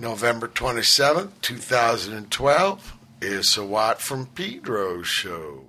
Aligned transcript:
November 0.00 0.48
27th, 0.48 1.28
2012 1.42 2.96
is 3.20 3.58
a 3.58 3.64
Watt 3.64 4.00
from 4.00 4.24
Pedro 4.28 5.02
show. 5.02 5.68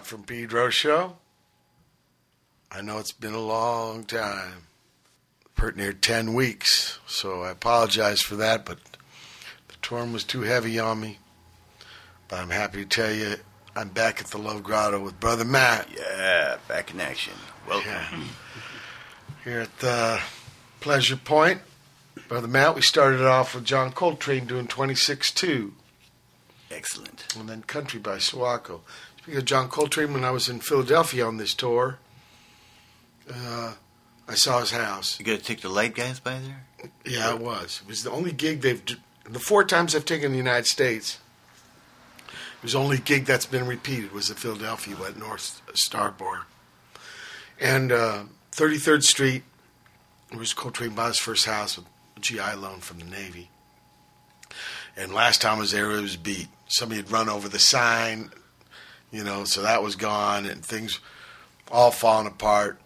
Watt 0.00 0.06
from 0.06 0.22
Pedro 0.22 0.70
show. 0.70 1.18
I 2.72 2.80
know 2.80 2.96
it's 2.96 3.12
been 3.12 3.34
a 3.34 3.38
long 3.38 4.04
time, 4.04 4.64
pretty 5.54 5.78
near 5.78 5.92
10 5.92 6.32
weeks, 6.32 6.98
so 7.06 7.42
I 7.42 7.50
apologize 7.50 8.22
for 8.22 8.34
that, 8.36 8.64
but 8.64 8.78
the 9.68 9.74
torn 9.82 10.14
was 10.14 10.24
too 10.24 10.40
heavy 10.40 10.78
on 10.78 11.00
me. 11.00 11.18
But 12.28 12.38
I'm 12.38 12.48
happy 12.48 12.82
to 12.82 12.88
tell 12.88 13.12
you 13.12 13.34
I'm 13.76 13.90
back 13.90 14.22
at 14.22 14.28
the 14.28 14.38
Love 14.38 14.62
Grotto 14.62 15.00
with 15.00 15.20
Brother 15.20 15.44
Matt. 15.44 15.88
Yeah, 15.94 16.56
back 16.66 16.94
in 16.94 16.98
action. 16.98 17.34
Welcome. 17.68 17.90
Yeah. 17.90 18.24
Here 19.44 19.60
at 19.60 19.78
the 19.80 20.18
Pleasure 20.80 21.16
Point, 21.16 21.60
Brother 22.26 22.48
Matt, 22.48 22.74
we 22.74 22.80
started 22.80 23.20
off 23.20 23.54
with 23.54 23.66
John 23.66 23.92
Coltrane 23.92 24.46
doing 24.46 24.66
26 24.66 25.30
2. 25.32 25.74
Excellent. 26.70 27.26
and 27.36 27.48
then 27.48 27.62
Country 27.62 27.98
by 27.98 28.16
Sawako. 28.16 28.80
Speaking 29.22 29.38
of 29.38 29.44
John 29.44 29.68
Coltrane, 29.68 30.14
when 30.14 30.24
I 30.24 30.30
was 30.30 30.48
in 30.48 30.60
Philadelphia 30.60 31.26
on 31.26 31.36
this 31.36 31.52
tour, 31.52 31.98
uh, 33.30 33.74
I 34.26 34.34
saw 34.34 34.60
his 34.60 34.70
house. 34.70 35.18
You 35.18 35.26
got 35.26 35.38
to 35.38 35.44
take 35.44 35.60
the 35.60 35.68
light 35.68 35.94
guys 35.94 36.20
by 36.20 36.38
there? 36.38 36.90
Yeah, 37.04 37.34
it 37.34 37.40
was. 37.40 37.82
It 37.82 37.88
was 37.88 38.02
the 38.02 38.10
only 38.10 38.32
gig 38.32 38.62
they've. 38.62 38.82
The 39.28 39.38
four 39.38 39.62
times 39.64 39.94
I've 39.94 40.06
taken 40.06 40.32
the 40.32 40.38
United 40.38 40.66
States, 40.66 41.18
it 42.28 42.62
was 42.62 42.72
the 42.72 42.78
only 42.78 42.96
gig 42.96 43.26
that's 43.26 43.44
been 43.44 43.66
repeated 43.66 44.12
was 44.12 44.28
the 44.28 44.34
Philadelphia 44.34 44.96
at 45.06 45.18
North 45.18 45.60
Star 45.74 46.10
Bar. 46.10 46.46
And 47.60 47.92
uh, 47.92 48.22
33rd 48.52 49.02
Street 49.02 49.42
was 50.34 50.54
Coltrane 50.54 50.94
bought 50.94 51.08
his 51.08 51.18
first 51.18 51.44
house 51.44 51.76
with 51.76 51.86
a 52.16 52.20
GI 52.20 52.54
loan 52.56 52.80
from 52.80 53.00
the 53.00 53.04
Navy. 53.04 53.50
And 54.96 55.12
last 55.12 55.42
time 55.42 55.58
I 55.58 55.60
was 55.60 55.72
there, 55.72 55.90
it 55.90 56.00
was 56.00 56.16
beat. 56.16 56.48
Somebody 56.68 57.02
had 57.02 57.10
run 57.10 57.28
over 57.28 57.48
the 57.48 57.58
sign, 57.58 58.30
you 59.12 59.24
know, 59.24 59.44
so 59.44 59.62
that 59.62 59.82
was 59.82 59.96
gone, 59.96 60.46
and 60.46 60.64
things 60.64 61.00
all 61.70 61.90
falling 61.90 62.26
apart. 62.26 62.78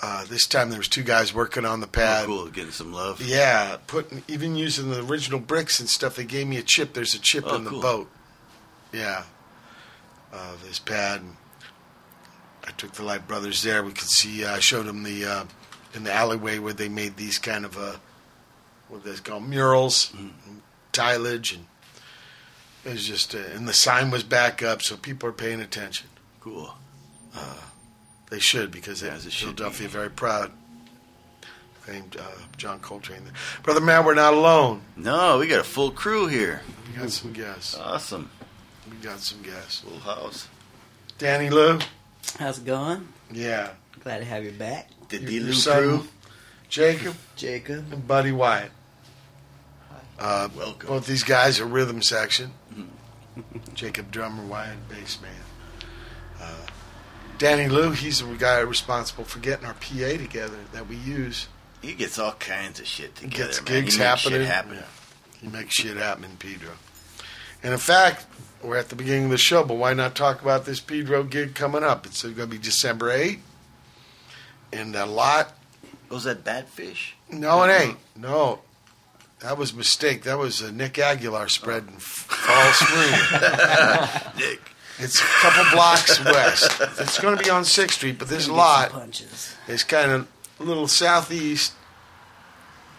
Uh, 0.00 0.24
this 0.24 0.46
time 0.46 0.70
there 0.70 0.78
was 0.78 0.88
two 0.88 1.02
guys 1.04 1.32
working 1.32 1.64
on 1.64 1.80
the 1.80 1.86
pad. 1.86 2.24
oh, 2.24 2.26
cool. 2.26 2.46
Getting 2.48 2.72
some 2.72 2.92
love. 2.92 3.20
Yeah, 3.20 3.76
putting 3.86 4.22
even 4.26 4.56
using 4.56 4.90
the 4.90 5.04
original 5.04 5.38
bricks 5.38 5.78
and 5.80 5.88
stuff. 5.88 6.16
They 6.16 6.24
gave 6.24 6.46
me 6.48 6.56
a 6.56 6.62
chip. 6.62 6.92
There's 6.94 7.14
a 7.14 7.20
chip 7.20 7.44
Oh, 7.46 7.54
in 7.56 7.64
the 7.64 7.70
cool. 7.70 7.82
boat. 7.82 8.10
Yeah, 8.92 9.24
uh, 10.32 10.52
this 10.64 10.78
pad. 10.78 11.22
I 12.66 12.70
took 12.72 12.92
the 12.92 13.02
Light 13.04 13.26
Brothers 13.28 13.62
there. 13.62 13.82
We 13.82 13.90
could 13.92 14.08
see. 14.08 14.44
uh, 14.44 14.54
I 14.56 14.58
showed 14.60 14.86
them 14.86 15.02
the 15.02 15.24
uh, 15.24 15.44
in 15.94 16.04
the 16.04 16.12
alleyway 16.12 16.58
where 16.58 16.72
they 16.72 16.88
made 16.88 17.16
these 17.16 17.38
kind 17.38 17.64
of 17.64 17.76
uh, 17.78 17.96
what 18.88 19.04
they 19.04 19.14
call 19.14 19.40
murals, 19.40 20.12
Mm-hmm. 20.16 20.58
tilage, 20.92 21.54
and 21.54 21.66
it 22.84 22.92
was 22.92 23.06
just. 23.06 23.34
Uh, 23.34 23.38
and 23.54 23.66
the 23.68 23.72
sign 23.72 24.10
was 24.10 24.22
back 24.22 24.62
up, 24.62 24.82
so 24.82 24.96
people 24.96 25.28
are 25.28 25.32
paying 25.32 25.60
attention. 25.60 26.08
Cool. 26.40 26.74
They 28.30 28.38
should 28.38 28.70
because 28.70 29.00
they, 29.00 29.10
As 29.10 29.26
it 29.26 29.32
should 29.32 29.58
Philadelphia 29.58 29.88
be. 29.88 29.92
very 29.92 30.10
proud. 30.10 30.52
Named 31.86 32.16
uh, 32.18 32.22
John 32.56 32.78
Coltrane. 32.80 33.22
Brother 33.62 33.80
Matt, 33.82 34.06
we're 34.06 34.14
not 34.14 34.32
alone. 34.32 34.80
No, 34.96 35.38
we 35.38 35.48
got 35.48 35.60
a 35.60 35.64
full 35.64 35.90
crew 35.90 36.28
here. 36.28 36.62
We 36.94 36.98
got 37.00 37.10
some 37.10 37.32
guests. 37.34 37.76
Awesome. 37.76 38.30
We 38.90 38.96
got 38.98 39.18
some 39.18 39.42
guests. 39.42 39.80
Full 39.80 39.98
house. 39.98 40.48
Danny 41.18 41.50
Lou. 41.50 41.78
How's 42.38 42.58
it 42.58 42.64
going? 42.64 43.06
Yeah. 43.30 43.70
Glad 44.00 44.18
to 44.20 44.24
have 44.24 44.44
you 44.44 44.52
back. 44.52 44.88
The 45.10 45.18
Your- 45.18 45.28
D. 45.28 45.40
Lou 45.40 45.52
crew. 45.60 46.08
Jacob 46.70 47.14
Jacob. 47.36 47.92
and 47.92 48.06
Buddy 48.08 48.32
Wyatt. 48.32 48.70
Uh, 50.18 50.48
Welcome. 50.56 50.88
both 50.88 51.06
these 51.06 51.24
guys 51.24 51.60
are 51.60 51.66
rhythm 51.66 52.00
section. 52.00 52.52
Jacob 53.74 54.10
drummer, 54.10 54.44
Wyatt 54.44 54.88
bass 54.88 55.18
man. 55.20 55.30
Uh, 56.40 56.66
Danny 57.38 57.68
Lou, 57.68 57.90
he's 57.92 58.20
the 58.20 58.34
guy 58.36 58.58
responsible 58.60 59.24
for 59.24 59.38
getting 59.40 59.64
our 59.66 59.74
PA 59.74 60.16
together 60.16 60.58
that 60.72 60.88
we 60.88 60.96
use. 60.96 61.48
He 61.80 61.94
gets 61.94 62.18
all 62.18 62.32
kinds 62.32 62.78
of 62.78 62.86
shit 62.86 63.18
He 63.18 63.26
together, 63.28 63.44
gets 63.46 63.62
man. 63.62 63.66
gigs 63.82 63.94
he 63.94 64.00
makes 64.00 64.22
happening. 64.22 64.40
Shit 64.40 64.48
happen. 64.48 64.74
Yeah. 64.74 64.82
He 65.40 65.48
makes 65.48 65.74
shit 65.74 65.96
happen 65.96 66.30
Pedro. 66.38 66.70
And 67.62 67.72
in 67.72 67.78
fact, 67.78 68.26
we're 68.62 68.76
at 68.76 68.88
the 68.88 68.96
beginning 68.96 69.24
of 69.24 69.30
the 69.30 69.38
show, 69.38 69.64
but 69.64 69.74
why 69.74 69.92
not 69.94 70.14
talk 70.14 70.40
about 70.42 70.64
this 70.64 70.78
Pedro 70.80 71.24
gig 71.24 71.54
coming 71.54 71.82
up? 71.82 72.06
It's 72.06 72.22
going 72.22 72.36
to 72.36 72.46
be 72.46 72.58
December 72.58 73.10
8th. 73.10 73.40
And 74.72 74.94
a 74.94 75.06
lot. 75.06 75.52
Was 76.08 76.24
that 76.24 76.44
Badfish? 76.44 77.12
No, 77.30 77.62
it 77.64 77.70
ain't. 77.72 77.98
No. 78.16 78.60
That 79.42 79.58
was 79.58 79.72
a 79.72 79.76
mistake. 79.76 80.22
That 80.22 80.38
was 80.38 80.62
uh, 80.62 80.70
Nick 80.70 80.98
Aguilar 80.98 81.48
spreading 81.48 81.94
f- 81.96 82.02
false 82.02 82.82
rumor. 82.92 84.32
Nick. 84.38 84.60
It's 84.98 85.20
a 85.20 85.24
couple 85.24 85.64
blocks 85.72 86.22
west. 86.24 86.80
It's 87.00 87.18
going 87.18 87.36
to 87.36 87.42
be 87.42 87.50
on 87.50 87.62
6th 87.62 87.90
Street, 87.92 88.18
but 88.18 88.28
this 88.28 88.46
Gonna 88.46 88.58
lot 88.58 88.90
some 88.90 89.10
is 89.68 89.82
kind 89.82 90.12
of 90.12 90.28
a 90.60 90.62
little 90.62 90.86
southeast. 90.86 91.72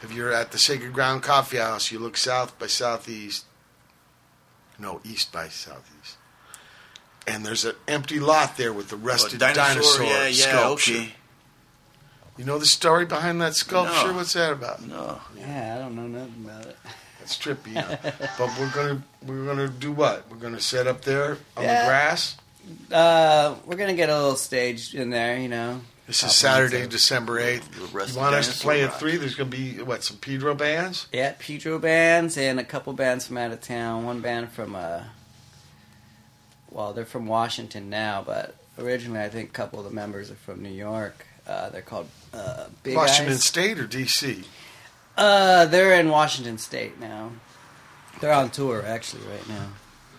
If 0.01 0.11
you're 0.11 0.33
at 0.33 0.51
the 0.51 0.57
Sacred 0.57 0.91
Ground 0.91 1.23
Coffee 1.23 1.57
House, 1.57 1.91
you 1.91 1.99
look 1.99 2.17
south 2.17 2.57
by 2.59 2.67
southeast. 2.67 3.45
No, 4.77 4.99
east 5.05 5.31
by 5.31 5.47
southeast. 5.47 6.17
And 7.25 7.45
there's 7.45 7.63
an 7.63 7.75
empty 7.87 8.19
lot 8.19 8.57
there 8.57 8.73
with 8.73 8.89
the 8.89 8.97
rusted 8.97 9.41
Oh, 9.41 9.53
dinosaur, 9.53 10.03
Yeah, 10.03 10.27
yeah, 10.27 10.33
sculpture. 10.59 10.93
okay. 10.93 11.13
You 12.37 12.45
know 12.45 12.57
the 12.57 12.65
story 12.65 13.05
behind 13.05 13.41
that 13.41 13.55
sculpture? 13.55 14.07
No. 14.07 14.13
What's 14.13 14.33
that 14.33 14.53
about? 14.53 14.81
No. 14.85 15.19
Yeah, 15.37 15.75
I 15.75 15.79
don't 15.79 15.95
know 15.95 16.07
nothing 16.07 16.45
about 16.45 16.65
it. 16.65 16.77
That's 17.19 17.37
trippy. 17.37 17.75
Huh? 17.75 17.95
but 18.37 18.49
we're 18.59 18.71
gonna 18.71 19.03
we're 19.25 19.45
gonna 19.45 19.67
do 19.67 19.91
what? 19.91 20.29
We're 20.29 20.37
gonna 20.37 20.59
set 20.59 20.87
up 20.87 21.01
there 21.01 21.37
on 21.55 21.63
Yeah. 21.63 21.81
the 21.83 21.87
grass. 21.87 22.37
Uh, 22.91 23.55
we're 23.65 23.75
gonna 23.75 23.93
get 23.93 24.09
a 24.09 24.15
little 24.15 24.35
stage 24.35 24.95
in 24.95 25.09
there, 25.09 25.37
you 25.37 25.47
know. 25.47 25.81
This 26.07 26.21
is 26.23 26.35
Saturday, 26.35 26.79
there. 26.79 26.87
December 26.87 27.39
eighth. 27.39 27.71
The 27.71 27.81
You 27.81 27.87
rusted 27.87 28.17
want 28.17 28.35
us 28.35 28.53
to 28.57 28.61
play 28.61 28.83
at 28.83 28.99
three? 28.99 29.15
There's 29.15 29.35
gonna 29.35 29.49
be 29.49 29.81
what? 29.83 30.03
Some 30.03 30.17
Pedro 30.17 30.53
bands. 30.55 31.07
Yeah, 31.13 31.33
Pedro 31.39 31.77
bands 31.79 32.37
and 32.37 32.59
a 32.59 32.63
couple 32.63 32.91
bands 32.93 33.27
from 33.27 33.37
out 33.37 33.51
of 33.51 33.61
town. 33.61 34.05
One 34.05 34.19
band 34.21 34.51
from 34.51 34.75
uh, 34.75 35.03
well, 36.71 36.93
they're 36.93 37.05
from 37.05 37.27
Washington 37.27 37.89
now, 37.89 38.23
but 38.25 38.55
originally 38.79 39.21
I 39.21 39.29
think 39.29 39.49
a 39.49 39.53
couple 39.53 39.79
of 39.79 39.85
the 39.85 39.91
members 39.91 40.31
are 40.31 40.35
from 40.35 40.61
New 40.63 40.69
York. 40.71 41.25
Uh, 41.47 41.69
they're 41.69 41.81
called 41.81 42.07
uh, 42.33 42.65
Big 42.83 42.95
Washington 42.95 43.33
Eyes. 43.33 43.43
State 43.43 43.79
or 43.79 43.85
D.C. 43.87 44.43
Uh, 45.17 45.65
they're 45.65 45.99
in 45.99 46.09
Washington 46.09 46.57
State 46.57 46.99
now. 46.99 47.31
They're 48.21 48.33
on 48.33 48.49
tour 48.49 48.83
actually 48.85 49.23
right 49.23 49.47
now, 49.49 49.67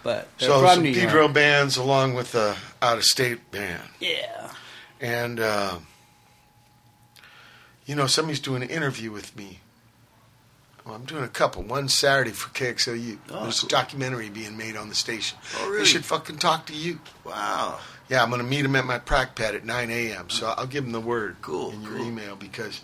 but 0.02 0.28
they're 0.38 0.48
So 0.50 0.60
from 0.60 0.68
some 0.74 0.82
New 0.82 0.94
Pedro 0.94 1.22
York. 1.22 1.34
bands 1.34 1.76
along 1.76 2.14
with 2.14 2.32
the 2.32 2.56
out 2.82 2.98
of 2.98 3.04
state 3.04 3.50
band, 3.50 3.82
Yeah. 4.00 4.50
and 5.00 5.40
uh, 5.40 5.78
you 7.86 7.94
know 7.94 8.06
somebody's 8.06 8.40
doing 8.40 8.62
an 8.62 8.68
interview 8.70 9.10
with 9.10 9.36
me. 9.36 9.60
Well, 10.84 10.94
I'm 10.96 11.04
doing 11.04 11.24
a 11.24 11.28
couple. 11.28 11.62
One 11.62 11.88
Saturday 11.88 12.32
for 12.32 12.50
KXLU. 12.50 13.16
Oh, 13.30 13.44
There's 13.44 13.60
cool. 13.60 13.68
a 13.68 13.70
documentary 13.70 14.28
being 14.28 14.54
made 14.56 14.76
on 14.76 14.90
the 14.90 14.94
station. 14.94 15.38
Oh, 15.60 15.74
They 15.74 15.84
should 15.86 16.04
fucking 16.04 16.36
talk 16.36 16.66
to 16.66 16.74
you. 16.74 17.00
Wow. 17.24 17.78
Yeah, 18.08 18.23
I'm 18.23 18.28
going 18.30 18.42
to 18.42 18.46
meet 18.46 18.64
him 18.64 18.76
at 18.76 18.84
my 18.84 18.99
prac 18.99 19.34
pad 19.34 19.54
at 19.54 19.64
9 19.64 19.90
a.m. 19.90 20.28
So 20.30 20.52
I'll 20.56 20.66
give 20.66 20.84
him 20.84 20.92
the 20.92 21.00
word 21.00 21.37
Cool, 21.42 21.70
in 21.70 21.82
your 21.82 21.96
cool. 21.96 22.06
email 22.06 22.37
because 22.37 22.80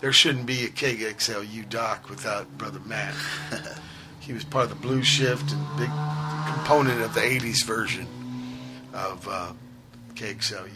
there 0.00 0.12
shouldn't 0.12 0.46
be 0.46 0.64
a 0.64 0.68
KXLU 0.68 1.68
doc 1.70 2.10
without 2.10 2.58
Brother 2.58 2.80
Matt. 2.84 3.14
he 4.20 4.32
was 4.32 4.44
part 4.44 4.64
of 4.64 4.70
the 4.70 4.76
Blue 4.76 5.02
Shift 5.02 5.52
and 5.52 5.66
big 5.78 5.88
component 6.54 7.00
of 7.00 7.14
the 7.14 7.20
80s 7.20 7.64
version 7.64 8.06
of 8.92 9.26
uh, 9.28 9.52
KXLU. 10.14 10.68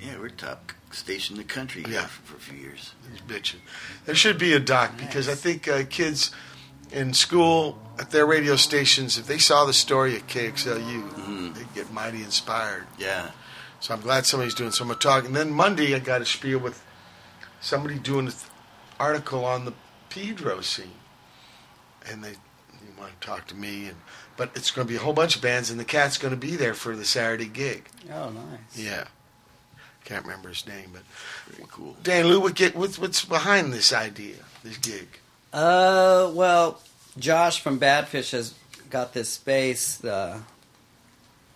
Yeah, 0.00 0.18
we're 0.20 0.28
top 0.28 0.72
station 0.92 1.34
in 1.36 1.42
the 1.42 1.48
country 1.48 1.84
Yeah. 1.88 2.06
for, 2.06 2.32
for 2.32 2.36
a 2.36 2.40
few 2.40 2.58
years. 2.58 2.92
He's 3.10 3.20
bitching. 3.20 3.58
There 4.06 4.14
should 4.14 4.38
be 4.38 4.52
a 4.52 4.60
doc 4.60 4.96
because 4.96 5.28
I 5.28 5.34
think 5.34 5.66
uh, 5.66 5.82
kids 5.90 6.30
in 6.94 7.12
school 7.12 7.78
at 7.98 8.10
their 8.10 8.24
radio 8.24 8.56
stations, 8.56 9.18
if 9.18 9.26
they 9.26 9.38
saw 9.38 9.64
the 9.64 9.72
story 9.72 10.14
at 10.16 10.26
KXLU, 10.28 11.10
Mhm. 11.10 11.54
they'd 11.54 11.74
get 11.74 11.92
mighty 11.92 12.22
inspired. 12.22 12.86
Yeah. 12.98 13.30
So 13.80 13.92
I'm 13.92 14.00
glad 14.00 14.24
somebody's 14.26 14.54
doing 14.54 14.70
some 14.72 14.94
talk. 14.96 15.24
And 15.24 15.34
then 15.36 15.50
Monday, 15.50 15.94
I 15.94 15.98
got 15.98 16.22
a 16.22 16.24
spiel 16.26 16.58
with 16.58 16.80
somebody 17.60 17.98
doing 17.98 18.28
an 18.28 18.34
article 18.98 19.44
on 19.44 19.64
the 19.64 19.74
Pedro 20.08 20.60
scene, 20.60 21.00
and 22.06 22.22
they 22.24 22.30
you 22.30 22.94
want 22.98 23.20
to 23.20 23.26
talk 23.26 23.46
to 23.48 23.54
me. 23.54 23.88
And 23.88 23.96
but 24.36 24.50
it's 24.54 24.70
going 24.70 24.86
to 24.86 24.90
be 24.92 24.96
a 24.96 25.00
whole 25.02 25.12
bunch 25.12 25.36
of 25.36 25.42
bands, 25.42 25.70
and 25.70 25.78
the 25.78 25.84
cat's 25.84 26.16
going 26.18 26.32
to 26.32 26.40
be 26.40 26.56
there 26.56 26.74
for 26.74 26.96
the 26.96 27.04
Saturday 27.04 27.46
gig. 27.46 27.88
Oh, 28.12 28.30
nice. 28.30 28.76
Yeah, 28.76 29.04
can't 30.04 30.24
remember 30.24 30.48
his 30.50 30.66
name, 30.66 30.90
but 30.92 31.02
Very 31.48 31.68
cool. 31.70 31.96
Dan 32.02 32.28
Lou, 32.28 32.40
what 32.40 32.54
get 32.54 32.74
what's, 32.76 32.98
what's 32.98 33.24
behind 33.24 33.72
this 33.72 33.92
idea, 33.92 34.36
this 34.62 34.76
gig? 34.78 35.08
Uh, 35.54 36.30
well, 36.34 36.80
Josh 37.18 37.60
from 37.60 37.78
Badfish 37.78 38.32
has 38.32 38.54
got 38.90 39.12
this 39.14 39.28
space. 39.28 40.02
Uh, 40.04 40.40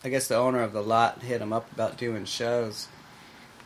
I 0.04 0.08
guess 0.08 0.28
the 0.28 0.36
owner 0.36 0.62
of 0.62 0.72
the 0.72 0.82
lot 0.82 1.20
hit 1.22 1.40
him 1.42 1.52
up 1.52 1.70
about 1.72 1.98
doing 1.98 2.24
shows, 2.24 2.86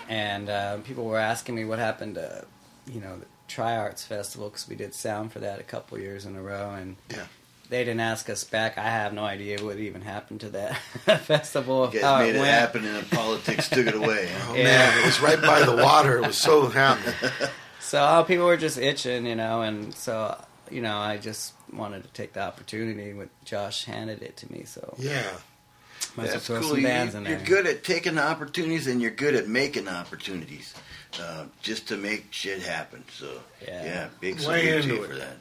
and 0.08 0.48
uh, 0.48 0.78
people 0.78 1.04
were 1.04 1.18
asking 1.18 1.54
me 1.54 1.66
what 1.66 1.78
happened 1.78 2.14
to, 2.14 2.46
you 2.90 3.00
know, 3.00 3.18
the 3.18 3.26
Tri 3.46 3.76
Arts 3.76 4.04
Festival 4.06 4.48
because 4.48 4.66
we 4.66 4.74
did 4.74 4.94
sound 4.94 5.32
for 5.32 5.40
that 5.40 5.60
a 5.60 5.62
couple 5.62 5.98
years 5.98 6.24
in 6.24 6.34
a 6.34 6.42
row, 6.42 6.70
and 6.70 6.96
Yeah. 7.10 7.26
they 7.68 7.80
didn't 7.84 8.00
ask 8.00 8.30
us 8.30 8.42
back. 8.44 8.78
I 8.78 8.88
have 8.88 9.12
no 9.12 9.24
idea 9.24 9.62
what 9.62 9.76
even 9.76 10.00
happened 10.00 10.40
to 10.40 10.48
that 10.48 10.78
festival. 11.24 11.90
You 11.92 12.00
how 12.00 12.16
guys 12.20 12.28
made 12.28 12.36
it 12.36 12.40
went. 12.40 12.50
happen, 12.50 12.86
and 12.86 13.04
the 13.06 13.14
politics 13.14 13.68
took 13.68 13.86
it 13.86 13.94
away. 13.94 14.30
Huh? 14.34 14.46
Oh 14.52 14.54
Yeah. 14.54 14.64
man, 14.64 14.98
it 15.02 15.04
was 15.04 15.20
right 15.20 15.42
by 15.42 15.62
the 15.62 15.76
water. 15.76 16.16
It 16.16 16.26
was 16.26 16.38
so 16.38 16.68
happy. 16.68 17.12
So 17.82 18.00
uh, 18.02 18.22
people 18.22 18.46
were 18.46 18.56
just 18.56 18.78
itching, 18.78 19.26
you 19.26 19.34
know, 19.34 19.62
and 19.62 19.94
so 19.94 20.42
you 20.70 20.80
know, 20.80 20.96
I 20.96 21.18
just 21.18 21.52
wanted 21.72 22.02
to 22.04 22.08
take 22.10 22.32
the 22.32 22.40
opportunity. 22.42 23.12
When 23.12 23.28
Josh 23.44 23.84
handed 23.84 24.22
it 24.22 24.36
to 24.38 24.50
me, 24.52 24.64
so 24.64 24.94
Yeah. 24.98 25.20
might 25.20 25.24
as 25.24 26.16
well 26.16 26.26
That's 26.26 26.46
throw 26.46 26.60
cool. 26.60 26.68
some 26.70 26.80
you, 26.80 26.88
in 26.88 27.10
you're 27.12 27.22
there. 27.36 27.38
good 27.44 27.66
at 27.66 27.84
taking 27.84 28.18
opportunities, 28.18 28.86
and 28.86 29.02
you're 29.02 29.10
good 29.10 29.34
at 29.34 29.48
making 29.48 29.88
opportunities, 29.88 30.72
uh, 31.20 31.44
just 31.60 31.88
to 31.88 31.96
make 31.96 32.32
shit 32.32 32.62
happen. 32.62 33.04
So 33.12 33.40
Yeah. 33.66 33.84
yeah, 33.84 34.08
big 34.20 34.36
Way 34.36 34.40
salute 34.80 34.82
to 34.82 34.88
you 34.88 35.04
for 35.04 35.14
that. 35.16 35.36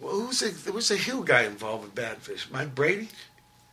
Well, 0.00 0.12
who's 0.20 0.40
the, 0.40 0.48
there 0.48 0.72
was 0.72 0.90
a 0.90 0.96
Hill 0.96 1.22
guy 1.22 1.42
involved 1.42 1.84
with 1.84 1.94
Badfish? 1.94 2.50
Mike 2.50 2.74
Brady? 2.74 3.08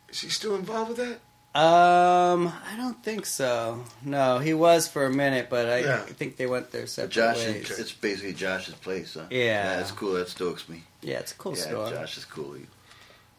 Is 0.09 0.21
he 0.21 0.29
still 0.29 0.55
involved 0.55 0.89
with 0.89 0.97
that? 0.97 1.19
Um, 1.55 2.51
I 2.69 2.75
don't 2.75 3.01
think 3.01 3.25
so. 3.25 3.81
No, 4.03 4.39
he 4.39 4.53
was 4.53 4.89
for 4.89 5.05
a 5.05 5.09
minute, 5.09 5.47
but 5.49 5.69
I 5.69 5.77
Yeah. 5.79 5.99
think 6.01 6.35
they 6.35 6.47
went 6.47 6.71
their 6.71 6.81
But 6.81 6.89
separate 6.89 7.11
Josh, 7.11 7.37
ways. 7.37 7.69
is, 7.71 7.79
it's 7.79 7.91
basically 7.93 8.33
Josh's 8.33 8.75
place, 8.75 9.13
huh? 9.13 9.21
Yeah. 9.29 9.77
that's 9.77 9.91
cool. 9.91 10.13
That 10.13 10.27
stokes 10.27 10.67
me. 10.67 10.83
yeah, 11.01 11.19
it's 11.19 11.31
a 11.31 11.35
cool 11.35 11.55
yeah, 11.57 11.63
store. 11.63 11.89
Josh 11.91 12.17
is 12.17 12.25
cool. 12.25 12.57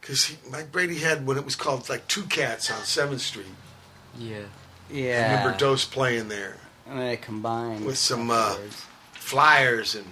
Because 0.00 0.35
Mike 0.50 0.73
Brady 0.73 0.99
had 0.99 1.26
what 1.26 1.37
it 1.37 1.44
was 1.44 1.56
called 1.56 1.88
like 1.90 2.08
Two 2.08 2.23
Cats 2.25 2.70
on 2.70 2.82
Seventh 2.85 3.20
Street. 3.20 3.46
Yeah. 4.18 4.38
I 4.90 4.92
Yeah, 4.94 5.38
remember 5.40 5.58
Dos 5.58 5.85
playing 5.85 6.28
there, 6.28 6.56
and 6.88 6.99
they 7.00 7.16
combined 7.18 7.85
With 7.85 7.99
some, 7.99 8.30
uh, 8.30 8.35
afterwards. 8.52 8.82
flyers 9.12 9.94
and 9.94 10.06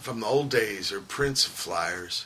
from 0.00 0.20
the 0.20 0.26
old 0.26 0.48
days 0.48 0.90
or 0.90 1.00
Prince 1.00 1.46
of 1.46 1.52
flyers. 1.52 2.24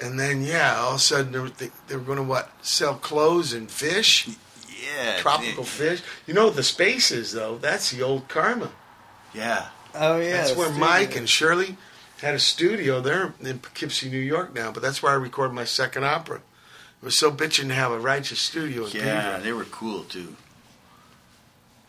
And 0.00 0.18
then 0.18 0.42
yeah, 0.42 0.76
all 0.78 0.90
of 0.90 0.96
a 0.96 0.98
sudden 0.98 1.32
they 1.32 1.38
were, 1.38 1.50
they, 1.50 1.70
they 1.88 1.96
were 1.96 2.02
going 2.02 2.16
to 2.16 2.24
what 2.24 2.50
sell 2.62 2.94
clothes 2.94 3.52
and 3.52 3.70
fish, 3.70 4.28
Yeah, 4.28 5.18
tropical 5.18 5.64
fish. 5.64 6.02
You 6.26 6.34
know 6.34 6.48
the 6.50 6.62
spaces 6.62 7.32
though? 7.32 7.58
That's 7.58 7.90
the 7.90 8.02
old 8.02 8.28
Karma. 8.28 8.70
Yeah, 9.34 9.68
oh 9.94 10.18
yeah, 10.18 10.38
that's 10.38 10.52
the 10.52 10.58
where 10.58 10.68
studio. 10.68 10.86
Mike 10.86 11.16
and 11.16 11.28
Shirley 11.28 11.76
had 12.22 12.34
a 12.34 12.38
studio 12.38 13.00
there 13.00 13.34
in 13.40 13.58
Poughkeepsie, 13.58 14.10
New 14.10 14.18
York 14.18 14.54
now. 14.54 14.72
But 14.72 14.82
that's 14.82 15.02
where 15.02 15.12
I 15.12 15.16
recorded 15.16 15.54
my 15.54 15.64
second 15.64 16.04
opera. 16.04 16.36
It 16.36 17.04
was 17.04 17.18
so 17.18 17.30
bitching 17.30 17.68
to 17.68 17.74
have 17.74 17.92
a 17.92 17.98
righteous 17.98 18.40
studio 18.40 18.84
in 18.86 18.92
yeah, 18.92 19.00
Peterborough. 19.02 19.40
they 19.42 19.52
were 19.52 19.64
cool 19.64 20.04
too. 20.04 20.36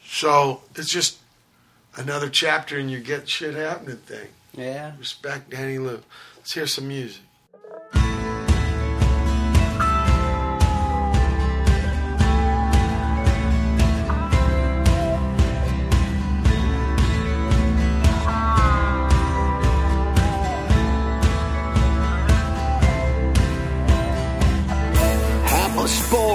So 0.06 0.62
it's 0.75 0.89
just 0.91 1.20
another 1.96 2.30
chapter 2.30 2.77
in 2.77 2.89
your 2.89 3.01
get 3.01 3.30
shit 3.30 3.56
happening 3.56 3.98
thing. 3.98 4.27
Yeah, 4.53 4.91
Respect 5.00 5.50
Danny 5.50 5.77
Lou. 5.77 6.01
Let's 6.38 6.53
hear 6.53 6.68
some 6.68 6.88
music. 6.88 7.22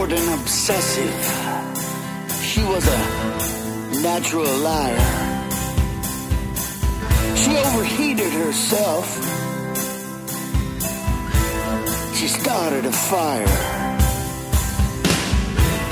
Bored, 0.06 0.18
and 0.18 0.40
obsessive. 0.40 1.14
She 2.42 2.62
was 2.62 2.86
a 2.86 4.00
natural 4.02 4.56
liar. 4.58 4.98
She 7.36 7.56
overheated 7.56 8.32
herself. 8.32 9.06
She 12.16 12.28
started 12.28 12.86
a 12.86 12.92
fire. 12.92 13.56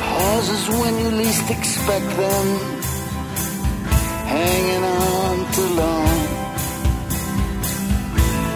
Pauses 0.01 0.69
when 0.69 0.99
you 0.99 1.11
least 1.11 1.51
expect 1.51 2.09
them. 2.17 2.47
Hanging 4.27 4.85
on 4.85 5.53
too 5.53 5.71
long. 5.83 6.19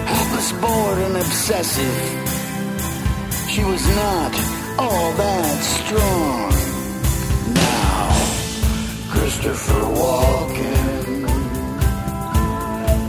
Hapless, 0.06 0.52
bored, 0.52 0.98
and 0.98 1.16
obsessive. 1.16 1.96
She 3.50 3.64
was 3.64 3.86
not 3.96 4.57
all 4.78 5.12
that 5.12 5.60
strong. 5.62 6.50
Now, 7.52 8.08
Christopher 9.10 9.84
Walken 10.00 11.24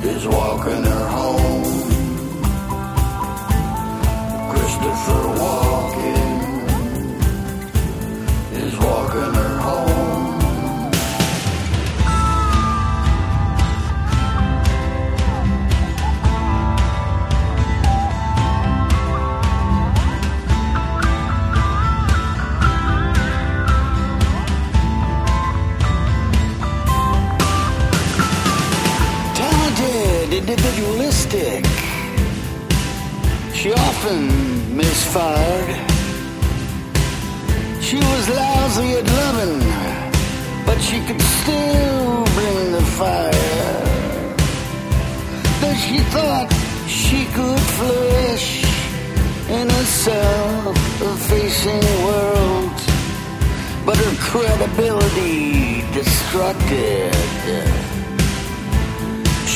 is 0.04 0.28
walking 0.28 0.84
her 0.84 1.08
home. 1.08 1.90
Christopher 4.52 5.24
Walken 5.40 5.69
individualistic. 31.32 31.66
She 33.54 33.72
often 33.74 34.76
misfired. 34.76 35.76
She 37.82 37.98
was 37.98 38.30
lousy 38.30 38.94
at 38.94 39.06
loving, 39.06 39.60
but 40.66 40.80
she 40.80 41.00
could 41.02 41.22
still 41.22 42.26
bring 42.36 42.72
the 42.72 42.86
fire. 42.98 43.86
Then 45.62 45.76
she 45.78 46.00
thought 46.14 46.50
she 46.88 47.26
could 47.26 47.60
flourish 47.60 48.64
in 49.50 49.68
a 49.68 49.84
self-effacing 49.86 51.84
world, 52.06 52.82
but 53.86 53.98
her 53.98 54.16
credibility 54.20 55.82
destructed 55.94 57.20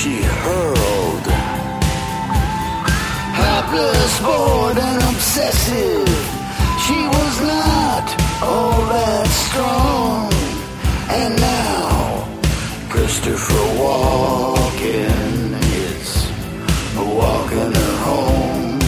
she 0.03 0.21
hurled. 0.21 1.42
Hapless, 3.53 4.19
bored, 4.19 4.77
and 4.79 5.03
obsessive, 5.13 6.09
she 6.85 6.99
was 7.15 7.35
not 7.53 8.05
all 8.41 8.81
that 8.93 9.27
strong. 9.45 10.33
And 11.07 11.39
now, 11.39 12.27
Christopher 12.89 13.65
Walken 13.77 15.53
is 15.85 16.09
walking 16.97 17.71
her 17.81 17.95
home. 18.09 18.81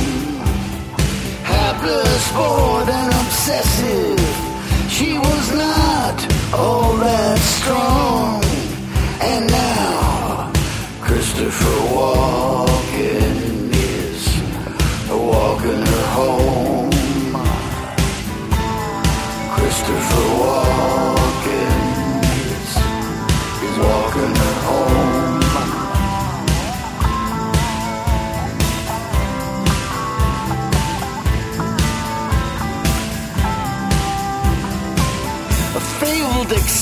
Hapless, 1.43 2.25
bored, 2.33 2.89
and 2.89 3.13
obsessive, 3.23 4.19
she 4.89 5.19
was 5.19 5.45
not 5.53 6.17
all 6.55 6.97
that 7.05 7.37
strong. 7.37 8.43
And 9.21 9.45
now, 9.47 10.51
Christopher 11.01 11.77
Walken 11.93 12.64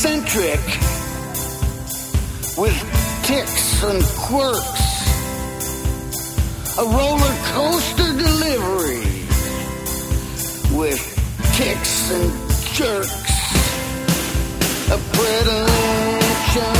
eccentric 0.06 0.60
with 2.58 2.78
ticks 3.24 3.84
and 3.84 4.04
quirks. 4.18 4.84
A 6.78 6.84
roller 6.84 7.36
coaster 7.54 8.12
delivery 8.12 9.08
with 10.78 11.00
kicks 11.56 12.12
and 12.12 12.34
jerks. 12.74 13.12
A 14.92 14.98
predilection 15.16 16.76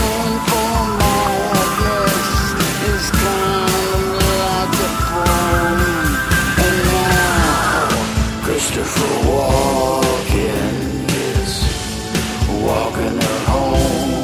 for 0.50 0.74
madness 1.00 2.28
is 2.92 3.06
kind 3.24 4.04
of 4.20 4.34
like 4.44 4.76
a 4.84 4.92
poem. 5.08 5.80
And 6.66 6.78
now 6.92 7.88
Christopher 8.44 9.14
Walken 9.30 9.63
walking 12.64 13.18
her 13.20 13.40
home. 13.52 14.24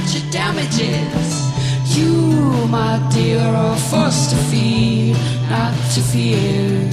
future 0.00 0.30
damages. 0.30 1.96
You, 1.96 2.66
my 2.68 2.98
dear, 3.12 3.40
are 3.40 3.76
forced 3.76 4.30
to 4.30 4.36
feed, 4.36 5.16
not 5.48 5.74
to 5.94 6.00
fear. 6.00 6.88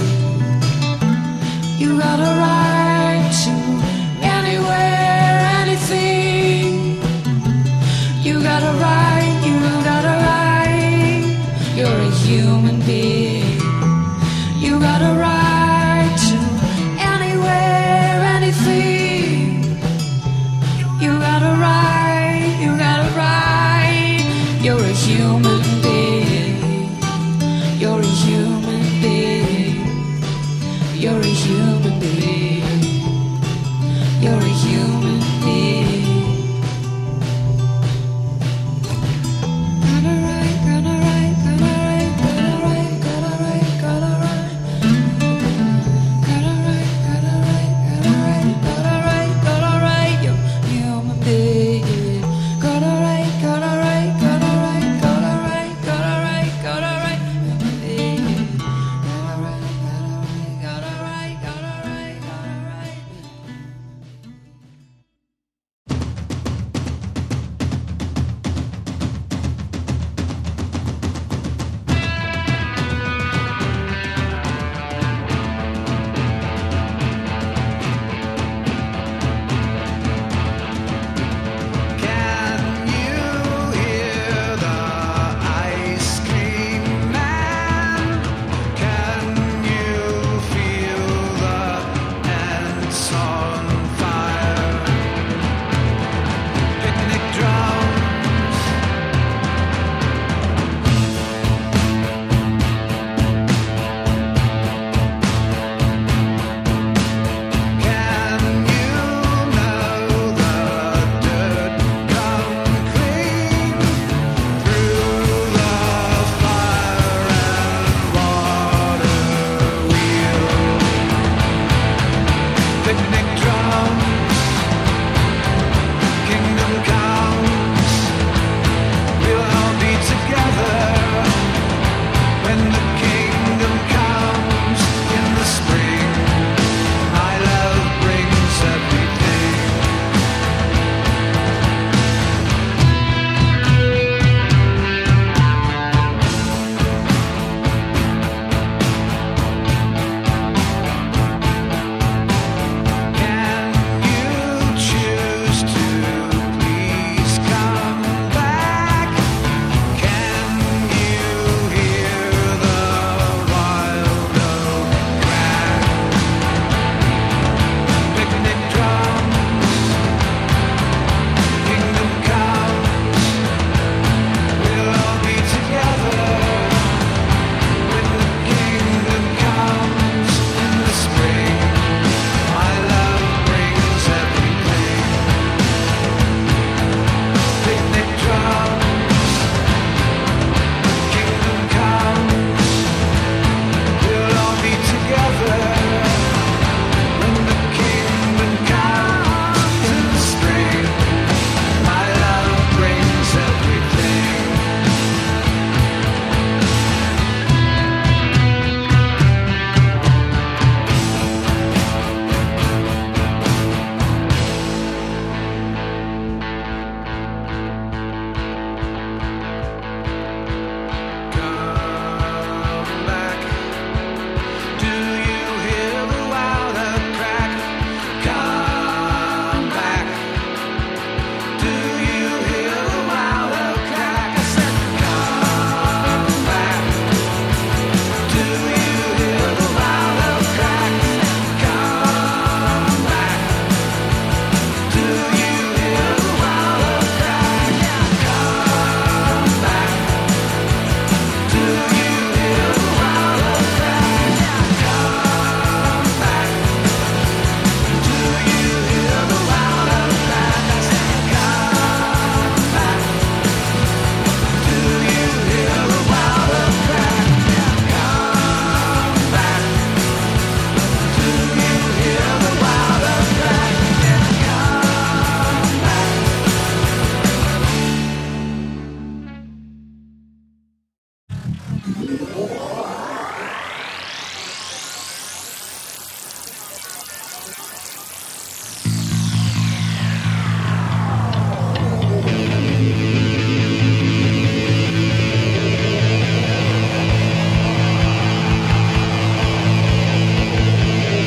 You 1.78 1.98
gotta 1.98 2.22
right. 2.22 2.97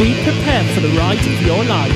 For 0.02 0.82
the 0.82 0.90
ride 0.98 1.22
of 1.22 1.42
your 1.46 1.64
life. 1.64 1.94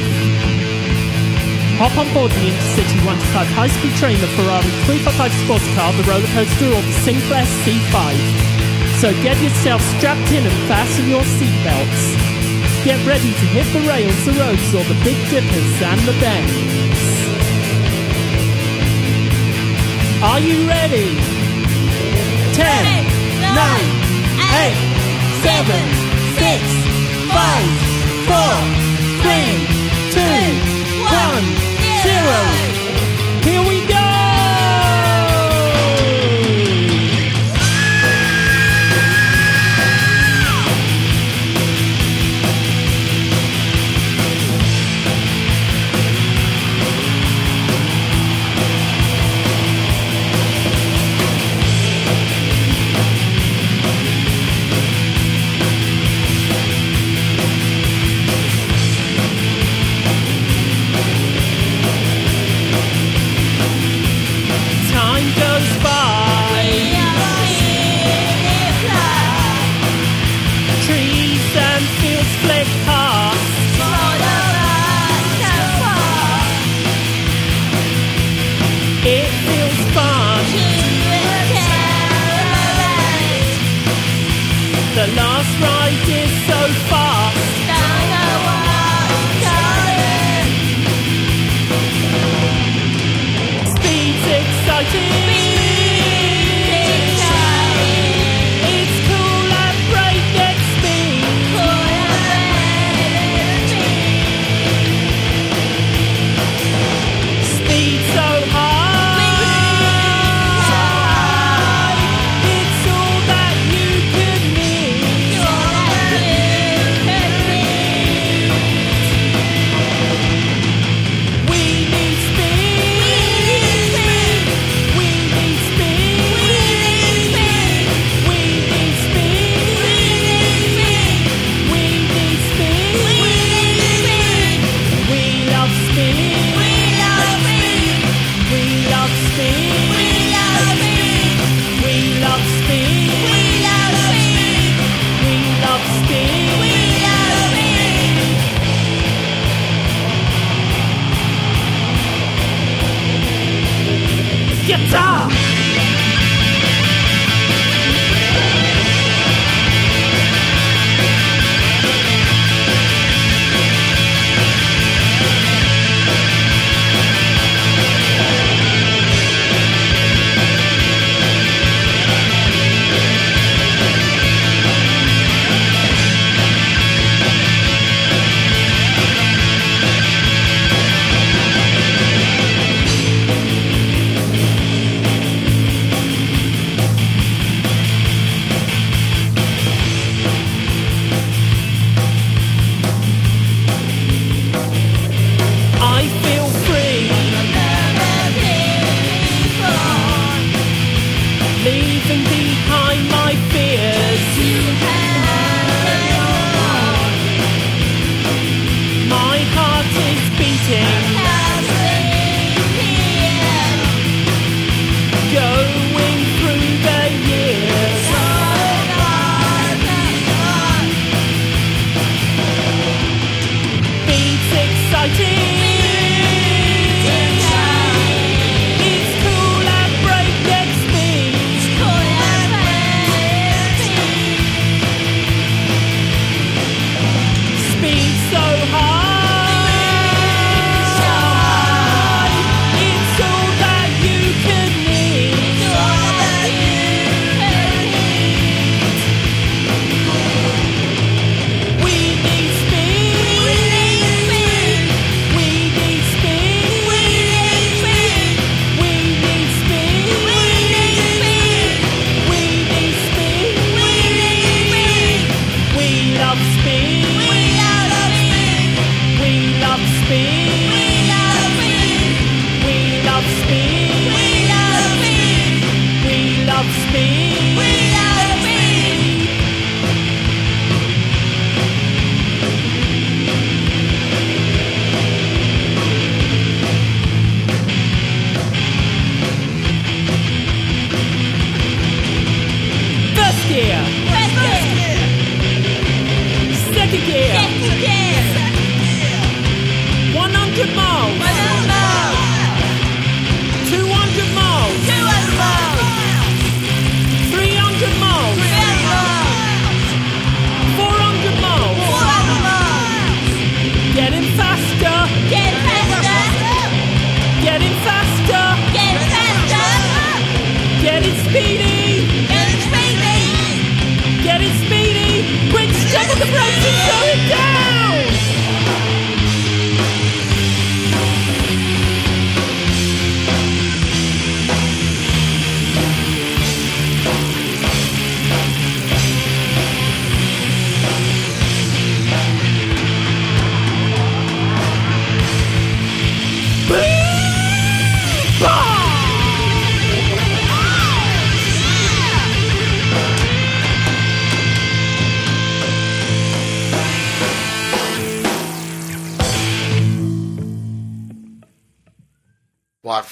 Hop 1.81 1.97
on 1.97 2.05
board 2.13 2.29
the 2.37 2.53
Intercity 2.53 3.01
125 3.01 3.49
high-speed 3.57 3.97
train, 3.97 4.21
the 4.21 4.29
Ferrari 4.37 4.69
355 4.85 5.33
sports 5.41 5.65
car, 5.73 5.89
the 5.97 6.05
roller 6.05 6.29
coaster, 6.37 6.69
or 6.69 6.85
the 6.85 6.95
Sinclair 7.01 7.49
C5. 7.65 7.97
So 9.01 9.09
get 9.25 9.41
yourself 9.41 9.81
strapped 9.97 10.29
in 10.29 10.45
and 10.45 10.53
fasten 10.69 11.09
your 11.09 11.25
seatbelts. 11.33 12.13
Get 12.85 13.01
ready 13.09 13.33
to 13.33 13.45
hit 13.49 13.65
the 13.73 13.81
rails, 13.89 14.13
the 14.21 14.37
roads, 14.37 14.69
or 14.77 14.85
the 14.85 14.97
big 15.01 15.17
dippers 15.33 15.73
and 15.81 16.01
the 16.05 16.13
bends. 16.21 16.53
Are 20.21 20.41
you 20.45 20.69
ready? 20.69 21.09
Ten, 22.53 23.01
nine, 23.41 23.89
eight, 24.61 24.77
seven, 25.41 25.83
six, 26.37 26.61
five, 27.33 27.94
four, 28.27 28.55
three, 29.21 29.53
two, 30.15 30.45
one, 31.03 31.45
zero. 32.01 32.39
Here 33.45 33.63
we 33.69 33.85
go! 33.87 33.94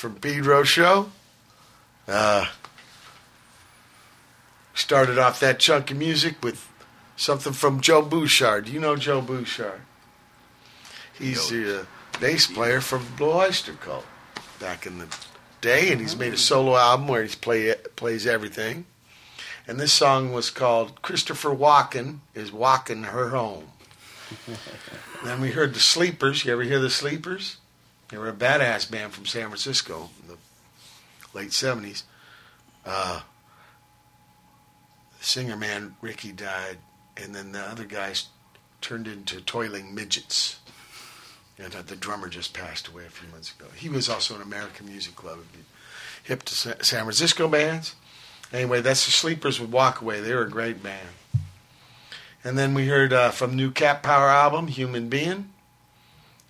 From 0.04 0.16
Pedro 0.16 0.64
show. 0.64 1.10
Uh, 2.10 2.47
started 4.74 5.18
off 5.18 5.39
that 5.39 5.60
chunk 5.60 5.91
of 5.91 5.95
music 5.95 6.43
with 6.43 6.70
something 7.16 7.54
from 7.54 7.80
Joe 7.80 8.01
Bouchard. 8.01 8.66
Do 8.66 8.74
you 8.74 8.82
know 8.82 8.97
Joe 8.97 9.22
Bouchard? 9.22 9.80
He's 11.18 11.47
the 11.47 11.80
uh, 11.80 11.86
bass 12.20 12.47
player 12.47 12.82
from 12.82 13.08
Blue 13.16 13.32
Oyster 13.32 13.72
Cult 13.76 14.04
back 14.60 14.86
in 14.86 14.97
the 14.97 15.08
day, 15.62 15.93
and 15.93 16.01
he's 16.01 16.18
made 16.18 16.34
a 16.34 16.38
solo 16.38 16.76
album 16.76 17.08
where 17.08 17.24
he 17.24 17.34
play, 17.38 17.74
plays 17.95 18.28
everything. 18.28 18.84
And 19.66 19.80
this 19.80 19.93
song 19.93 20.34
was 20.34 20.49
called 20.49 21.01
Christopher 21.01 21.51
Walken 21.51 22.20
is 22.36 22.51
Walking 22.51 23.04
Her 23.04 23.30
Home. 23.30 23.70
then 25.24 25.39
we 25.39 25.51
heard 25.51 25.74
the 25.74 25.80
Sleepers. 25.80 26.43
You 26.43 26.51
ever 26.51 26.64
hear 26.64 26.82
the 26.82 26.89
Sleepers? 26.89 27.56
They 28.14 28.20
were 28.20 28.30
a 28.30 28.34
badass 28.34 28.91
band 28.91 29.11
from 29.11 29.26
San 29.26 29.47
Francisco 29.47 30.11
in 30.22 30.28
the 30.28 30.38
late 31.34 31.49
70s. 31.49 32.03
Uh, 32.86 33.22
singer 35.20 35.57
man, 35.57 35.95
Ricky, 35.99 36.32
died, 36.32 36.78
and 37.18 37.34
then 37.34 37.53
the 37.53 37.61
other 37.61 37.86
guys 37.86 38.28
turned 38.82 39.07
into 39.07 39.41
toiling 39.41 39.95
midgets. 39.95 40.59
And 41.57 41.74
uh, 41.76 41.82
the 41.82 41.95
drummer 41.95 42.30
just 42.30 42.53
passed 42.53 42.88
away 42.88 43.07
a 43.07 43.09
few 43.09 43.28
months 43.30 43.51
ago. 43.51 43.66
He 43.76 43.89
was 43.89 44.07
also 44.07 44.36
an 44.36 44.43
American 44.43 44.86
Music 44.86 45.16
Club, 45.16 45.39
hip 46.24 46.43
to 46.43 46.53
San 46.53 46.76
Francisco 46.84 47.47
bands. 47.47 47.95
Anyway, 48.51 48.82
that's 48.82 49.05
the 49.05 49.11
Sleepers 49.11 49.59
with 49.59 49.72
Walk 49.72 50.01
Away. 50.01 50.22
They 50.22 50.36
were 50.36 50.43
a 50.43 50.49
great 50.51 50.84
band. 50.84 51.09
And 52.43 52.59
then 52.59 52.76
we 52.76 52.89
heard 52.89 53.11
uh, 53.11 53.32
from 53.32 53.55
new 53.55 53.72
Cat 53.72 54.03
Power 54.03 54.30
album, 54.30 54.68
Human 54.68 55.09
Being 55.09 55.53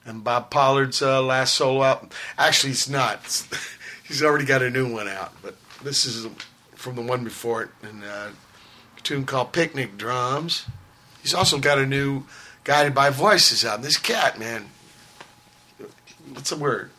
and 0.06 0.24
Bob 0.24 0.50
Pollard's 0.50 1.02
uh, 1.02 1.22
last 1.22 1.56
solo 1.56 1.84
album. 1.84 2.10
Actually, 2.38 2.72
it's 2.72 2.90
not. 2.90 3.16
It's- 3.20 3.48
he's 4.08 4.24
already 4.24 4.46
got 4.46 4.62
a 4.62 4.70
new 4.70 4.92
one 4.92 5.08
out, 5.08 5.34
but 5.42 5.56
this 5.84 6.06
is 6.06 6.28
from 6.76 6.96
the 6.96 7.02
one 7.02 7.24
before 7.24 7.64
it, 7.64 7.70
and 7.82 8.04
uh, 8.04 8.30
a 8.98 9.02
tune 9.02 9.26
called 9.26 9.54
"Picnic 9.54 9.98
Drums." 9.98 10.66
He's 11.22 11.34
also 11.34 11.58
got 11.60 11.78
a 11.78 11.86
new 11.86 12.24
"Guided 12.64 12.94
by 12.94 13.10
Voices" 13.10 13.64
album. 13.64 13.84
This 13.84 13.98
cat, 13.98 14.38
man, 14.38 14.68
what's 16.34 16.50
the 16.50 16.58
word? 16.58 16.92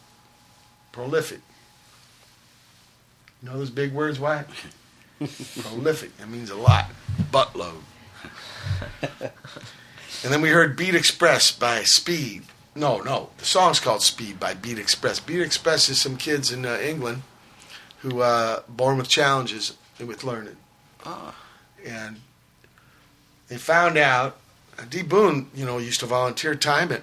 Prolific. 0.92 1.40
You 3.42 3.50
know 3.50 3.58
those 3.58 3.70
big 3.70 3.92
words, 3.92 4.18
Why? 4.18 4.44
Prolific. 5.18 6.16
That 6.16 6.28
means 6.28 6.50
a 6.50 6.56
lot. 6.56 6.86
Buttload. 7.30 7.82
and 9.20 10.32
then 10.32 10.40
we 10.40 10.48
heard 10.48 10.76
"Beat 10.76 10.94
Express" 10.94 11.50
by 11.52 11.82
Speed. 11.82 12.44
No, 12.74 13.00
no. 13.00 13.30
The 13.38 13.44
song's 13.44 13.80
called 13.80 14.02
Speed 14.02 14.40
by 14.40 14.54
Beat 14.54 14.78
Express. 14.78 15.20
Beat 15.20 15.40
Express 15.40 15.88
is 15.88 16.00
some 16.00 16.16
kids 16.16 16.50
in 16.52 16.66
uh, 16.66 16.78
England 16.82 17.22
who 17.98 18.20
uh, 18.20 18.62
born 18.68 18.98
with 18.98 19.08
challenges 19.08 19.76
with 20.04 20.24
learning. 20.24 20.56
And 21.86 22.20
they 23.48 23.56
found 23.56 23.96
out, 23.96 24.36
uh, 24.78 24.82
D. 24.88 25.02
Boon, 25.02 25.48
you 25.54 25.64
know, 25.64 25.78
used 25.78 26.00
to 26.00 26.06
volunteer 26.06 26.54
time 26.54 26.90
at 26.90 27.02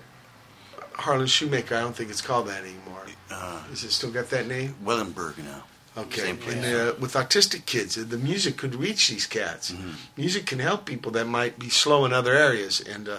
Harlan 0.93 1.27
Shoemaker. 1.27 1.75
I 1.75 1.81
don't 1.81 1.95
think 1.95 2.09
it's 2.09 2.21
called 2.21 2.47
that 2.47 2.63
anymore. 2.63 3.05
Uh, 3.29 3.63
Is 3.71 3.83
it 3.83 3.91
still 3.91 4.11
got 4.11 4.29
that 4.31 4.47
name? 4.47 4.75
Wellenberg 4.83 5.37
now. 5.37 5.63
Okay, 5.97 6.29
and 6.29 6.65
uh, 6.65 6.93
with 6.99 7.13
autistic 7.15 7.65
kids, 7.65 7.95
the 7.95 8.17
music 8.17 8.55
could 8.55 8.75
reach 8.75 9.09
these 9.09 9.25
cats. 9.27 9.71
Mm-hmm. 9.71 9.91
Music 10.15 10.45
can 10.45 10.59
help 10.59 10.85
people 10.85 11.11
that 11.11 11.27
might 11.27 11.59
be 11.59 11.69
slow 11.69 12.05
in 12.05 12.13
other 12.13 12.33
areas, 12.33 12.79
and 12.79 13.09
uh, 13.09 13.17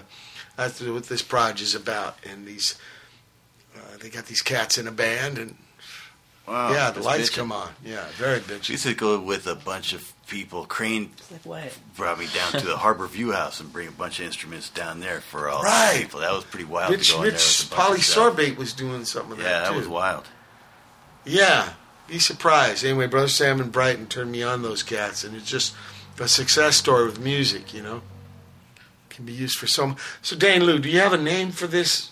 that's 0.57 0.81
what 0.81 1.05
this 1.05 1.23
project 1.23 1.61
is 1.63 1.75
about. 1.75 2.17
And 2.29 2.47
these, 2.47 2.77
uh, 3.77 3.97
they 4.01 4.09
got 4.11 4.27
these 4.27 4.43
cats 4.43 4.79
in 4.79 4.87
a 4.87 4.93
band, 4.93 5.39
and 5.39 5.57
Wow. 6.47 6.73
yeah, 6.73 6.91
the 6.91 7.01
lights 7.01 7.31
bitchin'. 7.31 7.35
come 7.37 7.53
on. 7.53 7.71
Yeah, 7.85 8.05
very 8.17 8.41
She 8.41 8.45
bitchy. 8.47 8.69
used 8.71 8.83
to 8.85 8.95
go 8.95 9.21
with 9.21 9.47
a 9.47 9.55
bunch 9.55 9.93
of 9.93 10.13
people. 10.27 10.67
Crane 10.67 11.11
Like 11.31 11.45
what? 11.47 11.79
brought 11.97 12.19
me 12.19 12.27
down 12.35 12.53
to 12.53 12.67
the 12.67 12.79
Harbor 12.79 13.07
View 13.07 13.31
House 13.33 13.61
and 13.61 13.73
bring 13.73 13.87
a 13.87 13.93
bunch 13.93 14.19
of 14.19 14.27
instruments 14.27 14.69
down 14.69 14.99
there 15.01 15.21
for 15.21 15.49
all 15.49 15.63
Right. 15.63 15.95
the 15.95 16.01
people. 16.03 16.21
That 16.21 16.33
was 16.33 16.43
pretty 16.45 16.65
wild 16.65 16.91
Rich, 16.91 17.09
to 17.09 17.13
go 17.13 17.19
in 17.19 17.23
there 17.25 17.33
Rich 17.35 17.59
with 17.61 17.73
a 17.73 17.77
bunch 17.77 17.87
Polly. 17.89 17.99
Sorbate 18.01 18.57
was 18.57 18.73
doing 18.73 19.05
something 19.05 19.31
with 19.31 19.39
Yeah, 19.39 19.45
that 19.53 19.65
that 19.65 19.71
too. 19.73 19.79
was 19.79 19.87
wild. 19.89 20.25
Yeah, 21.25 21.75
be 22.09 22.19
surprised. 22.19 22.85
Anyway, 22.85 23.07
Brother 23.07 23.29
Sam 23.29 23.61
and 23.61 23.71
Brighton 23.71 24.07
turned 24.09 24.33
me 24.33 24.43
on 24.43 24.63
those 24.63 24.83
cats, 24.83 25.23
and 25.23 25.37
it's 25.37 25.49
just 25.49 25.75
a 26.19 26.27
success 26.29 26.77
story 26.77 27.05
with 27.07 27.21
music. 27.21 27.73
You 27.73 27.83
know, 27.83 28.03
can 29.13 29.25
be 29.25 29.33
used 29.33 29.59
for 29.59 29.67
some. 29.67 29.97
So, 30.23 30.35
Dane 30.37 30.65
Lou, 30.65 30.79
do 30.79 30.89
you 30.89 30.99
have 31.01 31.13
a 31.13 31.19
name 31.19 31.53
for 31.53 31.67
this 31.67 32.11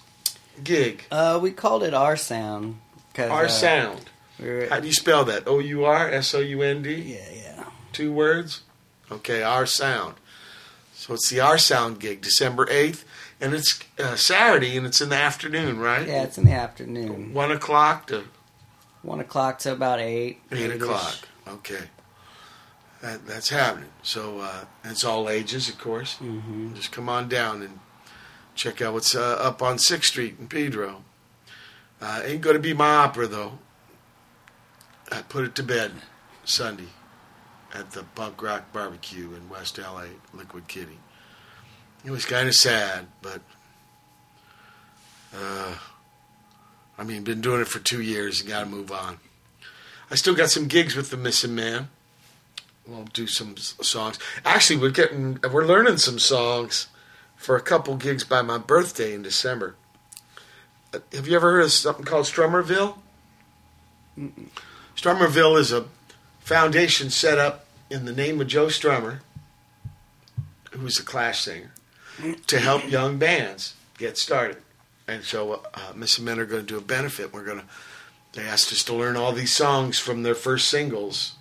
gig? 0.62 1.04
Uh, 1.10 1.38
we 1.42 1.50
called 1.50 1.82
it 1.82 1.94
Our 1.94 2.16
Sound. 2.16 2.78
Our 3.18 3.46
uh, 3.46 3.48
sound. 3.48 4.02
we 4.38 4.48
were- 4.48 4.66
How 4.68 4.80
do 4.80 4.86
you 4.86 4.92
spell 4.94 5.24
that? 5.24 5.46
O 5.46 5.58
U 5.58 5.84
R 5.84 6.08
S 6.10 6.32
O 6.34 6.38
U 6.38 6.62
N 6.62 6.82
D. 6.82 6.94
yeah, 6.94 7.18
yeah. 7.34 7.64
Two 7.92 8.12
words. 8.12 8.62
Okay, 9.10 9.42
our 9.42 9.66
sound. 9.66 10.14
So 10.94 11.14
it's 11.14 11.28
the 11.28 11.40
our 11.40 11.58
sound 11.58 11.98
gig, 11.98 12.20
December 12.20 12.66
eighth, 12.70 13.04
and 13.40 13.52
it's 13.54 13.80
uh, 13.98 14.14
Saturday, 14.16 14.76
and 14.76 14.86
it's 14.86 15.00
in 15.00 15.08
the 15.08 15.16
afternoon, 15.16 15.78
right? 15.80 16.06
Yeah, 16.06 16.22
it's 16.22 16.38
in 16.38 16.44
the 16.44 16.52
afternoon. 16.52 17.34
One 17.34 17.50
o'clock 17.50 18.06
to 18.08 18.24
One 19.02 19.18
o'clock 19.20 19.58
to 19.60 19.72
about 19.72 19.98
eight. 19.98 20.40
Eight 20.52 20.70
o'clock. 20.70 21.16
Okay. 21.48 21.80
That, 23.02 23.26
that's 23.26 23.48
happening. 23.48 23.88
So 24.02 24.40
uh, 24.40 24.64
it's 24.84 25.04
all 25.04 25.28
ages, 25.30 25.68
of 25.68 25.78
course. 25.78 26.16
Mhm. 26.20 26.74
Just 26.74 26.92
come 26.92 27.08
on 27.08 27.28
down 27.28 27.62
and 27.62 27.80
check 28.54 28.82
out 28.82 28.92
what's 28.92 29.14
uh, 29.14 29.36
up 29.40 29.62
on 29.62 29.78
Sixth 29.78 30.10
Street 30.10 30.36
in 30.38 30.48
Pedro. 30.48 31.02
Uh, 32.00 32.20
ain't 32.24 32.40
going 32.42 32.56
to 32.56 32.60
be 32.62 32.74
my 32.74 32.96
opera 32.96 33.26
though. 33.26 33.58
I 35.10 35.22
put 35.22 35.44
it 35.44 35.54
to 35.56 35.62
bed 35.62 35.92
Sunday 36.44 36.88
at 37.74 37.92
the 37.92 38.02
Punk 38.02 38.42
Rock 38.42 38.72
Barbecue 38.72 39.32
in 39.34 39.48
West 39.48 39.78
LA, 39.78 40.04
Liquid 40.34 40.68
Kitty. 40.68 40.98
It 42.04 42.10
was 42.10 42.24
kind 42.24 42.48
of 42.48 42.54
sad, 42.54 43.06
but 43.22 43.40
uh, 45.34 45.74
I 46.98 47.04
mean, 47.04 47.22
been 47.24 47.40
doing 47.40 47.60
it 47.60 47.68
for 47.68 47.78
two 47.78 48.02
years. 48.02 48.42
You 48.42 48.48
got 48.48 48.64
to 48.64 48.66
move 48.70 48.90
on. 48.92 49.18
I 50.10 50.16
still 50.16 50.34
got 50.34 50.50
some 50.50 50.66
gigs 50.66 50.96
with 50.96 51.10
the 51.10 51.16
Missing 51.16 51.54
Man. 51.54 51.88
We'll 52.86 53.04
do 53.04 53.26
some 53.26 53.56
songs. 53.56 54.18
Actually, 54.44 54.80
we're 54.80 54.90
getting 54.90 55.38
we're 55.50 55.66
learning 55.66 55.98
some 55.98 56.18
songs 56.18 56.88
for 57.36 57.56
a 57.56 57.60
couple 57.60 57.96
gigs 57.96 58.24
by 58.24 58.42
my 58.42 58.58
birthday 58.58 59.14
in 59.14 59.22
December. 59.22 59.76
Uh, 60.92 60.98
Have 61.12 61.28
you 61.28 61.36
ever 61.36 61.52
heard 61.52 61.64
of 61.64 61.72
something 61.72 62.04
called 62.04 62.26
Strummerville? 62.26 62.98
Strummerville 64.96 65.58
is 65.58 65.72
a 65.72 65.86
foundation 66.40 67.10
set 67.10 67.38
up 67.38 67.66
in 67.90 68.04
the 68.04 68.12
name 68.12 68.40
of 68.40 68.48
Joe 68.48 68.66
Strummer, 68.66 69.20
who's 70.72 70.98
a 70.98 71.02
Clash 71.04 71.40
singer, 71.40 71.72
to 72.46 72.58
help 72.58 72.90
young 72.90 73.18
bands 73.18 73.74
get 73.98 74.18
started. 74.18 74.58
And 75.06 75.24
so, 75.24 75.62
uh, 75.74 75.92
and 75.92 76.20
Men 76.20 76.38
are 76.38 76.44
going 76.44 76.62
to 76.62 76.66
do 76.66 76.78
a 76.78 76.82
benefit. 76.82 77.32
We're 77.32 77.44
going 77.44 77.60
to. 77.60 77.66
They 78.32 78.42
asked 78.42 78.72
us 78.72 78.84
to 78.84 78.94
learn 78.94 79.16
all 79.16 79.32
these 79.32 79.52
songs 79.54 79.98
from 79.98 80.22
their 80.22 80.36
first 80.36 80.68
singles 80.68 81.34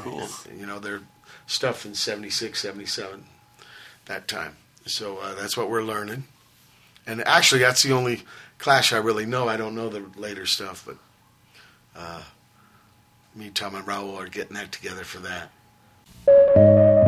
Cool. 0.00 0.28
you 0.58 0.66
know 0.66 0.78
their 0.78 1.00
stuff 1.46 1.84
in 1.84 1.94
76 1.94 2.60
77 2.60 3.24
that 4.06 4.28
time. 4.28 4.56
So 4.86 5.18
uh, 5.18 5.34
that's 5.34 5.56
what 5.56 5.68
we're 5.68 5.82
learning. 5.82 6.24
And 7.06 7.26
actually 7.26 7.60
that's 7.60 7.82
the 7.82 7.92
only 7.92 8.22
clash 8.58 8.92
i 8.92 8.96
really 8.96 9.26
know. 9.26 9.48
I 9.48 9.56
don't 9.56 9.74
know 9.74 9.88
the 9.88 10.04
later 10.16 10.46
stuff 10.46 10.84
but 10.86 10.96
uh, 11.96 12.22
me 13.34 13.50
tom 13.50 13.74
and 13.74 13.86
raul 13.86 14.16
are 14.16 14.28
getting 14.28 14.54
that 14.54 14.72
together 14.72 15.04
for 15.04 15.18
that 15.20 17.05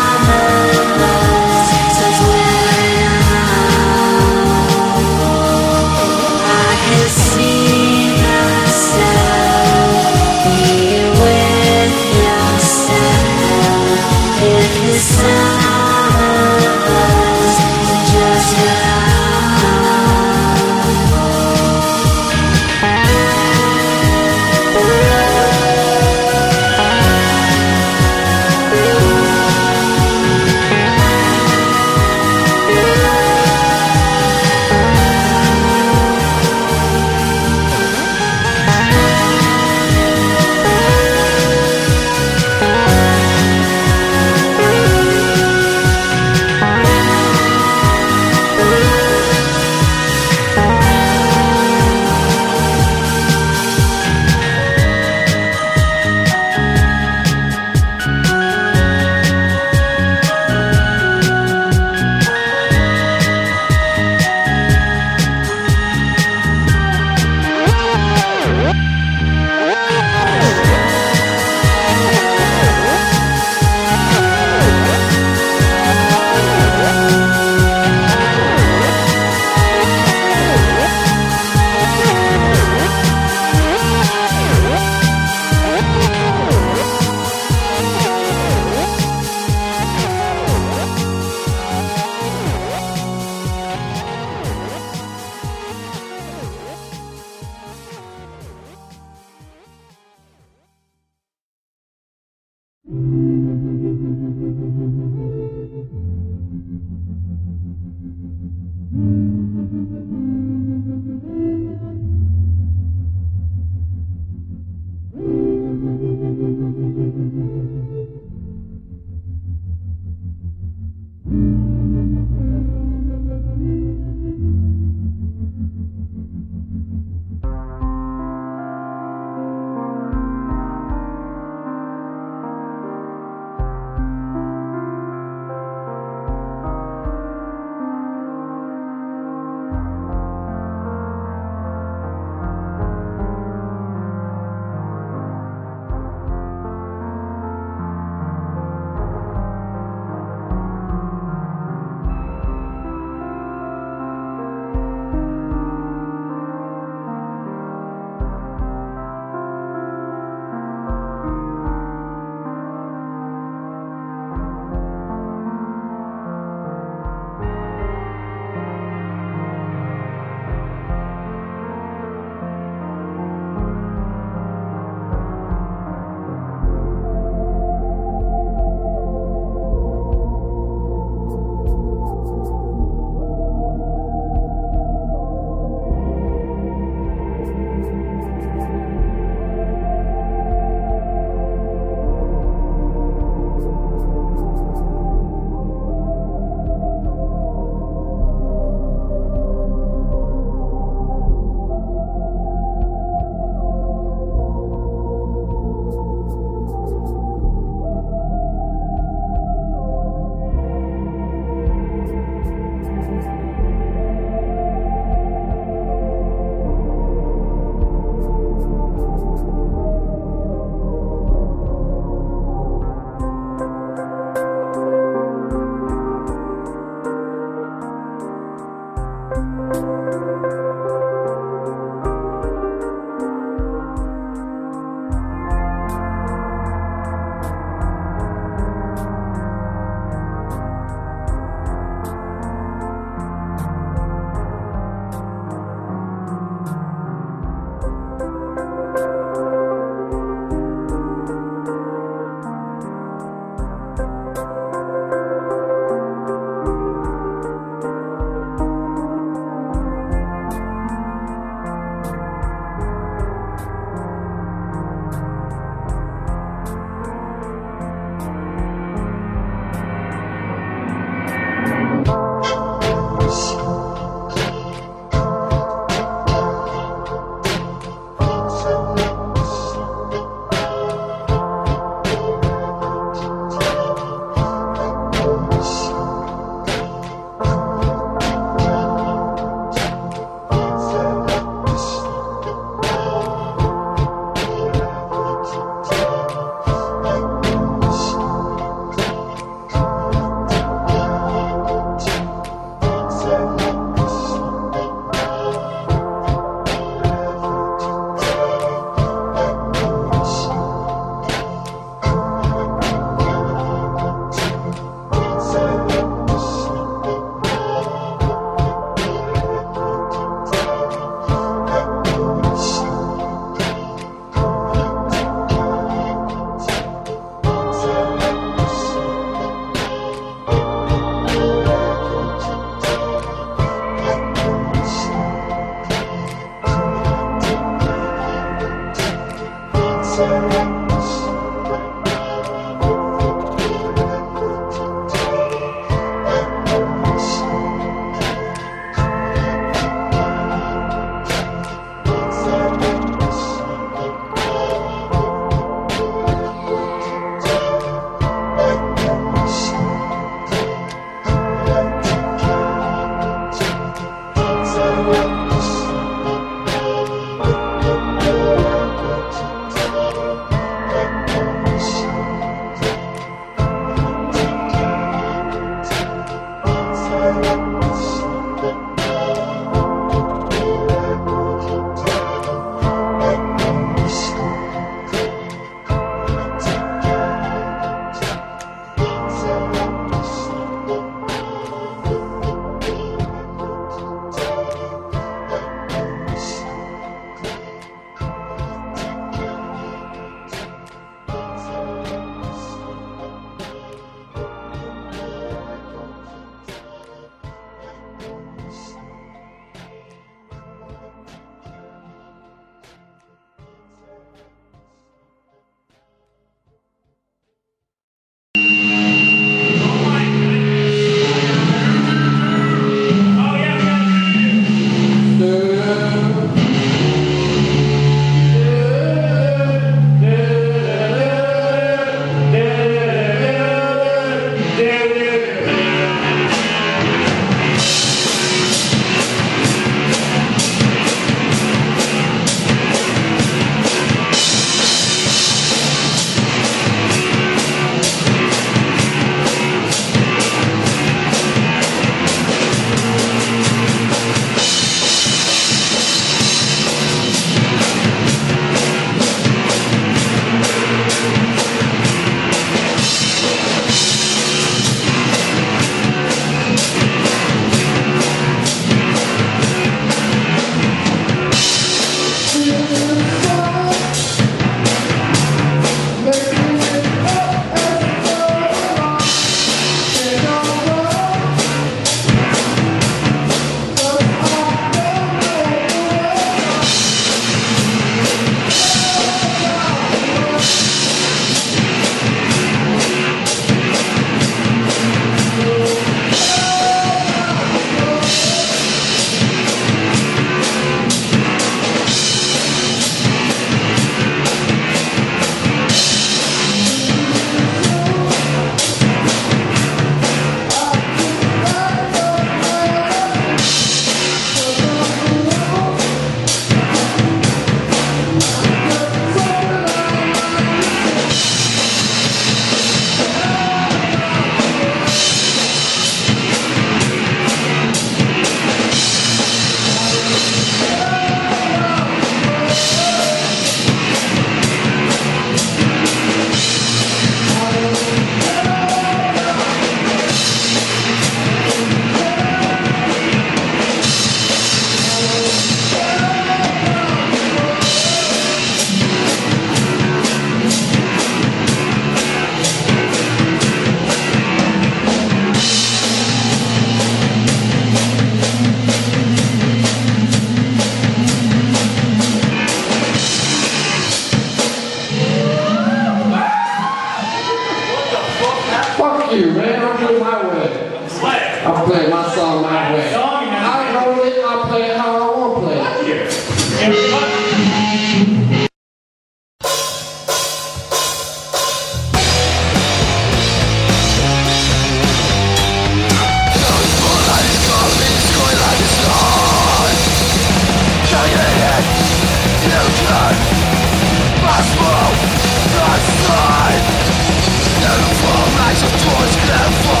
eyes 598.71 598.83
of 598.83 598.91
toys 598.91 599.35
left 599.49 600.00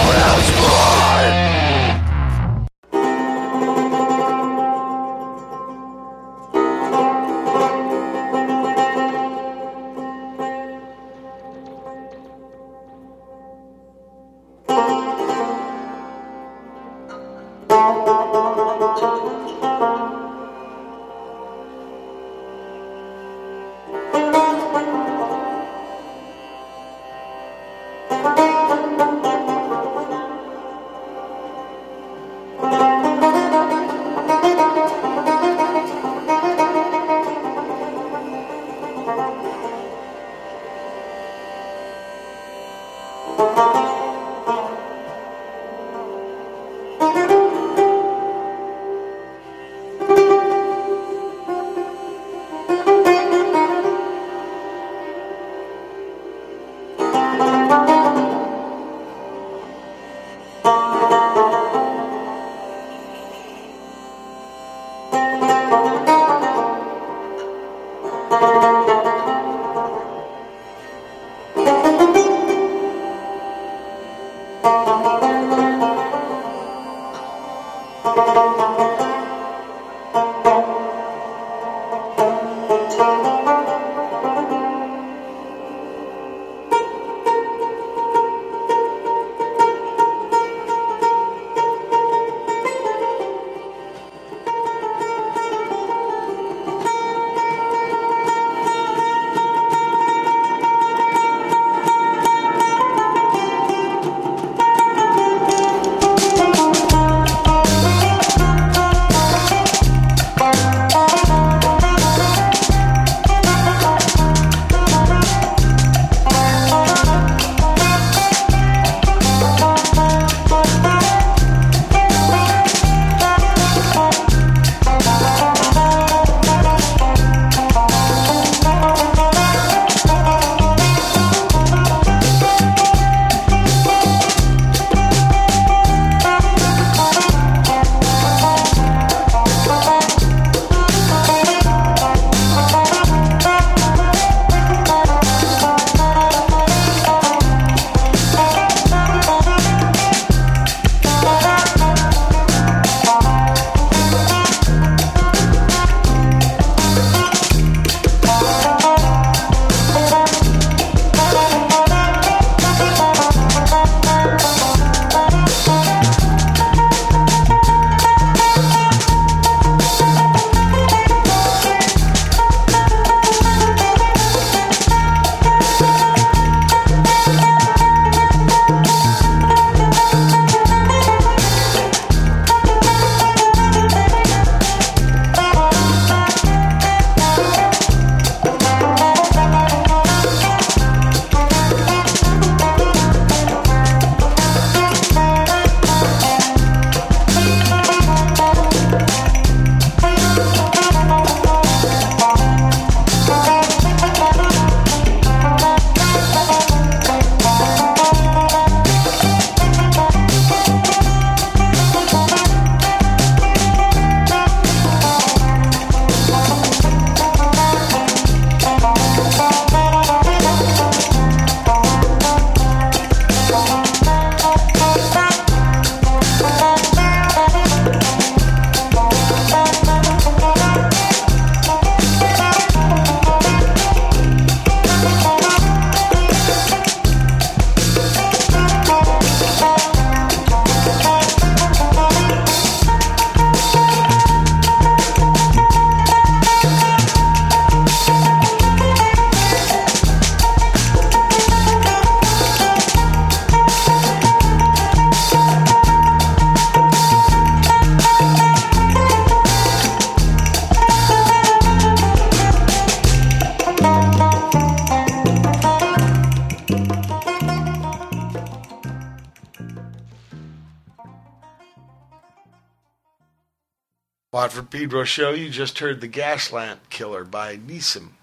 Pedro 274.81 275.03
show, 275.03 275.29
you 275.29 275.47
just 275.47 275.77
heard 275.77 276.01
The 276.01 276.07
Gaslamp 276.09 276.77
Killer 276.89 277.23
by 277.23 277.55
Nissim 277.55 278.13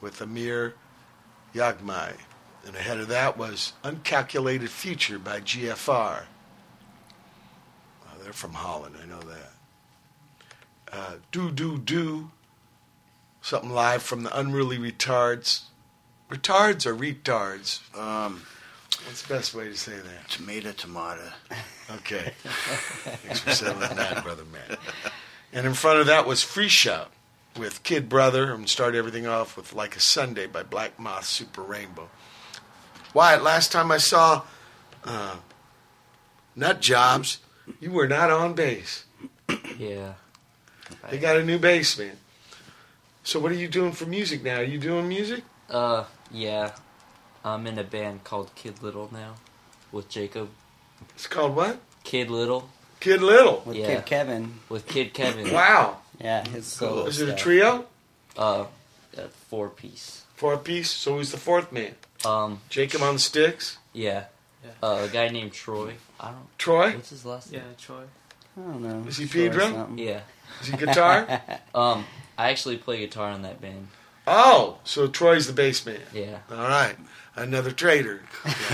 with 0.00 0.22
Amir 0.22 0.72
Yaghmai. 1.54 2.14
And 2.64 2.74
ahead 2.74 2.98
of 2.98 3.08
that 3.08 3.36
was 3.36 3.74
Uncalculated 3.84 4.70
Future 4.70 5.18
by 5.18 5.40
GFR. 5.40 6.22
Oh, 8.06 8.22
they're 8.22 8.32
from 8.32 8.54
Holland, 8.54 8.94
I 9.00 9.04
know 9.04 9.20
that. 9.20 9.52
Uh, 10.90 11.12
do, 11.32 11.50
do, 11.50 11.76
do. 11.76 12.30
Something 13.42 13.72
live 13.72 14.02
from 14.02 14.22
the 14.22 14.34
Unruly 14.34 14.78
Retards. 14.78 15.64
Retards 16.30 16.86
or 16.86 16.96
retards? 16.96 17.94
Um, 17.94 18.40
What's 19.04 19.20
the 19.20 19.34
best 19.34 19.54
way 19.54 19.64
to 19.64 19.76
say 19.76 19.98
that? 19.98 20.30
tomato, 20.30 20.72
tomato. 20.72 21.30
Okay. 21.88 22.32
Thanks 22.42 23.38
for 23.40 23.52
settling 23.52 23.96
that, 23.96 24.24
brother 24.24 24.42
man. 24.46 24.75
And 25.56 25.66
in 25.66 25.72
front 25.72 26.00
of 26.00 26.06
that 26.06 26.26
was 26.26 26.44
Freescha 26.44 27.06
with 27.58 27.82
Kid 27.82 28.10
Brother, 28.10 28.52
and 28.52 28.68
start 28.68 28.94
everything 28.94 29.26
off 29.26 29.56
with 29.56 29.72
Like 29.72 29.96
a 29.96 30.00
Sundae 30.00 30.48
by 30.48 30.62
Black 30.62 30.98
Moth 30.98 31.24
Super 31.24 31.62
Rainbow. 31.62 32.10
Wyatt, 33.14 33.42
last 33.42 33.72
time 33.72 33.90
I 33.90 33.96
saw 33.96 34.42
uh, 35.04 35.36
Nut 36.54 36.82
Jobs, 36.82 37.38
you 37.80 37.90
were 37.90 38.06
not 38.06 38.30
on 38.30 38.52
bass. 38.52 39.06
Yeah. 39.78 40.12
They 41.08 41.16
got 41.16 41.38
a 41.38 41.42
new 41.42 41.58
bass 41.58 41.98
man. 41.98 42.18
So 43.22 43.40
what 43.40 43.50
are 43.50 43.56
you 43.56 43.68
doing 43.68 43.92
for 43.92 44.04
music 44.04 44.44
now? 44.44 44.56
Are 44.56 44.62
you 44.62 44.76
doing 44.76 45.08
music? 45.08 45.42
Uh, 45.70 46.04
yeah. 46.30 46.72
I'm 47.42 47.66
in 47.66 47.78
a 47.78 47.84
band 47.84 48.24
called 48.24 48.54
Kid 48.56 48.82
Little 48.82 49.08
now 49.10 49.36
with 49.90 50.10
Jacob. 50.10 50.50
It's 51.14 51.26
called 51.26 51.56
what? 51.56 51.80
Kid 52.04 52.30
Little 52.30 52.68
Kid 53.00 53.22
Little. 53.22 53.62
With 53.64 53.76
Yeah. 53.76 53.86
Kid 53.96 54.06
Kevin. 54.06 54.60
with 54.68 54.86
Kid 54.86 55.12
Kevin. 55.14 55.52
Wow. 55.52 55.98
Yeah, 56.20 56.46
his 56.48 56.66
solo 56.66 57.06
Is 57.06 57.20
it 57.20 57.28
a 57.28 57.34
trio? 57.34 57.86
Uh, 58.36 58.64
a 59.16 59.28
four 59.28 59.68
piece. 59.68 60.24
Four 60.34 60.56
piece? 60.58 60.90
So 60.90 61.16
who's 61.16 61.30
the 61.30 61.38
fourth 61.38 61.72
man? 61.72 61.94
Um, 62.24 62.60
Jacob 62.70 63.02
on 63.02 63.14
the 63.14 63.20
sticks? 63.20 63.78
yeah. 63.92 64.24
Yeah. 64.64 64.70
Uh, 64.82 65.06
a 65.08 65.08
guy 65.12 65.28
named 65.28 65.52
Troy. 65.52 65.94
I 66.18 66.28
don't. 66.32 66.58
Troy? 66.58 66.92
What's 66.92 67.10
his 67.10 67.24
last 67.24 67.52
Yeah, 67.52 67.60
name? 67.60 67.68
Troy. 67.78 68.02
I 68.56 68.60
don't 68.60 68.82
know. 68.82 69.08
Is 69.08 69.16
he 69.18 69.26
Troy 69.28 69.42
Pedro? 69.48 69.64
something. 69.70 69.98
Yeah. 69.98 70.20
Is 70.62 70.68
he 70.68 70.76
guitar? 70.76 71.40
Um, 71.74 72.04
I 72.38 72.50
actually 72.50 72.78
play 72.78 72.98
guitar 72.98 73.30
in 73.32 73.42
that 73.42 73.60
band. 73.60 73.88
oh, 74.26 74.78
so 74.84 75.06
Troy's 75.06 75.46
the 75.46 75.52
bass 75.52 75.84
man. 75.86 76.00
Yeah. 76.12 76.38
All 76.50 76.56
right. 76.56 76.96
Another 77.36 77.70
traitor. 77.70 78.22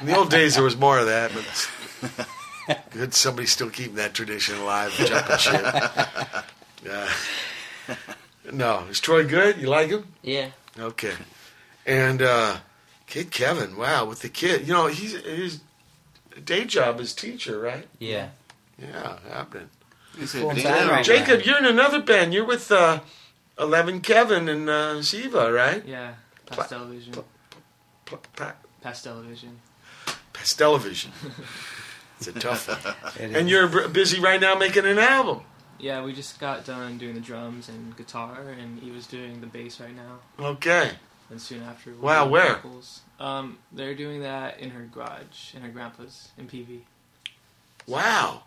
In 0.00 0.06
the 0.06 0.16
old 0.16 0.30
days, 0.30 0.54
there 0.54 0.62
was 0.64 0.76
more 0.76 0.98
of 0.98 1.06
that, 1.06 1.32
but 1.34 2.28
good 2.90 3.14
somebody's 3.14 3.52
still 3.52 3.70
keeping 3.70 3.94
that 3.96 4.14
tradition 4.14 4.56
alive, 4.58 4.92
jumping 4.92 5.38
shit. 5.38 5.64
Yeah. 6.84 7.08
No, 8.52 8.84
is 8.88 9.00
Troy 9.00 9.26
good? 9.26 9.58
You 9.60 9.66
like 9.68 9.88
him? 9.88 10.06
Yeah. 10.22 10.50
Okay. 10.78 11.14
And 11.84 12.22
uh, 12.22 12.58
kid 13.08 13.30
Kevin, 13.32 13.76
wow, 13.76 14.04
with 14.04 14.20
the 14.20 14.28
kid, 14.28 14.66
you 14.68 14.74
know, 14.74 14.86
he's 14.86 15.12
his 15.12 15.60
day 16.44 16.64
job 16.64 17.00
is 17.00 17.12
teacher, 17.14 17.58
right? 17.58 17.88
Yeah. 17.98 18.28
Yeah, 18.80 19.18
happening. 19.32 19.70
Is 20.20 20.32
Full 20.32 20.50
it 20.52 20.64
right 20.64 21.04
Jacob, 21.04 21.42
you're 21.42 21.58
in 21.58 21.64
another 21.66 22.00
band. 22.00 22.32
You're 22.32 22.44
with 22.46 22.70
uh, 22.70 23.00
Eleven 23.58 24.00
Kevin 24.00 24.48
and 24.48 24.68
uh, 24.70 24.94
Ziva, 24.98 25.52
right? 25.52 25.84
Yeah, 25.84 26.14
Pla- 26.46 26.58
Pastel 26.58 26.86
Vision. 26.86 27.12
pla- 27.12 27.24
Pa- 28.04 28.18
pa- 28.36 28.54
Pastel 28.82 29.20
Vision. 29.22 29.60
Pastelevision. 32.18 32.26
It's 32.26 32.28
a 32.28 32.32
tough 32.40 32.68
one. 33.18 33.32
And 33.34 33.46
is. 33.46 33.50
you're 33.50 33.88
busy 33.88 34.20
right 34.20 34.40
now 34.40 34.54
making 34.54 34.84
an 34.86 34.98
album. 34.98 35.42
Yeah, 35.78 36.02
we 36.04 36.12
just 36.12 36.40
got 36.40 36.64
done 36.64 36.98
doing 36.98 37.14
the 37.14 37.20
drums 37.20 37.68
and 37.68 37.96
guitar, 37.96 38.40
and 38.58 38.80
he 38.80 38.90
was 38.90 39.06
doing 39.06 39.40
the 39.40 39.46
bass 39.46 39.80
right 39.80 39.94
now. 39.94 40.18
Okay. 40.44 40.90
And 41.30 41.40
soon 41.40 41.62
after, 41.62 41.90
we'll 41.92 42.00
Wow, 42.00 42.26
where? 42.28 42.54
vocals. 42.56 43.00
Um, 43.20 43.58
they're 43.70 43.94
doing 43.94 44.22
that 44.22 44.58
in 44.60 44.70
her 44.70 44.82
garage, 44.92 45.54
in 45.54 45.62
her 45.62 45.68
grandpa's, 45.68 46.28
in 46.38 46.48
PV. 46.48 46.80
Wow. 47.86 48.42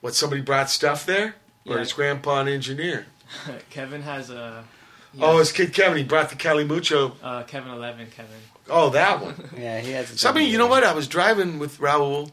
What, 0.00 0.14
somebody 0.14 0.42
brought 0.42 0.70
stuff 0.70 1.04
there? 1.06 1.34
Or 1.66 1.76
Yeah. 1.76 1.80
is 1.82 1.92
grandpa 1.92 2.40
an 2.40 2.48
engineer? 2.48 3.06
Kevin 3.70 4.02
has 4.02 4.30
a. 4.30 4.64
he 5.12 5.20
Oh, 5.22 5.38
has, 5.38 5.48
it's 5.48 5.56
Kid 5.56 5.72
Kevin. 5.72 5.98
He 5.98 6.04
brought 6.04 6.30
the 6.30 6.36
Calimucho. 6.36 7.14
uh, 7.22 7.42
Kevin 7.44 7.72
Eleven. 7.72 8.06
Kevin. 8.10 8.36
Oh, 8.70 8.90
that 8.90 9.20
one. 9.20 9.34
Yeah, 9.58 9.80
he 9.80 9.90
has. 9.92 10.12
a 10.12 10.18
Somebody, 10.18 10.44
double 10.44 10.52
you 10.52 10.58
know 10.58 10.66
what? 10.68 10.84
I 10.84 10.92
was 10.92 11.08
driving 11.08 11.58
with 11.58 11.78
Raul. 11.78 12.30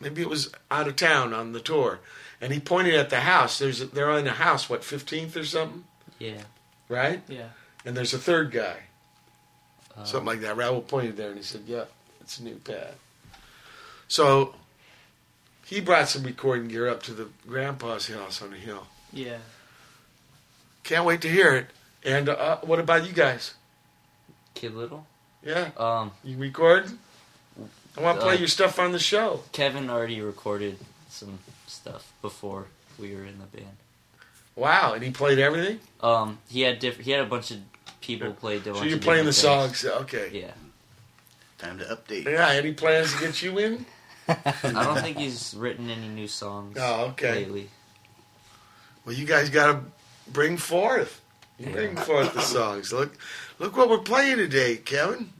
Maybe 0.00 0.20
it 0.22 0.28
was 0.28 0.52
out 0.70 0.88
of 0.88 0.96
town 0.96 1.32
on 1.32 1.52
the 1.52 1.60
tour. 1.60 2.00
And 2.40 2.52
he 2.52 2.60
pointed 2.60 2.94
at 2.94 3.08
the 3.10 3.20
house. 3.20 3.58
There's 3.58 3.80
a, 3.80 3.86
They're 3.86 4.10
in 4.18 4.26
a 4.26 4.32
house, 4.32 4.68
what, 4.68 4.82
15th 4.82 5.36
or 5.36 5.44
something? 5.44 5.84
Yeah. 6.18 6.42
Right? 6.88 7.22
Yeah. 7.28 7.48
And 7.84 7.96
there's 7.96 8.12
a 8.14 8.18
third 8.18 8.50
guy. 8.52 8.76
Uh, 9.96 10.04
Something 10.04 10.26
like 10.26 10.40
that. 10.40 10.56
Raul 10.56 10.86
pointed 10.86 11.16
there 11.16 11.28
and 11.28 11.38
he 11.38 11.42
said, 11.42 11.62
"Yeah, 11.66 11.84
it's 12.20 12.38
a 12.38 12.44
new 12.44 12.56
pad." 12.56 12.94
So 14.08 14.54
he 15.64 15.80
brought 15.80 16.08
some 16.08 16.22
recording 16.24 16.68
gear 16.68 16.88
up 16.88 17.02
to 17.04 17.12
the 17.12 17.28
grandpa's 17.48 18.08
house 18.08 18.42
on 18.42 18.50
the 18.50 18.56
hill. 18.58 18.86
Yeah. 19.12 19.38
Can't 20.84 21.04
wait 21.06 21.22
to 21.22 21.28
hear 21.30 21.54
it. 21.56 21.66
And 22.04 22.28
uh, 22.28 22.58
what 22.58 22.78
about 22.78 23.06
you 23.06 23.12
guys? 23.12 23.54
Kid 24.54 24.74
Little. 24.74 25.06
Yeah, 25.42 25.70
Um, 25.76 26.12
you 26.24 26.36
record? 26.36 26.90
I 27.96 28.00
want 28.02 28.18
to 28.18 28.24
play 28.24 28.34
Uh, 28.34 28.38
your 28.38 28.48
stuff 28.48 28.78
on 28.78 28.92
the 28.92 28.98
show. 28.98 29.42
Kevin 29.52 29.88
already 29.90 30.20
recorded 30.20 30.78
some 31.08 31.38
stuff 31.66 32.12
before 32.22 32.66
we 32.98 33.14
were 33.14 33.24
in 33.24 33.38
the 33.38 33.46
band. 33.46 33.76
Wow, 34.54 34.92
and 34.94 35.02
he 35.02 35.10
played 35.10 35.38
everything. 35.38 35.80
Um, 36.00 36.38
he 36.48 36.62
had 36.62 36.78
diff- 36.78 37.00
He 37.00 37.10
had 37.10 37.20
a 37.20 37.26
bunch 37.26 37.50
of 37.50 37.58
people 38.00 38.32
play. 38.32 38.56
a 38.56 38.62
So 38.64 38.82
you're 38.84 38.98
playing 38.98 39.24
the 39.26 39.32
different 39.32 39.76
songs, 39.76 39.84
okay? 39.84 40.30
Yeah. 40.32 40.52
Time 41.58 41.78
to 41.78 41.84
update. 41.84 42.24
Yeah. 42.24 42.48
Any 42.50 42.72
plans 42.72 43.12
to 43.14 43.20
get 43.20 43.42
you 43.42 43.58
in? 43.58 43.86
I 44.28 44.34
don't 44.62 45.00
think 45.00 45.16
he's 45.18 45.54
written 45.56 45.88
any 45.90 46.08
new 46.08 46.28
songs 46.28 46.76
Oh, 46.80 47.06
okay. 47.10 47.32
lately. 47.44 47.70
Well, 49.04 49.14
you 49.14 49.24
guys 49.24 49.50
got 49.50 49.66
to 49.72 49.80
bring 50.30 50.56
forth. 50.56 51.20
You 51.58 51.70
bring 51.70 51.96
forth 51.96 52.34
the 52.34 52.40
songs. 52.42 52.92
Look, 52.92 53.16
look 53.58 53.76
what 53.76 53.88
we're 53.88 53.98
playing 53.98 54.36
today, 54.38 54.76
Kevin. 54.76 55.30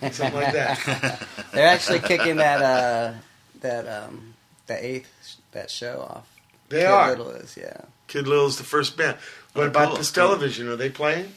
Something 0.00 0.34
like 0.34 0.52
that. 0.52 1.26
They're 1.52 1.68
actually 1.68 2.00
kicking 2.00 2.36
that 2.36 2.62
uh 2.62 3.12
that 3.60 3.86
um 3.88 4.34
that 4.66 4.82
eighth 4.84 5.36
that 5.52 5.70
show 5.70 6.06
off. 6.10 6.28
They 6.68 6.80
Kid 6.80 6.86
are. 6.86 7.10
Little 7.10 7.30
is 7.30 7.56
yeah. 7.56 7.82
Kid 8.08 8.26
Little's 8.28 8.58
the 8.58 8.64
first 8.64 8.96
band. 8.96 9.16
What 9.52 9.64
Oh, 9.64 9.66
about 9.68 9.88
cool, 9.88 9.96
this 9.96 10.10
cool. 10.10 10.26
television? 10.28 10.68
Are 10.68 10.76
they 10.76 10.90
playing? 10.90 11.32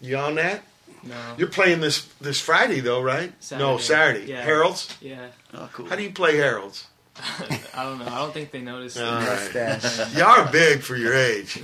You 0.00 0.16
on 0.16 0.36
that? 0.36 0.62
No. 1.02 1.14
You're 1.36 1.48
playing 1.48 1.80
this 1.80 2.06
this 2.20 2.40
Friday 2.40 2.80
though, 2.80 3.00
right? 3.02 3.32
No, 3.52 3.78
Saturday. 3.78 3.78
Saturday. 3.78 4.32
Yeah. 4.32 4.42
Harold's. 4.42 4.96
Yeah. 5.00 5.26
Oh, 5.54 5.68
cool. 5.72 5.86
How 5.86 5.96
do 5.96 6.02
you 6.02 6.10
play 6.12 6.36
Harold's? 6.36 6.86
I 7.74 7.82
don't 7.84 7.98
know. 7.98 8.06
I 8.06 8.18
don't 8.18 8.32
think 8.32 8.50
they 8.52 8.60
noticed. 8.60 8.98
All 8.98 9.04
it. 9.20 9.26
right. 9.26 9.54
Mustache. 9.54 10.14
You 10.16 10.22
are 10.24 10.50
big 10.50 10.80
for 10.82 10.96
your 10.96 11.14
age. 11.14 11.62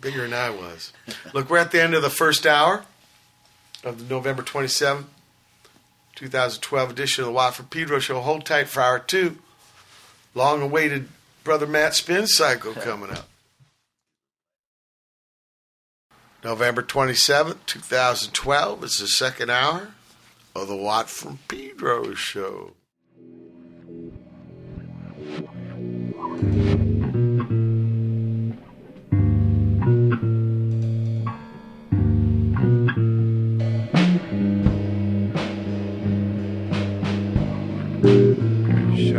Bigger 0.00 0.22
than 0.22 0.34
I 0.34 0.50
was. 0.50 0.92
Look, 1.32 1.48
we're 1.48 1.58
at 1.58 1.70
the 1.70 1.80
end 1.80 1.94
of 1.94 2.02
the 2.02 2.10
first 2.10 2.46
hour 2.46 2.84
of 3.84 3.98
the 3.98 4.04
November 4.14 4.42
27th, 4.42 5.04
2012 6.14 6.90
edition 6.90 7.22
of 7.22 7.26
the 7.26 7.32
Watt 7.32 7.54
from 7.54 7.66
Pedro 7.66 7.98
Show. 7.98 8.20
Hold 8.20 8.44
tight 8.44 8.68
for 8.68 8.80
hour 8.80 8.98
two. 8.98 9.38
Long 10.34 10.62
awaited 10.62 11.08
Brother 11.44 11.66
Matt 11.66 11.94
Spin 11.94 12.26
Cycle 12.26 12.74
coming 12.74 13.10
up. 13.10 13.28
November 16.44 16.82
27th, 16.82 17.58
2012 17.66 18.84
is 18.84 18.98
the 18.98 19.06
second 19.06 19.50
hour 19.50 19.92
of 20.56 20.68
the 20.68 20.76
Watt 20.76 21.08
from 21.08 21.38
Pedro 21.48 22.14
Show. 22.14 22.72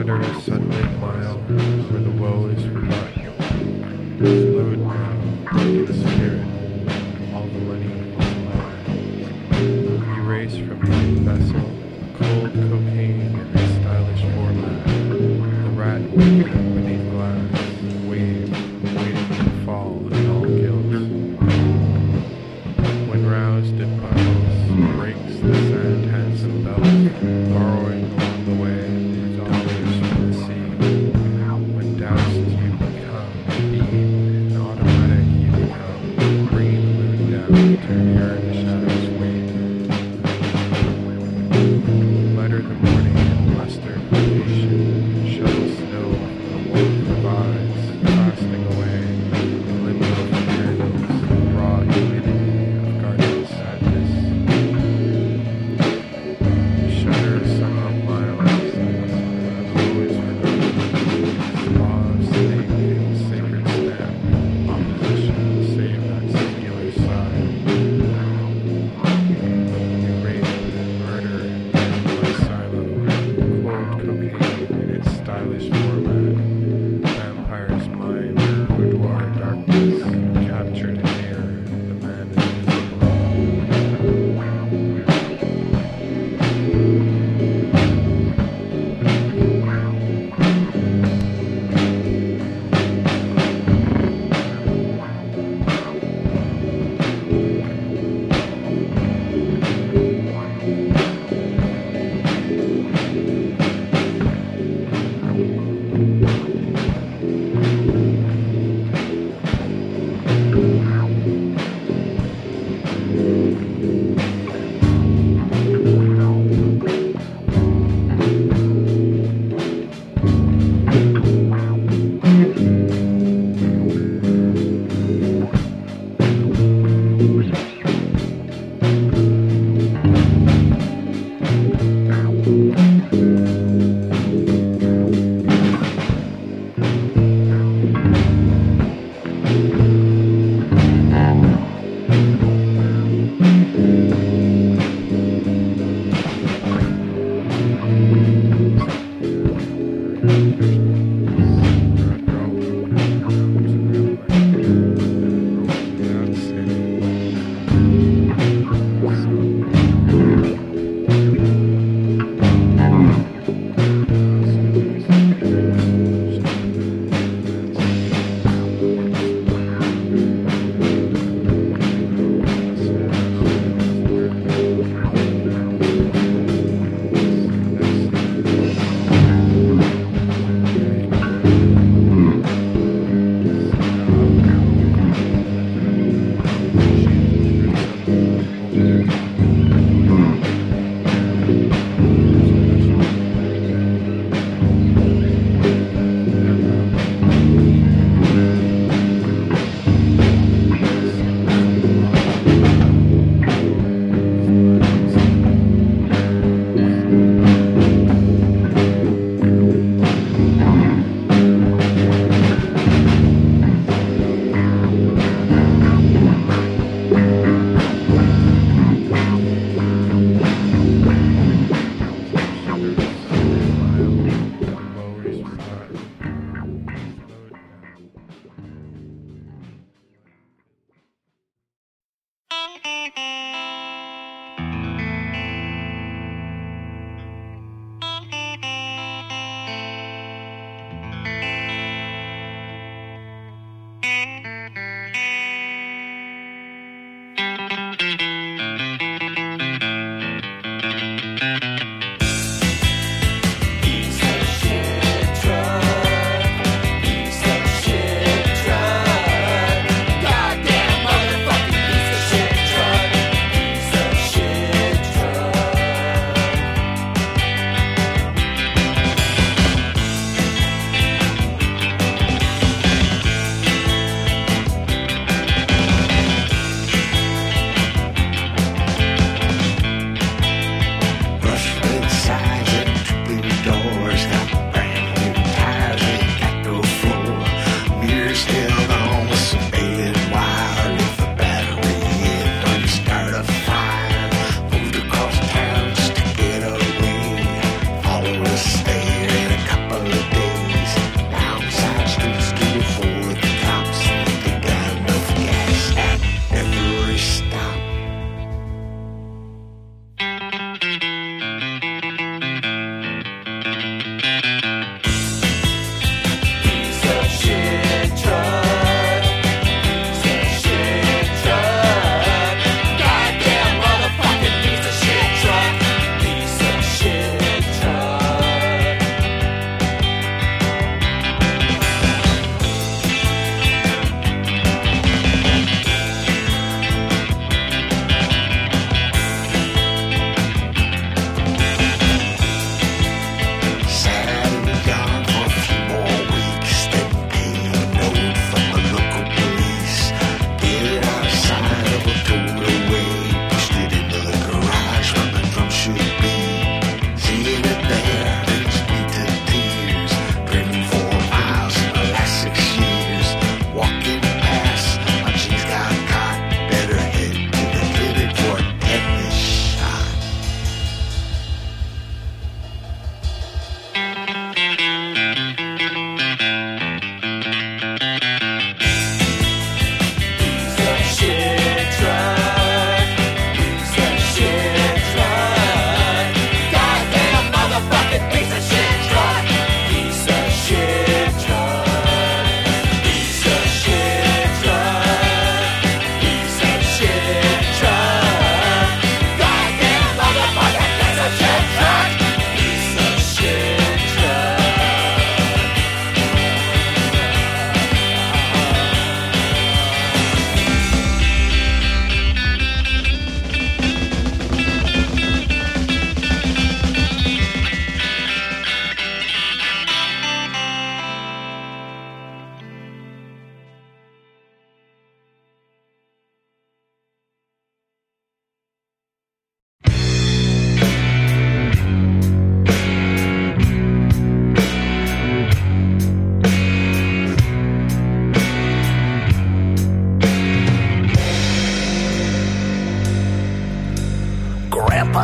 Shudder 0.04 0.20
a 0.20 0.42
sunlit 0.42 1.00
mile 1.00 1.38
where 1.38 2.02
the 2.02 2.12
woe 2.12 2.48
is 2.48 2.62
forgotten. 2.66 3.24
Slowed 4.20 4.80
now, 4.80 5.62
in 5.62 5.86
the 5.86 5.94
spirit, 5.94 6.44
all 7.34 7.48
the 7.48 7.60
money 7.60 7.88
is 7.88 8.36
mine. 8.44 8.84
Erase 10.20 10.58
from 10.58 10.80
the 10.82 11.22
vessel, 11.24 11.68
cold 12.18 12.52
cocaine 12.52 13.03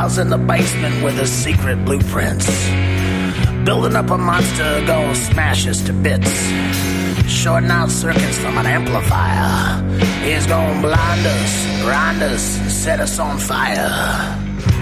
Grandpa's 0.10 0.18
in 0.18 0.30
the 0.30 0.38
basement 0.38 1.04
with 1.04 1.18
his 1.18 1.32
secret 1.32 1.86
blueprints. 1.86 2.48
Building 3.66 3.96
up 3.96 4.10
a 4.10 4.18
monster 4.18 4.84
gonna 4.86 5.16
smash 5.16 5.68
us 5.68 5.82
to 5.86 5.94
bits. 5.94 6.32
Shorting 7.28 7.70
out 7.70 7.90
circuits 7.90 8.38
from 8.40 8.58
an 8.58 8.66
amplifier. 8.66 9.84
He's 10.24 10.46
gonna 10.48 10.82
blind 10.82 11.26
us, 11.26 11.84
grind 11.84 12.24
us, 12.24 12.42
set 12.74 13.00
us 13.00 13.20
on 13.20 13.38
fire. 13.38 13.92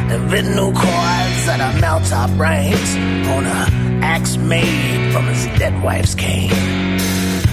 Invent 0.10 0.56
new 0.56 0.72
chords 0.72 1.40
that'll 1.46 1.82
melt 1.82 2.12
our 2.14 2.30
brains 2.38 2.96
on 3.28 3.46
a 3.46 3.68
axe 4.04 4.38
made 4.38 5.12
from 5.12 5.26
his 5.26 5.46
dead 5.60 5.84
wife's 5.84 6.16
cane. 6.16 6.52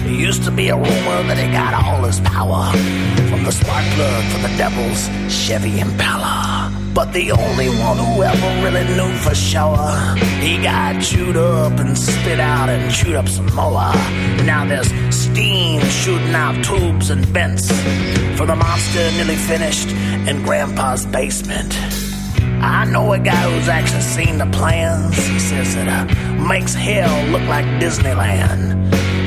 It 0.05 0.19
used 0.19 0.43
to 0.45 0.51
be 0.51 0.69
a 0.69 0.75
rumor 0.75 1.19
that 1.27 1.37
he 1.37 1.51
got 1.51 1.73
all 1.73 2.03
his 2.05 2.19
power 2.21 2.71
from 3.29 3.43
the 3.43 3.51
spark 3.51 3.85
plug 3.95 4.23
for 4.31 4.39
the 4.47 4.53
devil's 4.57 5.09
Chevy 5.29 5.79
Impala. 5.79 6.64
But 6.95 7.11
the 7.11 7.33
only 7.33 7.67
one 7.67 7.97
who 7.97 8.23
ever 8.23 8.63
really 8.63 8.85
knew 8.95 9.13
for 9.17 9.35
sure, 9.35 10.15
he 10.39 10.63
got 10.63 11.01
chewed 11.01 11.35
up 11.35 11.77
and 11.77 11.97
spit 11.97 12.39
out 12.39 12.69
and 12.69 12.89
chewed 12.89 13.15
up 13.15 13.27
some 13.27 13.53
more. 13.53 13.91
Now 14.45 14.63
there's 14.65 14.89
steam 15.13 15.81
shooting 15.81 16.33
out 16.33 16.55
tubes 16.63 17.09
and 17.09 17.25
vents 17.25 17.67
for 18.37 18.45
the 18.45 18.55
monster 18.55 19.11
nearly 19.17 19.35
finished 19.35 19.89
in 19.89 20.41
Grandpa's 20.43 21.05
basement. 21.05 21.77
I 22.63 22.85
know 22.85 23.11
a 23.11 23.19
guy 23.19 23.43
who's 23.51 23.67
actually 23.67 23.99
seen 23.99 24.37
the 24.37 24.47
plans. 24.57 25.17
He 25.17 25.37
says 25.37 25.75
it 25.75 25.89
uh, 25.89 26.05
makes 26.47 26.73
hell 26.73 27.27
look 27.27 27.43
like 27.49 27.65
Disneyland. 27.81 28.71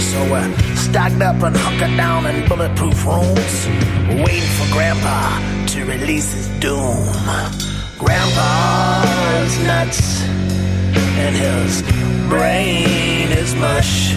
So 0.01 0.19
we're 0.33 0.57
stocked 0.75 1.21
up 1.21 1.43
and 1.43 1.55
hunkered 1.55 1.99
down 1.99 2.25
in 2.25 2.49
bulletproof 2.49 3.05
rooms, 3.05 3.67
waiting 4.25 4.49
for 4.57 4.73
Grandpa 4.73 5.58
to 5.89 5.99
release 5.99 6.33
his 6.33 6.49
doom. 6.61 7.05
Grandpa's 7.99 9.59
nuts, 9.65 10.23
and 11.19 11.37
his 11.37 11.83
brain 12.29 13.31
is 13.33 13.55
mush, 13.55 14.15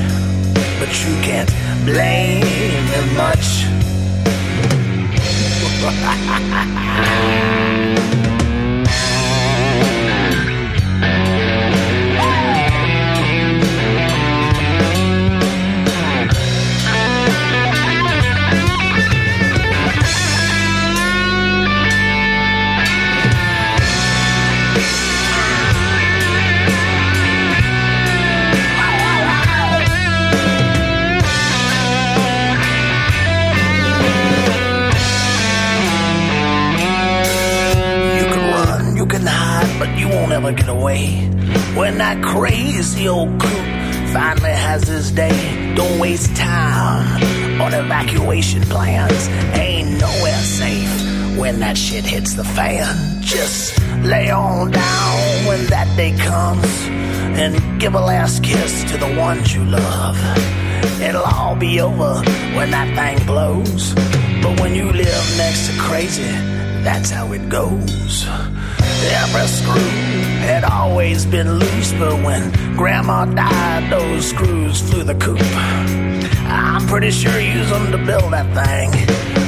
but 0.80 0.90
you 1.04 1.14
can't 1.22 1.52
blame 1.86 2.86
him 2.94 3.16
much. 3.16 3.66
wanna 40.42 40.56
get 40.56 40.70
away. 40.70 41.18
When 41.76 41.98
that 41.98 42.24
crazy 42.24 43.08
old 43.08 43.40
coot 43.40 44.14
finally 44.14 44.52
has 44.52 44.88
his 44.88 45.12
day, 45.12 45.74
don't 45.76 46.00
waste 46.00 46.36
time 46.36 47.62
on 47.62 47.74
evacuation 47.74 48.62
plans. 48.64 49.28
Ain't 49.54 50.00
nowhere 50.00 50.42
safe 50.42 51.38
when 51.38 51.60
that 51.60 51.78
shit 51.78 52.06
hits 52.06 52.34
the 52.34 52.44
fan. 52.44 53.22
Just 53.22 53.80
lay 54.04 54.30
on 54.30 54.72
down 54.72 55.46
when 55.46 55.66
that 55.68 55.88
day 55.96 56.16
comes 56.18 56.66
and 57.40 57.80
give 57.80 57.94
a 57.94 58.00
last 58.00 58.44
kiss 58.44 58.84
to 58.92 58.98
the 58.98 59.16
ones 59.18 59.54
you 59.54 59.64
love. 59.66 60.18
It'll 61.02 61.24
all 61.24 61.56
be 61.56 61.82
over 61.82 62.16
when 62.56 62.72
that 62.72 62.90
thing 62.96 63.26
blows. 63.26 63.94
But 64.42 64.60
when 64.60 64.74
you 64.76 64.92
live 64.92 65.38
next 65.38 65.68
to 65.68 65.80
crazy, 65.80 66.32
that's 66.84 67.12
how 67.12 67.32
it 67.32 67.48
goes. 67.48 68.26
Every 69.04 69.48
screw 69.48 70.21
had 70.52 70.66
always 70.66 71.26
been 71.26 71.50
loose, 71.60 71.94
but 71.94 72.14
when 72.26 72.52
Grandma 72.76 73.26
died, 73.26 73.90
those 73.90 74.30
screws 74.30 74.82
flew 74.82 75.04
the 75.04 75.16
coop. 75.16 75.40
I'm 76.46 76.86
pretty 76.88 77.12
sure 77.12 77.32
he 77.32 77.54
used 77.54 77.72
them 77.72 77.90
to 77.92 77.98
build 77.98 78.34
that 78.34 78.48
thing, 78.52 78.92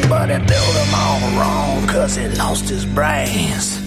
but 0.09 0.29
he 0.29 0.37
built 0.37 0.73
them 0.79 0.91
all 0.95 1.19
wrong, 1.37 1.87
cause 1.87 2.15
he 2.15 2.29
lost 2.29 2.69
his 2.69 2.85
brains. 2.85 3.81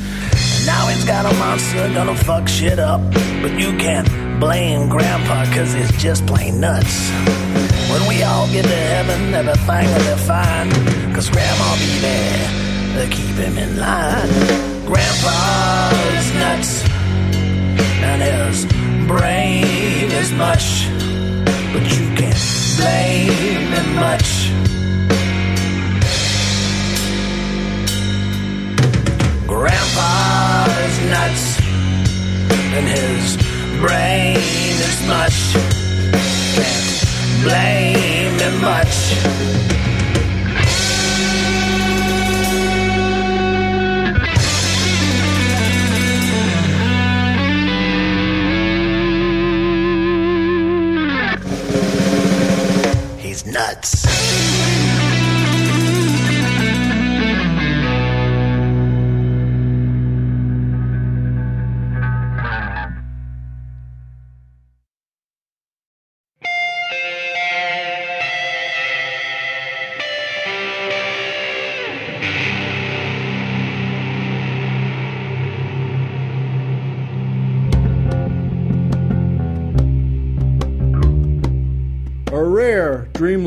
Now 0.67 0.89
he's 0.89 1.05
got 1.07 1.25
a 1.25 1.35
monster 1.39 1.89
gonna 1.95 2.15
fuck 2.15 2.49
shit 2.49 2.79
up, 2.79 3.01
but 3.41 3.53
you 3.59 3.73
can't 3.79 4.09
blame 4.39 4.91
Grandpa, 4.91 5.47
cause 5.55 5.73
he's 5.73 5.93
just 5.97 6.27
plain 6.27 6.61
nuts. 6.61 7.11
When 7.91 8.07
we 8.09 8.23
all 8.25 8.47
get 8.49 8.65
to 8.65 8.81
heaven, 8.93 9.33
everything 9.33 9.87
will 9.89 10.17
be 10.17 10.23
fine, 10.23 10.69
cause 11.15 11.31
Grandma'll 11.31 11.79
be 11.81 11.93
there 12.01 12.67
to 12.99 13.09
keep 13.11 13.37
him 13.37 13.57
in 13.57 13.79
line. 13.79 14.77
Grandpa's 14.85 16.29
nuts, 16.35 16.86
and 18.09 18.23
his 18.23 18.65
brain 19.07 20.11
is 20.23 20.31
mush, 20.33 20.89
but 21.73 21.85
you 21.95 22.05
can't 22.15 22.45
blame 22.79 23.69
him 23.77 23.89
much. 24.07 24.31
Grandpa's 29.47 30.97
nuts, 31.15 31.45
and 32.77 32.87
his 32.97 33.37
brain 33.83 34.37
is 34.89 34.99
mush. 35.13 35.41
Can't 36.57 37.43
blame 37.45 38.39
him 38.45 38.61
much. 38.61 39.86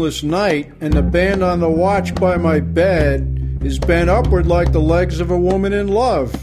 Dreamless 0.09 0.23
night, 0.23 0.73
and 0.81 0.93
the 0.93 1.03
band 1.03 1.43
on 1.43 1.59
the 1.59 1.69
watch 1.69 2.15
by 2.15 2.35
my 2.35 2.59
bed 2.59 3.59
is 3.61 3.77
bent 3.77 4.09
upward 4.09 4.47
like 4.47 4.71
the 4.71 4.79
legs 4.79 5.19
of 5.19 5.29
a 5.29 5.37
woman 5.37 5.71
in 5.71 5.87
love. 5.87 6.33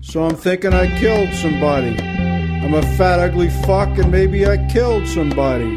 So 0.00 0.24
I'm 0.24 0.34
thinking 0.34 0.72
I 0.72 0.98
killed 0.98 1.32
somebody. 1.34 1.96
I'm 2.00 2.74
a 2.74 2.82
fat, 2.96 3.20
ugly 3.20 3.50
fuck, 3.64 3.96
and 3.98 4.10
maybe 4.10 4.44
I 4.46 4.56
killed 4.72 5.06
somebody. 5.06 5.70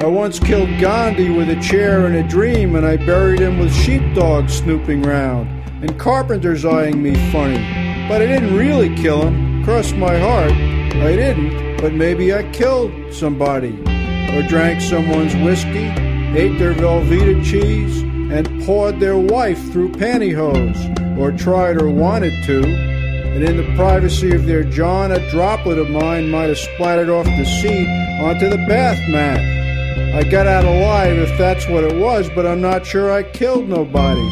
I 0.00 0.06
once 0.06 0.40
killed 0.40 0.68
Gandhi 0.80 1.30
with 1.30 1.48
a 1.48 1.60
chair 1.60 2.06
in 2.06 2.16
a 2.16 2.28
dream, 2.28 2.74
and 2.74 2.84
I 2.84 2.96
buried 2.96 3.40
him 3.40 3.60
with 3.60 3.72
sheepdogs 3.72 4.54
snooping 4.54 5.02
round, 5.02 5.48
and 5.82 5.98
carpenters 5.98 6.64
eyeing 6.64 7.00
me 7.02 7.14
funny. 7.30 7.62
But 8.08 8.20
I 8.20 8.26
didn't 8.26 8.56
really 8.56 8.94
kill 8.96 9.22
him. 9.22 9.64
Cross 9.64 9.92
my 9.92 10.18
heart, 10.18 10.52
I 10.52 11.14
didn't, 11.14 11.76
but 11.76 11.92
maybe 11.92 12.34
I 12.34 12.42
killed 12.50 12.92
somebody 13.12 13.78
or 14.34 14.42
drank 14.42 14.80
someone's 14.80 15.34
whiskey, 15.36 16.15
ate 16.34 16.58
their 16.58 16.74
Velveeta 16.74 17.44
cheese, 17.44 18.02
and 18.02 18.64
pawed 18.64 18.98
their 18.98 19.18
wife 19.18 19.60
through 19.70 19.90
pantyhose, 19.90 21.18
or 21.18 21.30
tried 21.32 21.80
or 21.80 21.90
wanted 21.90 22.32
to. 22.44 22.64
And 22.64 23.44
in 23.44 23.56
the 23.58 23.76
privacy 23.76 24.34
of 24.34 24.46
their 24.46 24.64
john, 24.64 25.12
a 25.12 25.30
droplet 25.30 25.78
of 25.78 25.90
mine 25.90 26.30
might 26.30 26.48
have 26.48 26.58
splattered 26.58 27.10
off 27.10 27.26
the 27.26 27.44
seat 27.44 27.86
onto 28.20 28.48
the 28.48 28.56
bath 28.66 28.98
mat. 29.10 29.56
I 30.16 30.28
got 30.28 30.46
out 30.46 30.64
alive 30.64 31.18
if 31.18 31.36
that's 31.36 31.68
what 31.68 31.84
it 31.84 31.96
was, 31.96 32.30
but 32.30 32.46
I'm 32.46 32.62
not 32.62 32.86
sure 32.86 33.12
I 33.12 33.22
killed 33.22 33.68
nobody. 33.68 34.26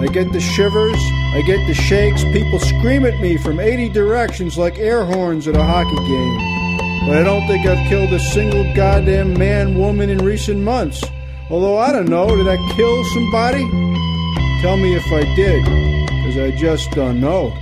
I 0.00 0.08
get 0.12 0.32
the 0.32 0.40
shivers, 0.40 1.00
I 1.34 1.42
get 1.46 1.66
the 1.66 1.74
shakes, 1.74 2.22
people 2.24 2.58
scream 2.58 3.04
at 3.04 3.18
me 3.20 3.36
from 3.38 3.60
80 3.60 3.88
directions 3.90 4.58
like 4.58 4.78
air 4.78 5.04
horns 5.04 5.48
at 5.48 5.56
a 5.56 5.62
hockey 5.62 5.96
game. 5.96 6.59
But 7.06 7.16
I 7.16 7.22
don't 7.22 7.46
think 7.46 7.66
I've 7.66 7.88
killed 7.88 8.12
a 8.12 8.20
single 8.20 8.64
goddamn 8.74 9.34
man, 9.34 9.76
woman 9.76 10.10
in 10.10 10.18
recent 10.18 10.60
months. 10.60 11.02
Although 11.48 11.78
I 11.78 11.92
don't 11.92 12.08
know, 12.08 12.36
did 12.36 12.46
I 12.46 12.56
kill 12.76 13.04
somebody? 13.06 13.68
Tell 14.60 14.76
me 14.76 14.94
if 14.94 15.06
I 15.12 15.22
did, 15.34 15.64
because 15.64 16.36
I 16.36 16.50
just 16.56 16.90
don't 16.92 17.20
know. 17.20 17.52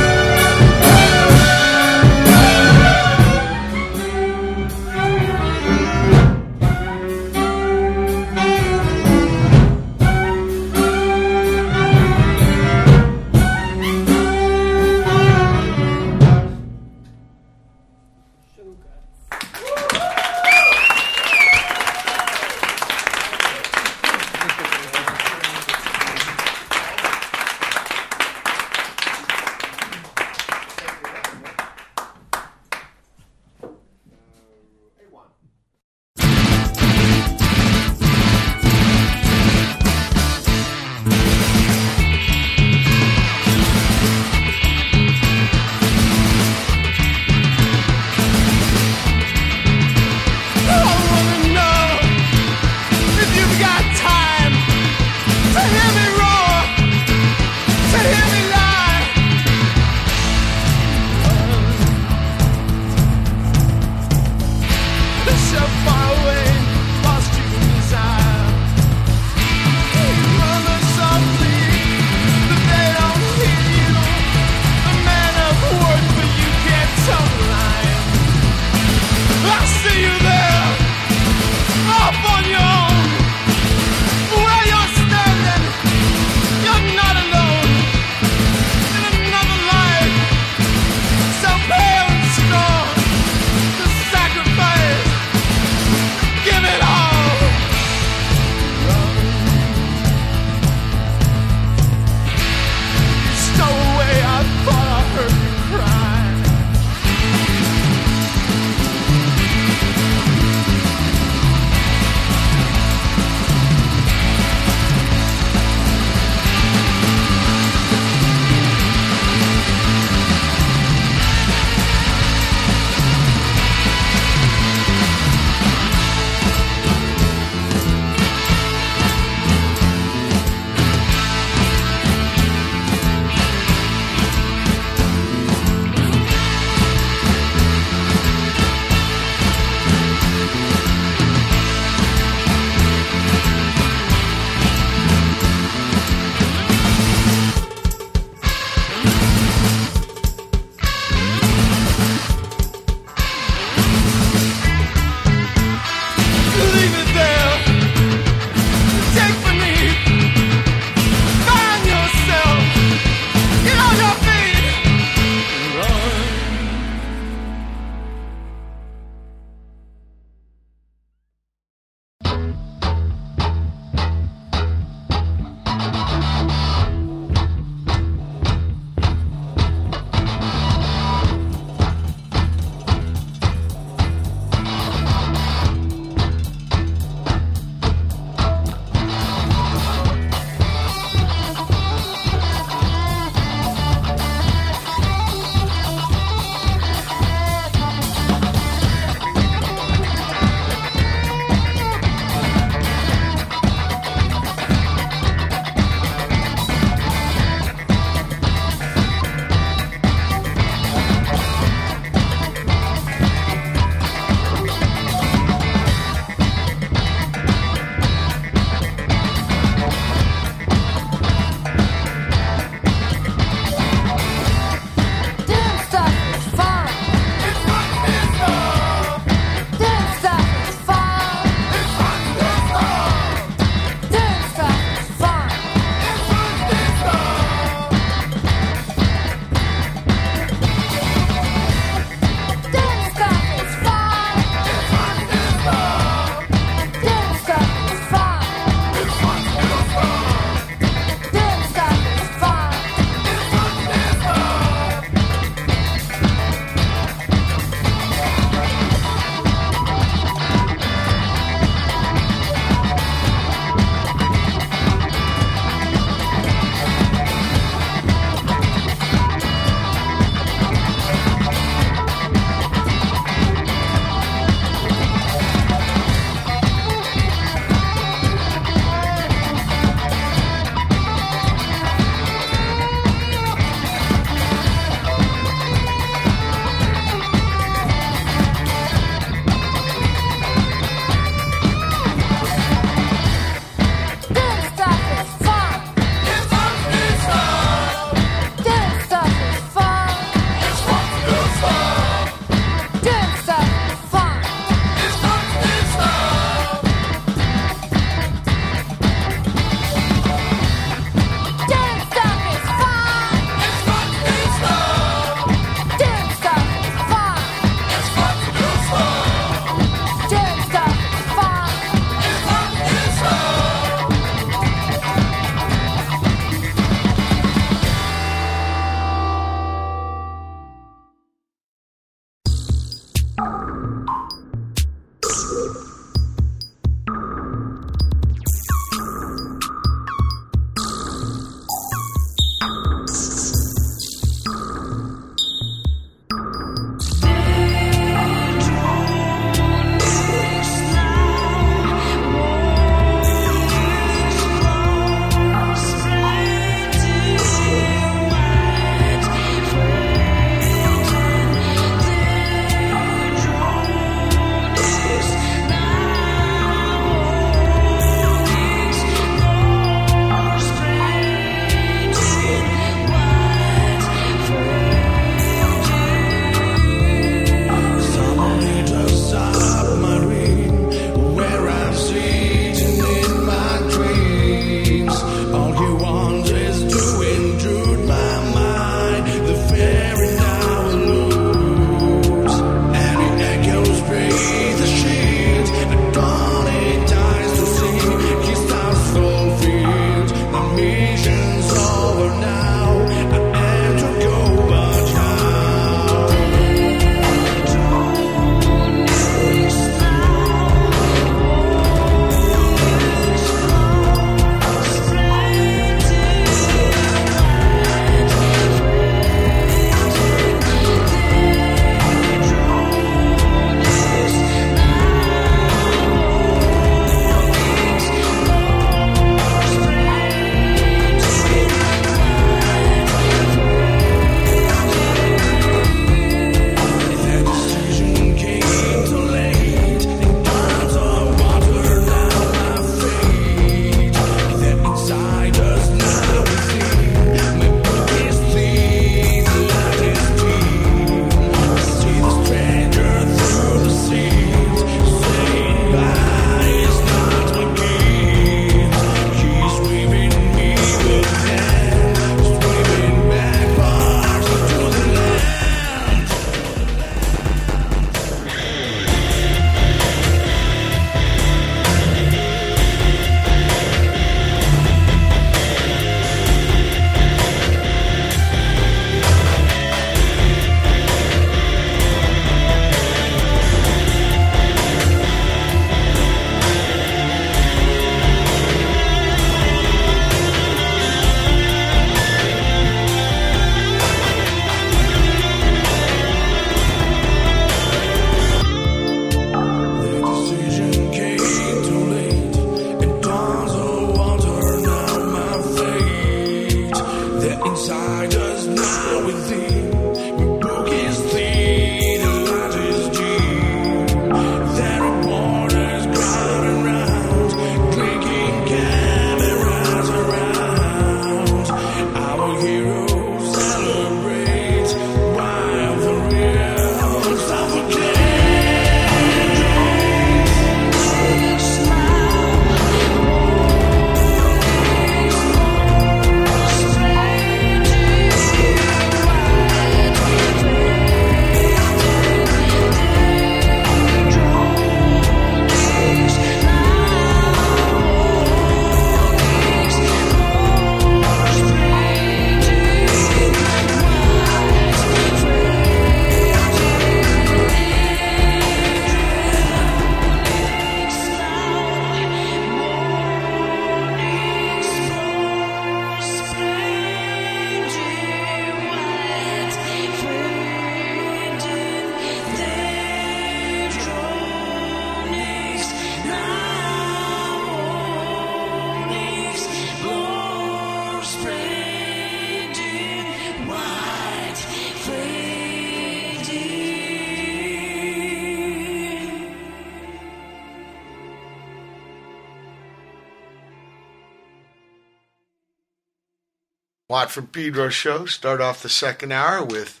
From 597.34 597.48
Pedro 597.48 597.88
show. 597.88 598.26
Start 598.26 598.60
off 598.60 598.80
the 598.80 598.88
second 598.88 599.32
hour 599.32 599.64
with 599.64 600.00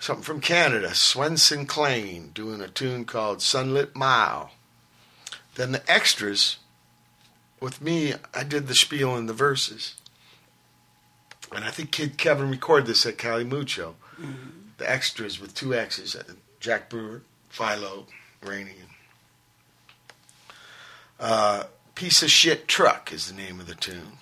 something 0.00 0.24
from 0.24 0.40
Canada. 0.40 0.94
Swenson 0.94 1.66
Clane 1.66 2.30
doing 2.32 2.62
a 2.62 2.68
tune 2.68 3.04
called 3.04 3.42
Sunlit 3.42 3.94
Mile. 3.94 4.52
Then 5.56 5.72
the 5.72 5.80
Exxtras. 5.80 6.56
With 7.60 7.82
me, 7.82 8.14
I 8.32 8.42
did 8.42 8.68
the 8.68 8.74
spiel 8.74 9.14
and 9.16 9.28
the 9.28 9.34
verses. 9.34 9.96
And 11.54 11.62
I 11.62 11.70
think 11.70 11.90
Kid 11.90 12.16
Kevin 12.16 12.48
recorded 12.50 12.86
this 12.86 13.04
at 13.04 13.18
Cali 13.18 13.44
Mucho. 13.44 13.96
The 14.78 14.86
Exxtras 14.86 15.38
with 15.38 15.54
two 15.54 15.74
X's. 15.74 16.16
uh, 16.16 16.22
Jack 16.58 16.88
Brewer, 16.88 17.20
Philo, 17.50 18.06
Rainey. 18.42 18.76
Uh, 21.20 21.64
Piece 21.94 22.22
of 22.22 22.30
Shit 22.30 22.66
Truck 22.66 23.12
is 23.12 23.30
the 23.30 23.34
name 23.34 23.60
of 23.60 23.66
the 23.66 23.74
tune. 23.74 24.12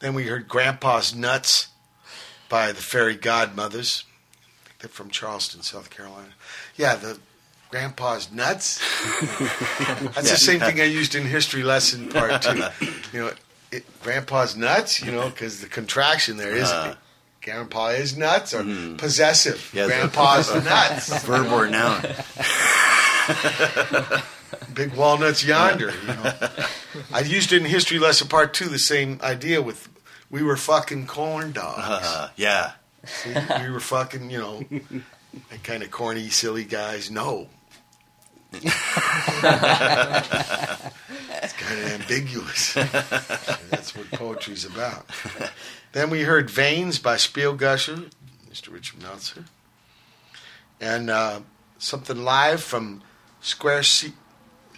Then 0.00 0.14
we 0.14 0.26
heard 0.26 0.48
Grandpa's 0.48 1.14
Nuts 1.14 1.68
by 2.48 2.72
the 2.72 2.80
Fairy 2.80 3.16
God 3.16 3.56
Muthas. 3.56 4.04
I 4.04 4.68
think 4.68 4.78
they're 4.80 4.88
from 4.88 5.10
Charleston, 5.10 5.62
South 5.62 5.90
Carolina. 5.90 6.28
Yeah, 6.76 6.94
the 6.96 7.18
Grandpa's 7.70 8.32
Nuts. 8.32 8.78
That's 9.20 10.30
the 10.30 10.36
same 10.36 10.60
thing 10.60 10.80
I 10.80 10.84
used 10.84 11.14
in 11.14 11.24
history 11.26 11.62
lesson 11.62 12.08
part 12.08 12.42
two. 12.42 12.62
You 13.12 13.20
know, 13.20 13.32
it, 13.72 13.84
Grandpa's 14.02 14.56
Nuts, 14.56 15.02
you 15.02 15.12
know, 15.12 15.28
because 15.28 15.60
the 15.60 15.68
contraction 15.68 16.36
there 16.36 16.54
is 16.54 16.70
Uh. 16.70 16.94
Grandpa 17.40 17.90
is 17.90 18.16
nuts 18.16 18.52
or 18.52 18.64
possessive. 18.98 19.70
Yes. 19.72 19.86
Grandpa's 19.86 20.52
nuts. 20.64 21.24
Verb 21.24 21.46
or 21.50 21.66
noun. 21.68 22.02
Big 24.78 24.94
walnuts 24.94 25.44
yonder. 25.44 25.92
You 26.02 26.06
know, 26.06 26.32
I 27.12 27.20
used 27.20 27.52
it 27.52 27.62
in 27.62 27.64
history 27.68 27.98
lesson 27.98 28.28
part 28.28 28.54
two. 28.54 28.68
The 28.68 28.78
same 28.78 29.18
idea 29.24 29.60
with 29.60 29.88
we 30.30 30.40
were 30.44 30.56
fucking 30.56 31.08
corn 31.08 31.50
dogs. 31.50 31.82
Uh, 31.84 32.30
yeah. 32.36 32.74
See, 33.04 33.34
we 33.60 33.70
were 33.70 33.80
fucking, 33.80 34.30
you 34.30 34.38
know, 34.38 34.64
that 35.50 35.64
kind 35.64 35.82
of 35.82 35.90
corny, 35.90 36.28
silly 36.28 36.62
guys. 36.62 37.10
No. 37.10 37.48
it's 38.52 38.62
kind 41.54 41.80
of 41.80 42.00
ambiguous. 42.00 42.74
That's 42.74 43.96
what 43.96 44.12
poetry's 44.12 44.64
about. 44.64 45.06
Then 45.90 46.08
we 46.08 46.22
heard 46.22 46.50
Veins 46.50 47.00
by 47.00 47.16
Spielgusher, 47.16 48.12
Mr. 48.48 48.72
Richard 48.72 49.02
Meltzer. 49.02 49.44
And 50.80 51.10
uh, 51.10 51.40
something 51.78 52.22
live 52.22 52.62
from 52.62 53.02
Squarci, 53.42 54.12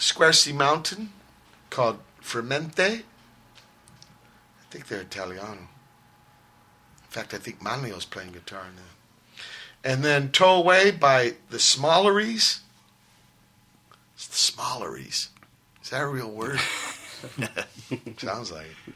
Squarcimountain 0.00 1.08
called 1.68 1.98
Fremente. 2.20 2.82
I 2.82 4.70
think 4.70 4.88
they're 4.88 5.02
Italiano. 5.02 5.60
In 5.60 7.10
fact, 7.10 7.34
I 7.34 7.38
think 7.38 7.62
Manlio's 7.62 8.06
playing 8.06 8.32
guitar 8.32 8.64
now. 8.74 9.42
And 9.84 10.02
then 10.02 10.30
Tow 10.30 10.56
Away 10.56 10.90
by 10.90 11.34
the 11.50 11.58
Smalleries. 11.58 12.60
It's 14.14 14.26
the 14.26 14.52
Smalleries. 14.52 15.28
Is 15.82 15.90
that 15.90 16.02
a 16.02 16.06
real 16.06 16.30
word? 16.30 16.58
Sounds 18.18 18.50
like 18.52 18.66
it. 18.86 18.94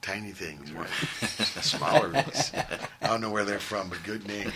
Tiny 0.00 0.32
things, 0.32 0.72
right? 0.72 0.88
Smalleries. 1.60 2.52
I 3.00 3.06
don't 3.06 3.20
know 3.20 3.30
where 3.30 3.44
they're 3.44 3.60
from, 3.60 3.88
but 3.88 4.02
good 4.02 4.26
name. 4.26 4.52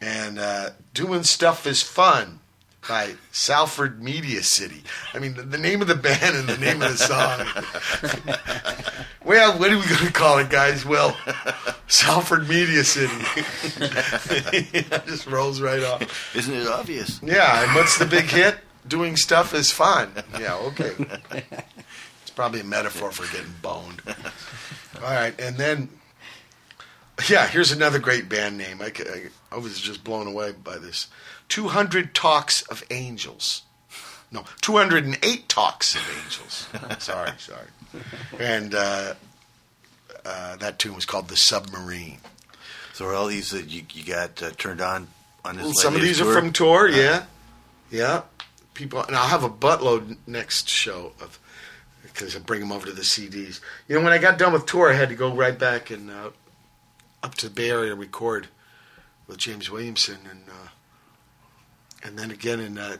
And 0.00 0.38
uh, 0.38 0.70
Doing 0.94 1.24
Stuff 1.24 1.66
is 1.66 1.82
Fun 1.82 2.38
by 2.86 3.14
Salford 3.32 4.02
Media 4.02 4.42
City. 4.42 4.82
I 5.12 5.18
mean, 5.18 5.34
the, 5.34 5.42
the 5.42 5.58
name 5.58 5.82
of 5.82 5.88
the 5.88 5.94
band 5.94 6.36
and 6.36 6.48
the 6.48 6.56
name 6.58 6.82
of 6.82 6.90
the 6.90 6.98
song. 6.98 7.46
well, 9.24 9.58
what 9.58 9.70
are 9.70 9.76
we 9.76 9.84
going 9.84 10.06
to 10.06 10.12
call 10.12 10.38
it, 10.38 10.48
guys? 10.48 10.84
Well, 10.84 11.16
Salford 11.86 12.48
Media 12.48 12.84
City. 12.84 13.12
it 14.72 15.06
just 15.06 15.26
rolls 15.26 15.60
right 15.60 15.82
off. 15.82 16.36
Isn't 16.36 16.54
it 16.54 16.68
obvious? 16.68 17.20
Yeah, 17.22 17.64
and 17.64 17.74
what's 17.74 17.98
the 17.98 18.06
big 18.06 18.26
hit? 18.26 18.58
Doing 18.86 19.16
stuff 19.16 19.54
is 19.54 19.70
fun. 19.70 20.12
Yeah, 20.40 20.54
okay. 20.56 20.92
It's 22.22 22.30
probably 22.34 22.60
a 22.60 22.64
metaphor 22.64 23.10
for 23.10 23.30
getting 23.34 23.54
boned. 23.60 24.00
All 24.96 25.10
right, 25.10 25.38
and 25.38 25.56
then, 25.58 25.90
yeah, 27.28 27.46
here's 27.48 27.70
another 27.70 27.98
great 27.98 28.28
band 28.30 28.56
name. 28.56 28.80
I, 28.80 28.86
I, 28.86 29.26
I 29.52 29.58
was 29.58 29.78
just 29.78 30.04
blown 30.04 30.26
away 30.26 30.52
by 30.52 30.78
this. 30.78 31.08
200 31.48 32.14
Talks 32.14 32.62
of 32.62 32.84
Angels. 32.90 33.62
No, 34.30 34.44
208 34.60 35.48
Talks 35.48 35.94
of 35.94 36.22
Angels. 36.24 36.68
sorry, 37.02 37.32
sorry. 37.38 37.66
And 38.38 38.74
uh, 38.74 39.14
uh, 40.24 40.56
that 40.56 40.78
tune 40.78 40.94
was 40.94 41.06
called 41.06 41.28
The 41.28 41.36
Submarine. 41.36 42.18
So 42.92 43.06
are 43.06 43.14
all 43.14 43.28
these 43.28 43.50
that 43.50 43.68
you, 43.68 43.82
you 43.92 44.04
got 44.04 44.42
uh, 44.42 44.50
turned 44.50 44.80
on 44.80 45.08
on 45.44 45.56
this? 45.56 45.64
Well, 45.64 45.72
some 45.74 45.94
of 45.94 46.02
these 46.02 46.20
are 46.20 46.32
from 46.32 46.52
tour, 46.52 46.88
yeah, 46.88 47.24
yeah. 47.90 48.22
People, 48.74 49.02
and 49.02 49.16
I'll 49.16 49.28
have 49.28 49.44
a 49.44 49.48
buttload 49.48 50.16
next 50.26 50.68
show 50.68 51.12
of 51.20 51.38
because 52.02 52.34
I 52.34 52.40
bring 52.40 52.60
them 52.60 52.72
over 52.72 52.86
to 52.86 52.92
the 52.92 53.02
CDs. 53.02 53.60
You 53.86 53.96
know, 53.96 54.04
when 54.04 54.12
I 54.12 54.18
got 54.18 54.38
done 54.38 54.52
with 54.52 54.66
tour, 54.66 54.90
I 54.90 54.94
had 54.94 55.08
to 55.08 55.14
go 55.14 55.32
right 55.32 55.56
back 55.56 55.90
and 55.90 56.10
uh, 56.10 56.30
up 57.22 57.36
to 57.36 57.48
the 57.48 57.54
Bay 57.54 57.70
Area 57.70 57.94
record 57.94 58.48
with 59.28 59.38
James 59.38 59.70
Williamson, 59.70 60.18
and 60.28 60.42
and 62.02 62.18
then 62.18 62.30
again 62.30 62.60
in 62.60 62.78
uh, 62.78 62.96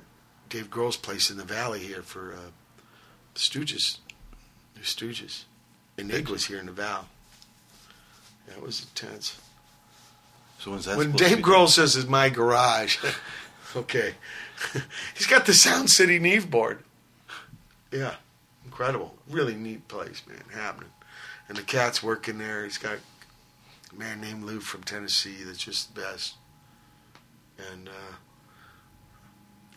Dave 0.48 0.70
Grohl's 0.70 0.96
place 0.96 1.30
in 1.30 1.36
the 1.36 1.44
Valley 1.44 1.80
here 1.80 2.02
for 2.02 2.32
uh, 2.32 2.50
the 3.34 3.40
Stooges, 3.40 3.98
the 4.74 4.80
Stooges, 4.80 5.44
and 5.96 6.10
Ig 6.10 6.28
was 6.28 6.46
here 6.46 6.58
in 6.58 6.66
the 6.66 6.72
Val. 6.72 7.08
Yeah, 8.46 8.54
it 8.54 8.62
was 8.62 8.86
intense. 8.88 9.38
So 10.58 10.72
when's 10.72 10.86
that 10.86 10.96
When 10.96 11.12
Dave 11.12 11.38
Grohl 11.38 11.68
says 11.68 11.96
it's 11.96 12.08
my 12.08 12.28
garage, 12.30 12.98
okay, 13.76 14.14
he's 15.16 15.26
got 15.26 15.46
the 15.46 15.54
Sound 15.54 15.90
City 15.90 16.18
Neve 16.18 16.50
board. 16.50 16.82
Yeah, 17.92 18.14
incredible, 18.64 19.14
really 19.28 19.54
neat 19.54 19.86
place, 19.88 20.22
man, 20.26 20.42
happening. 20.52 20.90
And 21.48 21.56
the 21.56 21.62
cat's 21.62 22.02
working 22.02 22.38
there. 22.38 22.64
He's 22.64 22.76
got 22.76 22.98
a 23.90 23.98
man 23.98 24.20
named 24.20 24.44
Lou 24.44 24.60
from 24.60 24.82
Tennessee 24.82 25.42
that's 25.44 25.58
just 25.58 25.94
the 25.94 26.00
best. 26.00 26.34
And 27.72 27.88
uh, 27.88 28.14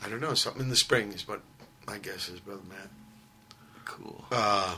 I 0.03 0.09
don't 0.09 0.19
know, 0.21 0.33
something 0.33 0.63
in 0.63 0.69
the 0.69 0.75
spring 0.75 1.11
is 1.13 1.27
what 1.27 1.41
my 1.87 1.97
guess 1.97 2.29
is, 2.29 2.39
brother 2.39 2.61
Matt. 2.69 2.89
Cool. 3.85 4.25
Uh, 4.31 4.75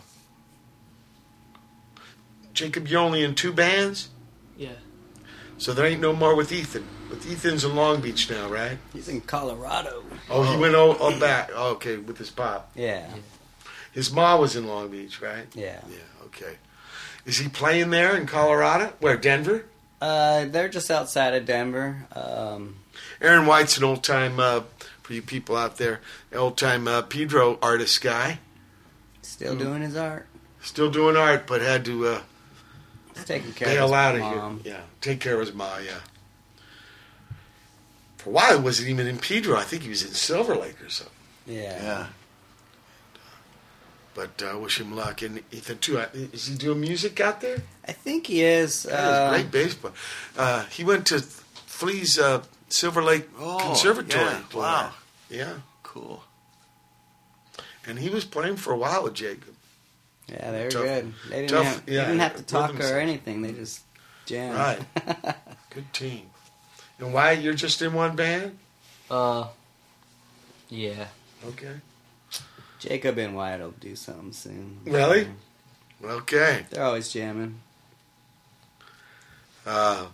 Jacob, 2.53 2.87
you're 2.87 3.01
only 3.01 3.23
in 3.23 3.35
two 3.35 3.51
bands, 3.51 4.09
Yeah. 4.57 4.73
so 5.57 5.73
there 5.73 5.85
ain't 5.85 6.01
no 6.01 6.13
more 6.13 6.35
with 6.35 6.51
Ethan. 6.51 6.85
With 7.09 7.29
Ethan's 7.29 7.63
in 7.63 7.75
Long 7.75 8.01
Beach 8.01 8.29
now, 8.29 8.47
right? 8.47 8.77
He's 8.91 9.07
in 9.07 9.21
Colorado. 9.21 10.03
Oh, 10.29 10.43
he 10.43 10.57
went 10.59 10.75
all, 10.75 10.93
all 10.97 11.17
back. 11.19 11.49
Oh, 11.53 11.71
okay, 11.71 11.97
with 11.97 12.17
his 12.17 12.29
pop. 12.29 12.71
Yeah. 12.75 13.07
His 13.91 14.11
mom 14.11 14.41
was 14.41 14.55
in 14.55 14.67
Long 14.67 14.89
Beach, 14.89 15.21
right? 15.21 15.45
Yeah. 15.53 15.79
Yeah, 15.89 15.97
okay. 16.25 16.57
Is 17.25 17.37
he 17.37 17.47
playing 17.47 17.89
there 17.91 18.15
in 18.17 18.25
Colorado? 18.25 18.93
Where, 18.99 19.17
Denver? 19.17 19.65
Uh, 20.01 20.45
they're 20.45 20.69
just 20.69 20.91
outside 20.91 21.33
of 21.33 21.45
Denver. 21.45 22.07
Um, 22.15 22.77
Aaron 23.21 23.45
White's 23.45 23.77
an 23.77 23.83
old 23.83 24.03
time, 24.03 24.39
uh, 24.39 24.61
for 25.03 25.13
you 25.13 25.21
people 25.21 25.55
out 25.55 25.77
there, 25.77 26.01
old 26.34 26.57
time 26.57 26.88
uh, 26.88 27.01
Pedro 27.03 27.59
artist 27.61 28.01
guy. 28.01 28.39
still 29.21 29.53
Hmm. 29.53 29.59
doing 29.59 29.81
his 29.81 29.95
art. 29.95 30.25
Still 30.61 30.89
doing 30.89 31.15
art, 31.17 31.45
but 31.45 31.61
had 31.61 31.84
to 31.85 32.07
uh, 32.07 32.21
He's 33.15 33.25
taking 33.25 33.51
care 33.53 33.67
of 33.67 33.73
bail 33.75 33.88
his 33.88 33.93
out 33.93 34.15
of 34.15 34.61
here. 34.63 34.73
Yeah, 34.73 34.81
take 35.01 35.19
care 35.19 35.34
of 35.35 35.41
his 35.41 35.53
ma, 35.53 35.77
yeah. 35.77 35.99
For 38.17 38.30
a 38.30 38.34
while, 38.34 38.57
he 38.57 38.63
wasn't 38.63 38.89
even 38.89 39.05
in 39.07 39.17
Pedro. 39.19 39.57
I 39.57 39.63
think 39.63 39.84
he 39.84 39.89
was 39.89 40.01
in 40.03 40.13
Silver 40.13 40.55
Lake 40.55 40.81
or 40.81 40.89
something. 40.89 41.13
Yeah. 41.45 41.84
Yeah. 41.84 42.07
But 44.15 44.41
uh, 44.41 44.57
wish 44.59 44.80
him 44.80 44.95
luck. 44.95 45.21
And 45.21 45.41
Ethan, 45.51 45.80
too. 45.80 45.97
uh, 45.99 46.07
Is 46.13 46.47
he 46.47 46.55
doing 46.55 46.80
music 46.80 47.19
out 47.19 47.41
there? 47.41 47.57
I 47.88 47.91
think 47.91 48.27
he 48.27 48.41
is. 48.43 48.85
Yeah, 48.89 48.95
Uh, 48.95 49.30
great 49.31 49.51
bass 49.51 49.73
player. 49.75 49.93
Uh, 50.38 50.65
he 50.67 50.84
went 50.84 51.05
to 51.07 51.19
Flea's 51.19 52.17
uh, 52.19 52.43
Silver 52.73 53.03
Lake 53.03 53.29
Oh, 53.37 53.59
Conservatory. 53.61 54.23
yeah, 54.23 54.41
to 54.49 54.57
wow. 54.57 54.91
Yeah. 55.29 55.53
Cool. 55.83 56.23
And 57.85 57.99
he 57.99 58.09
was 58.09 58.25
playing 58.25 58.55
for 58.57 58.73
a 58.73 58.77
while 58.77 59.03
with 59.03 59.13
Jacob. 59.13 59.53
yeah, 60.27 60.51
they 60.51 60.63
were 60.65 60.69
Tough- 60.71 60.83
good. 60.83 61.13
They 61.29 61.35
didn't, 61.41 61.49
tough- 61.51 61.65
have, 61.65 61.85
they 61.85 61.91
didn't 61.93 62.19
have 62.19 62.35
to 62.37 62.43
talk 62.43 62.79
or 62.79 62.99
anything. 62.99 63.41
They 63.41 63.51
just 63.51 63.81
jammed. 64.25 64.57
Right. 64.57 65.35
Good 65.69 65.91
team. 65.93 66.27
And 66.99 67.13
why 67.13 67.31
you're 67.33 67.53
just 67.55 67.81
in 67.81 67.93
one 67.93 68.15
band? 68.15 68.57
Uh, 69.11 69.47
yeah. 70.69 71.07
Okay. 71.45 71.73
Jacob 72.79 73.17
and 73.17 73.35
Wyatt 73.35 73.59
will 73.61 73.71
do 73.71 73.95
something 73.95 74.31
soon. 74.31 74.77
Really? 74.85 75.27
Okay. 76.03 76.65
They're 76.69 76.83
always 76.83 77.11
jamming. 77.11 77.59
Uh, 79.65 80.07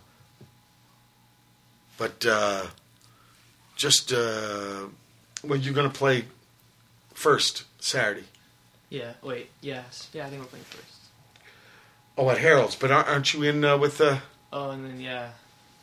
but 2.00 2.24
uh, 2.26 2.62
just 3.76 4.10
uh, 4.10 4.86
well, 5.44 5.58
you're 5.58 5.74
going 5.74 5.90
to 5.90 5.96
play 5.96 6.24
first 7.12 7.64
Saturday. 7.78 8.24
Yeah. 8.88 9.12
Wait. 9.22 9.50
Yes. 9.60 10.08
Yeah. 10.14 10.26
I 10.26 10.30
think 10.30 10.40
we're 10.40 10.48
playing 10.48 10.64
first. 10.64 10.86
Oh, 12.16 12.30
at 12.30 12.38
Harold's. 12.38 12.74
But 12.74 12.90
aren't 12.90 13.06
aren't 13.06 13.34
you 13.34 13.42
in 13.42 13.62
uh, 13.62 13.76
with 13.76 13.98
the? 13.98 14.20
Oh, 14.50 14.70
and 14.70 14.84
then 14.84 14.98
yeah, 14.98 15.32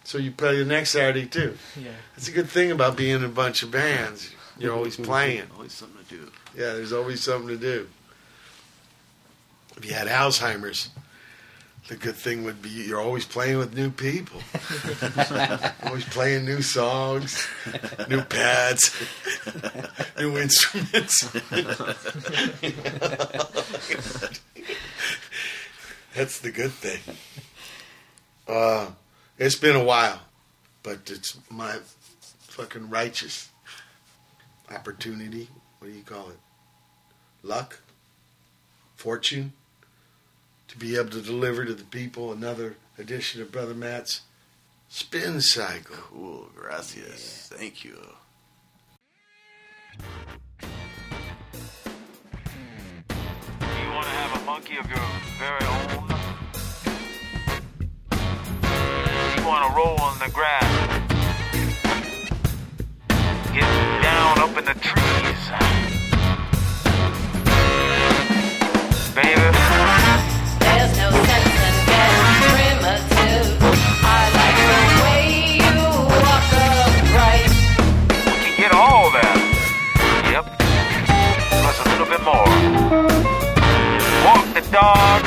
So 0.03 0.18
you 0.18 0.31
play 0.31 0.57
the 0.57 0.65
next 0.65 0.89
Saturday 0.89 1.27
too. 1.27 1.56
yeah. 1.80 1.91
That's 2.15 2.27
a 2.27 2.31
good 2.31 2.49
thing 2.49 2.72
about 2.72 2.98
being 2.98 3.18
in 3.18 3.23
a 3.23 3.30
bunch 3.30 3.61
of 3.61 3.69
bands. 3.69 4.31
You're 4.57 4.73
always 4.73 4.98
playing. 4.98 5.44
Always 5.56 5.73
something 5.73 6.03
to 6.03 6.15
do. 6.15 6.31
Yeah, 6.56 6.73
there's 6.73 6.91
always 6.94 7.22
something 7.22 7.49
to 7.49 7.57
do. 7.57 7.88
If 9.77 9.85
you 9.85 9.94
had 9.94 10.07
Alzheimer's, 10.07 10.89
the 11.88 11.95
good 11.95 12.15
thing 12.15 12.43
would 12.43 12.61
be 12.61 12.69
you're 12.69 12.99
always 12.99 13.26
playing 13.26 13.57
with 13.57 13.73
new 13.73 13.89
people. 13.89 14.41
always 15.84 16.05
playing 16.05 16.45
new 16.45 16.61
songs, 16.61 17.47
new 18.09 18.22
pads, 18.22 18.93
new 20.19 20.38
instruments. 20.38 21.23
That's 26.14 26.39
the 26.39 26.51
good 26.51 26.72
thing. 26.72 26.99
Uh, 28.47 28.88
it's 29.38 29.55
been 29.55 29.76
a 29.76 29.84
while, 29.84 30.19
but 30.84 31.09
it's 31.09 31.38
my 31.49 31.77
fucking 32.39 32.89
righteous 32.89 33.49
opportunity. 34.69 35.47
What 35.80 35.89
do 35.89 35.93
you 35.93 36.03
call 36.03 36.30
it? 36.30 36.39
Luck? 37.43 37.80
Fortune? 38.95 39.53
To 40.69 40.77
be 40.77 40.98
able 40.98 41.10
to 41.11 41.22
deliver 41.22 41.65
to 41.65 41.73
the 41.73 41.85
people 41.85 42.31
another 42.31 42.76
edition 42.98 43.41
of 43.41 43.52
Brother 43.52 43.73
Matt's 43.73 44.22
Spin 44.89 45.41
Cycle. 45.41 45.95
Cool, 45.95 46.49
gracias. 46.56 47.49
Thank 47.53 47.84
you. 47.84 47.98
You 53.60 53.89
want 53.91 54.06
to 54.06 54.11
have 54.11 54.41
a 54.41 54.45
monkey 54.45 54.77
of 54.77 54.89
your 54.89 54.99
very 55.39 55.65
own? 55.65 56.10
You 59.38 59.48
want 59.48 59.69
to 59.69 59.76
roll 59.76 59.99
on 60.02 60.19
the 60.19 60.30
grass? 60.34 60.64
Get 63.53 64.03
down 64.03 64.39
up 64.39 64.57
in 64.57 64.65
the 64.65 64.73
trees. 64.73 65.52
Baby. 69.15 69.97
Dog. 84.81 85.23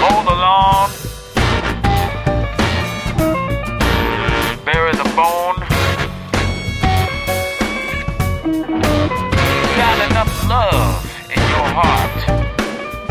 Mow 0.00 0.18
the 0.28 0.36
lawn. 0.44 0.90
Bury 4.64 4.92
the 5.02 5.08
bone. 5.18 5.58
Got 9.80 9.96
enough 10.08 10.32
love 10.48 10.94
in 11.34 11.42
your 11.54 11.68
heart 11.78 12.18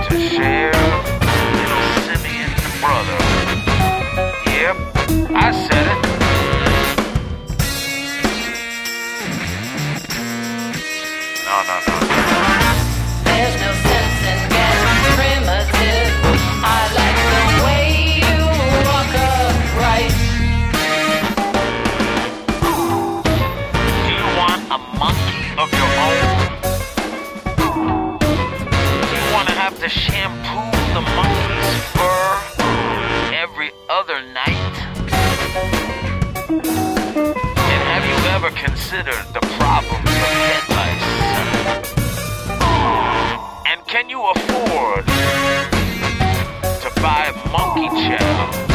to 0.07 0.13
share 0.17 0.78
considered 38.89 39.25
the 39.33 39.39
problems 39.39 40.09
of 40.09 40.31
head 40.49 40.65
lice? 40.69 41.09
And 43.67 43.85
can 43.85 44.09
you 44.09 44.25
afford 44.31 45.05
to 46.81 46.89
buy 46.99 47.31
monkey 47.51 47.87
chow 47.89 48.68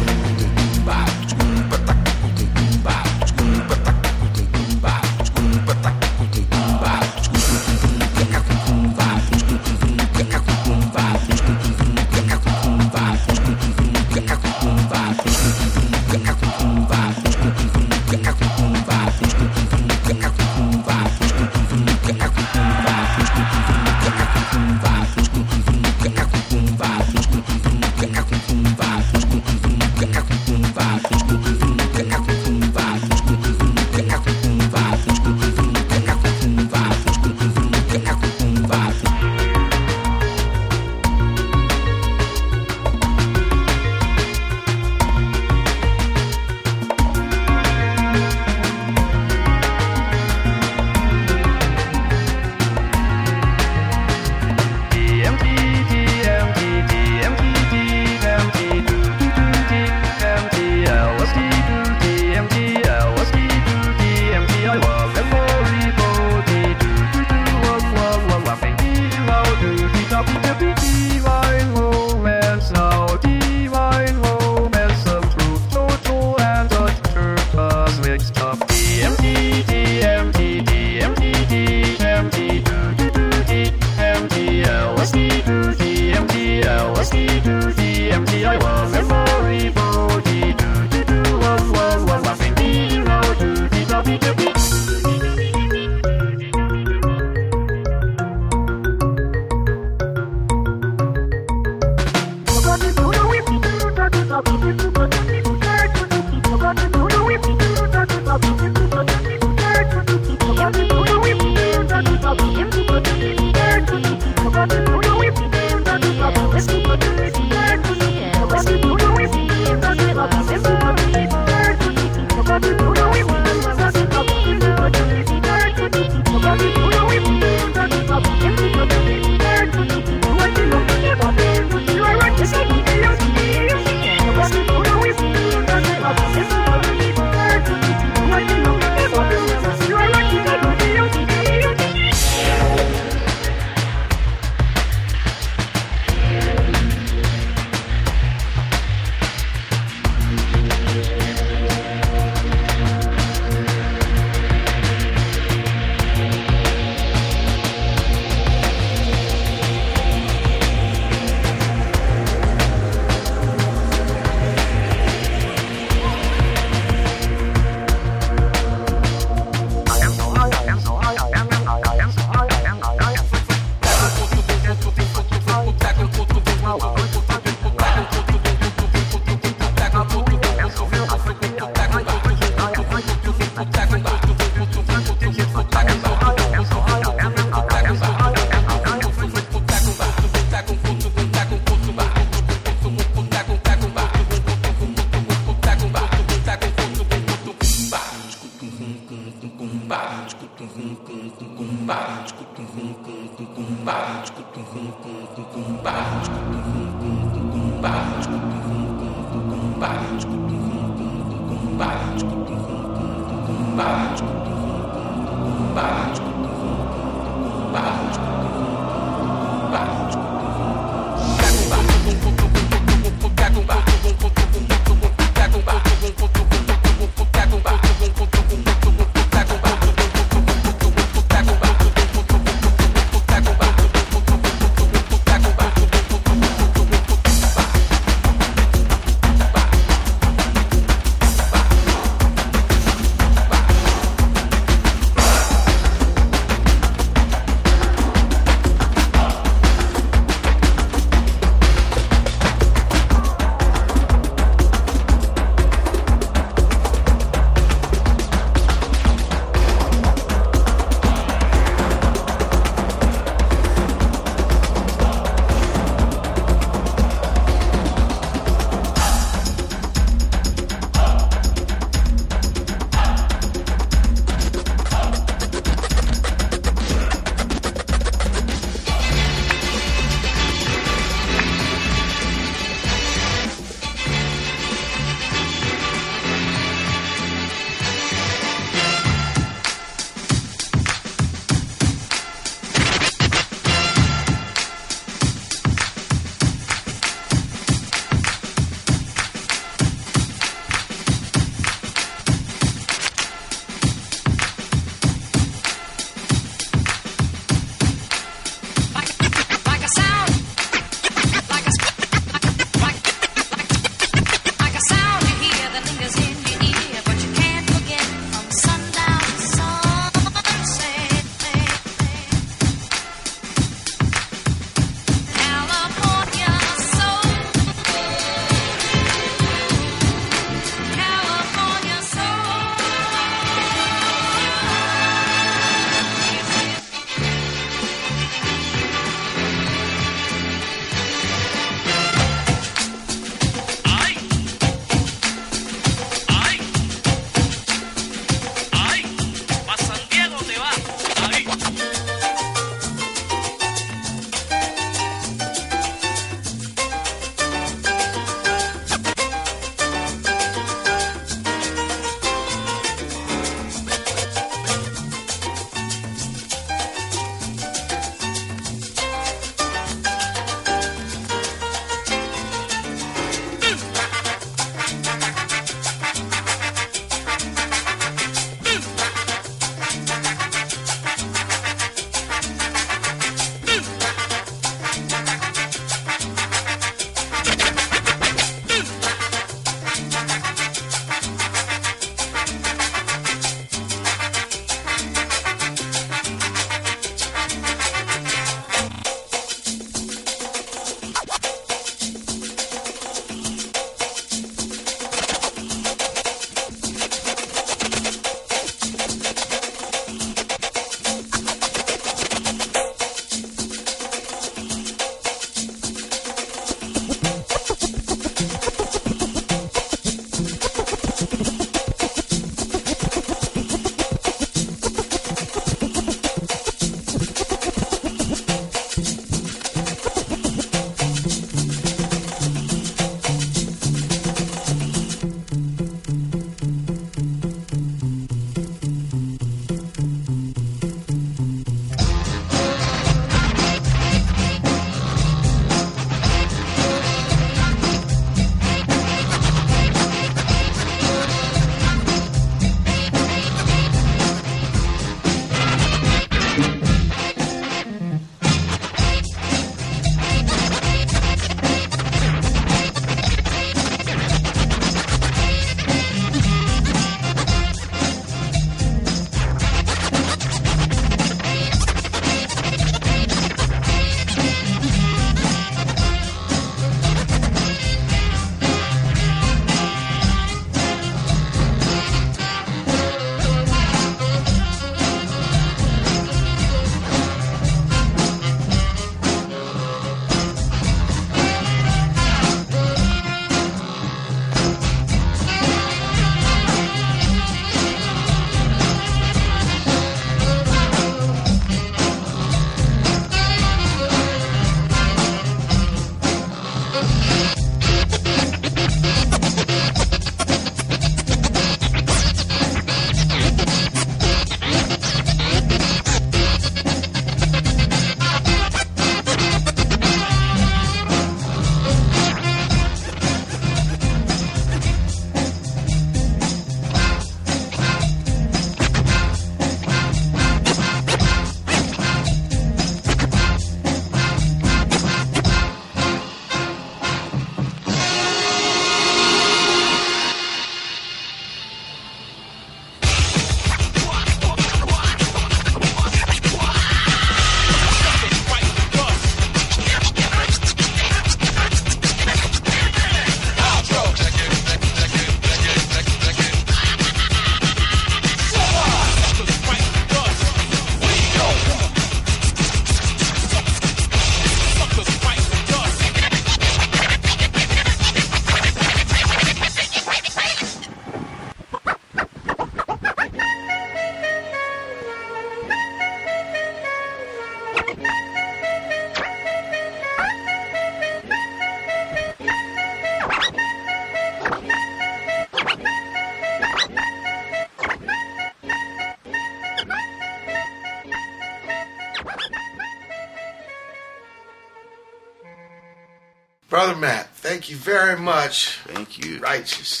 you 597.72 597.78
very 597.78 598.18
much. 598.18 598.78
Thank 598.84 599.18
you. 599.18 599.38
Righteous. 599.40 600.00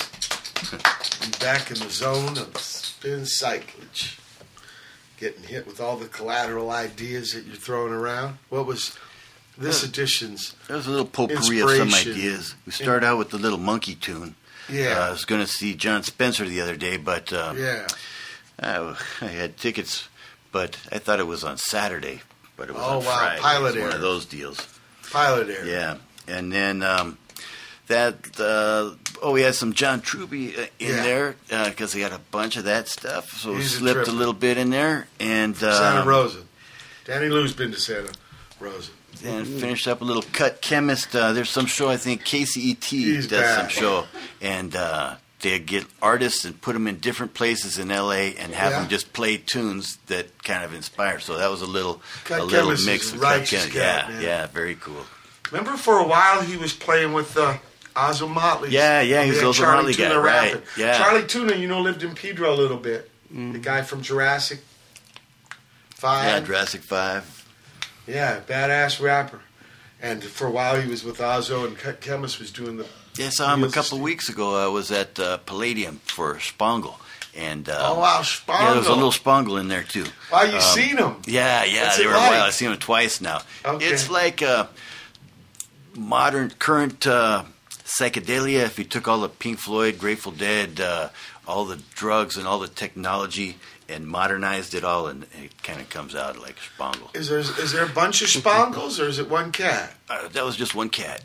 I'm 1.22 1.30
back 1.40 1.70
in 1.70 1.78
the 1.78 1.88
zone 1.90 2.38
of 2.38 2.56
spin 2.58 3.22
cyclage. 3.22 4.18
Getting 5.18 5.42
hit 5.44 5.66
with 5.66 5.80
all 5.80 5.96
the 5.96 6.06
collateral 6.08 6.70
ideas 6.70 7.32
that 7.32 7.44
you're 7.46 7.56
throwing 7.56 7.92
around. 7.92 8.38
What 8.48 8.66
was 8.66 8.96
this 9.56 9.82
edition's? 9.82 10.54
There's 10.68 10.86
a 10.86 10.90
little 10.90 11.06
potpourri 11.06 11.60
of 11.60 11.70
some 11.70 11.94
ideas. 11.94 12.54
We 12.66 12.72
start 12.72 13.04
out 13.04 13.18
with 13.18 13.30
the 13.30 13.38
little 13.38 13.58
monkey 13.58 13.94
tune. 13.94 14.34
Yeah. 14.68 14.98
Uh, 14.98 15.08
I 15.08 15.10
was 15.10 15.24
going 15.24 15.40
to 15.40 15.46
see 15.46 15.74
Jon 15.74 16.02
Spencer 16.02 16.44
the 16.48 16.60
other 16.60 16.76
day, 16.76 16.96
but 16.96 17.32
uh, 17.32 17.54
Yeah. 17.56 17.86
I, 18.60 18.96
I 19.20 19.26
had 19.26 19.56
tickets, 19.56 20.08
but 20.52 20.78
I 20.92 20.98
thought 20.98 21.20
it 21.20 21.26
was 21.26 21.42
on 21.42 21.56
Saturday, 21.58 22.20
but 22.56 22.68
it 22.68 22.74
was 22.74 22.82
Oh, 22.84 22.98
on 22.98 23.04
wow. 23.04 23.18
Friday. 23.18 23.40
Pilot 23.40 23.76
It 23.76 23.78
was 23.80 23.84
one 23.88 23.94
of 23.94 24.00
those 24.00 24.24
deals. 24.26 24.68
Pilot 25.10 25.48
Air. 25.50 25.66
Yeah, 25.66 25.96
and 26.28 26.52
then 26.52 26.82
um, 26.82 27.18
that 27.88 28.40
uh, 28.40 28.94
oh, 29.22 29.32
we 29.32 29.42
had 29.42 29.54
some 29.54 29.72
John 29.72 30.00
Truby 30.00 30.56
uh, 30.56 30.60
in 30.78 30.88
Yeah. 30.96 31.02
there 31.02 31.34
because 31.66 31.92
he 31.92 32.00
had 32.00 32.12
a 32.12 32.20
bunch 32.30 32.56
of 32.56 32.64
that 32.64 32.88
stuff, 32.88 33.30
so 33.38 33.54
He's 33.54 33.76
slipped 33.78 34.00
a, 34.00 34.04
trip. 34.04 34.16
little 34.16 34.34
bit 34.34 34.56
in 34.58 34.70
there, 34.70 35.08
and 35.20 35.56
Santa 35.56 36.00
um, 36.02 36.08
Rosa. 36.08 36.42
Danny 37.04 37.28
Lou's 37.28 37.52
been 37.52 37.72
to 37.72 37.80
Santa 37.80 38.12
Rosa. 38.60 38.90
and 39.24 39.46
finished 39.46 39.86
up 39.88 40.00
a 40.00 40.04
little 40.04 40.22
cut 40.32 40.60
chemist. 40.62 41.14
Uh, 41.14 41.32
there's 41.32 41.50
some 41.50 41.66
show 41.66 41.88
I 41.88 41.96
think 41.96 42.24
KCET 42.24 42.84
He's 42.84 43.26
does 43.26 43.40
back. 43.42 43.58
some 43.58 43.68
show, 43.68 44.04
and 44.40 44.74
uh, 44.76 45.16
they 45.40 45.58
get 45.58 45.84
artists 46.00 46.44
and 46.44 46.60
put 46.60 46.72
them 46.74 46.86
in 46.86 46.98
different 46.98 47.34
places 47.34 47.78
in 47.78 47.88
LA 47.88 48.30
and 48.38 48.52
have 48.54 48.70
Yeah. 48.72 48.80
them 48.80 48.88
just 48.88 49.12
play 49.12 49.36
tunes 49.36 49.98
that 50.06 50.42
kind 50.44 50.62
of 50.64 50.72
inspire. 50.72 51.18
So 51.18 51.36
that 51.38 51.50
was 51.50 51.60
a 51.62 51.66
little 51.66 52.00
Cut 52.24 52.40
a 52.40 52.44
little 52.44 52.70
mix 52.86 53.12
of 53.12 53.20
cut 53.20 53.44
chemist. 53.46 53.74
man. 53.74 54.12
Yeah, 54.12 54.20
yeah, 54.20 54.46
very 54.46 54.76
cool. 54.76 55.04
Remember 55.50 55.76
for 55.76 55.98
a 55.98 56.06
while 56.06 56.40
he 56.42 56.56
was 56.56 56.72
playing 56.72 57.12
with 57.12 57.36
uh, 57.36 57.56
Ozomatli. 57.94 58.70
Yeah, 58.70 59.00
yeah, 59.00 59.24
he's 59.24 59.38
Ozzo 59.38 59.54
Charlie 59.54 59.76
Motley 59.76 59.94
guy, 59.94 60.08
Tuna 60.08 60.20
right, 60.20 60.62
yeah. 60.76 60.98
Chali 60.98 61.22
2na, 61.22 61.58
you 61.58 61.68
know, 61.68 61.80
lived 61.80 62.02
in 62.02 62.14
Pedro 62.14 62.52
a 62.52 62.56
little 62.56 62.76
bit. 62.78 63.10
The 63.30 63.58
guy 63.58 63.80
from 63.82 64.02
Jurassic 64.02 64.60
Five. 65.90 66.24
Yeah, 66.26 66.40
Jurassic 66.40 66.82
Five. 66.82 67.46
Yeah, 68.06 68.40
badass 68.46 69.00
rapper. 69.00 69.40
And 70.02 70.22
for 70.22 70.46
a 70.48 70.50
while 70.50 70.80
he 70.80 70.90
was 70.90 71.04
with 71.04 71.18
Ozzo 71.18 71.66
and 71.66 72.00
Chemist 72.00 72.38
was 72.40 72.50
doing 72.50 72.76
the. 72.76 72.86
Yeah, 73.16 73.26
I 73.26 73.30
saw 73.30 73.54
him 73.54 73.62
a 73.64 73.70
couple 73.70 73.98
of 73.98 74.02
weeks 74.02 74.28
ago. 74.28 74.56
I 74.62 74.66
was 74.68 74.90
at 74.90 75.18
uh, 75.18 75.36
Palladium 75.38 76.00
for 76.04 76.34
Shpongle. 76.38 76.98
And 77.34 77.68
uh, 77.70 77.78
Oh, 77.94 78.00
wow, 78.00 78.22
Yeah, 78.48 78.66
there 78.68 78.76
was 78.78 78.86
a 78.88 78.92
little 78.94 79.10
Shpongle 79.12 79.58
in 79.58 79.68
there 79.68 79.82
too. 79.84 80.04
Wow, 80.30 80.42
you 80.42 80.56
Um, 80.56 80.60
seen 80.60 80.96
him? 80.98 81.16
Yeah, 81.26 81.64
yeah, 81.64 81.84
What's 81.84 81.96
they 81.98 82.06
were. 82.06 82.12
like? 82.12 82.30
Well, 82.32 82.44
I've 82.44 82.52
seen 82.54 82.70
him 82.72 82.78
twice 82.78 83.20
now. 83.22 83.40
Okay. 83.64 83.86
It's 83.86 84.10
like 84.10 84.42
uh, 84.42 84.66
modern, 85.96 86.50
current 86.58 87.06
uh, 87.06 87.44
psychedelia. 87.98 88.64
If 88.64 88.78
you 88.78 88.84
took 88.84 89.08
all 89.08 89.20
the 89.20 89.28
Pink 89.28 89.58
Floyd, 89.58 89.98
Grateful 89.98 90.32
Dead, 90.32 90.80
uh, 90.80 91.08
all 91.46 91.64
the 91.64 91.80
drugs 91.94 92.36
and 92.36 92.46
all 92.46 92.58
the 92.58 92.68
technology, 92.68 93.56
and 93.88 94.06
modernized 94.06 94.74
it 94.74 94.84
all, 94.84 95.06
and 95.08 95.24
it 95.42 95.62
kind 95.62 95.80
of 95.80 95.88
comes 95.90 96.14
out 96.14 96.38
like 96.40 96.56
Shpongle. 96.56 97.14
Is 97.14 97.28
there 97.28 97.38
is 97.40 97.72
there 97.72 97.84
a 97.84 97.88
bunch 97.88 98.22
of 98.22 98.28
Shpongles 98.28 98.98
or 99.02 99.06
is 99.08 99.18
it 99.18 99.28
one 99.28 99.52
cat? 99.52 99.94
Uh, 100.08 100.28
that 100.28 100.44
was 100.44 100.56
just 100.56 100.74
one 100.74 100.88
cat. 100.88 101.22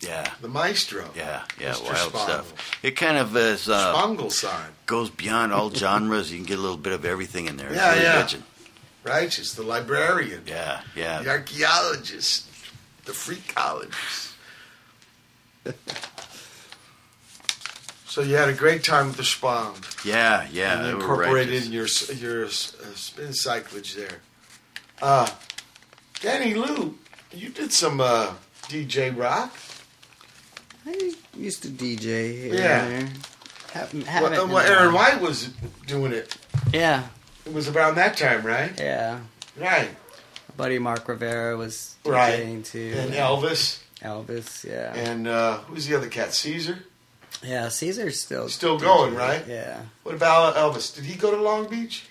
Yeah. 0.00 0.30
The 0.42 0.48
Maestro. 0.48 1.08
Yeah, 1.16 1.42
yeah, 1.58 1.72
Mr. 1.72 1.84
wild 1.84 1.96
Shpongle. 2.12 2.20
stuff. 2.20 2.78
It 2.82 2.90
kind 2.96 3.16
of 3.16 3.34
is 3.36 3.68
uh, 3.68 3.94
Shpongle 3.94 4.30
sign. 4.30 4.70
goes 4.84 5.08
beyond 5.08 5.52
all 5.54 5.70
genres. 5.70 6.30
You 6.30 6.36
can 6.38 6.46
get 6.46 6.58
a 6.58 6.60
little 6.60 6.76
bit 6.76 6.92
of 6.92 7.04
everything 7.06 7.46
in 7.46 7.56
there. 7.56 7.68
It's 7.68 7.76
Yeah, 7.76 7.90
really 7.92 8.02
yeah. 8.04 8.16
legend. 8.16 8.42
Righteous, 9.04 9.54
the 9.54 9.62
librarian. 9.62 10.42
Yeah, 10.46 10.80
yeah. 10.94 11.22
The 11.22 11.30
archaeologist. 11.30 12.46
The 13.06 13.12
freakologist. 13.12 14.32
so 18.06 18.22
you 18.22 18.36
had 18.36 18.48
a 18.48 18.52
great 18.54 18.84
time 18.84 19.08
with 19.08 19.16
the 19.16 19.24
Spang. 19.24 19.74
Yeah, 20.04 20.46
yeah. 20.52 20.76
and 20.76 20.84
they 20.84 20.90
you 20.90 20.96
were 20.96 21.00
incorporated 21.02 21.64
in 21.66 21.72
your 21.72 21.86
your 22.14 22.44
uh, 22.46 22.48
spin 22.48 23.28
cyclage 23.30 23.94
there. 23.94 24.20
Uh, 25.02 25.28
Danny 26.20 26.54
Lou, 26.54 26.96
you 27.32 27.50
did 27.50 27.72
some 27.72 28.00
uh, 28.00 28.32
DJ 28.64 29.16
rock. 29.16 29.54
I 30.86 31.12
used 31.36 31.62
to 31.62 31.68
DJ 31.68 32.42
here 32.42 32.54
Yeah. 32.54 32.84
and. 32.84 33.10
Haven't, 33.72 34.06
Well, 34.06 34.30
haven't 34.30 34.38
uh, 34.38 34.46
well, 34.54 34.66
Aaron. 34.66 34.94
White 34.94 35.20
was 35.20 35.50
doing 35.86 36.12
it. 36.12 36.34
Yeah. 36.72 37.08
It 37.44 37.52
was 37.52 37.68
around 37.68 37.96
that 37.96 38.16
time, 38.16 38.46
right? 38.46 38.72
Yeah. 38.80 39.20
Right. 39.58 39.90
My 39.90 40.54
buddy 40.56 40.78
Mark 40.78 41.06
Rivera 41.06 41.58
was 41.58 41.96
Right. 42.06 42.40
DJing 42.40 42.64
too. 42.64 42.94
And 42.96 43.12
Elvis. 43.12 43.80
Elvis, 44.06 44.64
yeah. 44.64 44.94
And 44.94 45.26
uh, 45.28 45.58
who's 45.58 45.86
the 45.86 45.96
other 45.96 46.08
cat? 46.08 46.32
Caesar. 46.32 46.78
yeah, 47.42 47.68
Caesar's 47.68 48.20
still 48.20 48.48
Still 48.48 48.78
going, 48.78 49.14
right? 49.14 49.44
Yeah. 49.48 49.80
What 50.04 50.14
about 50.14 50.54
Elvis? 50.56 50.94
Did 50.94 51.04
he 51.04 51.16
go 51.16 51.30
to 51.30 51.40
Long 51.42 51.68
Beach? 51.68 52.04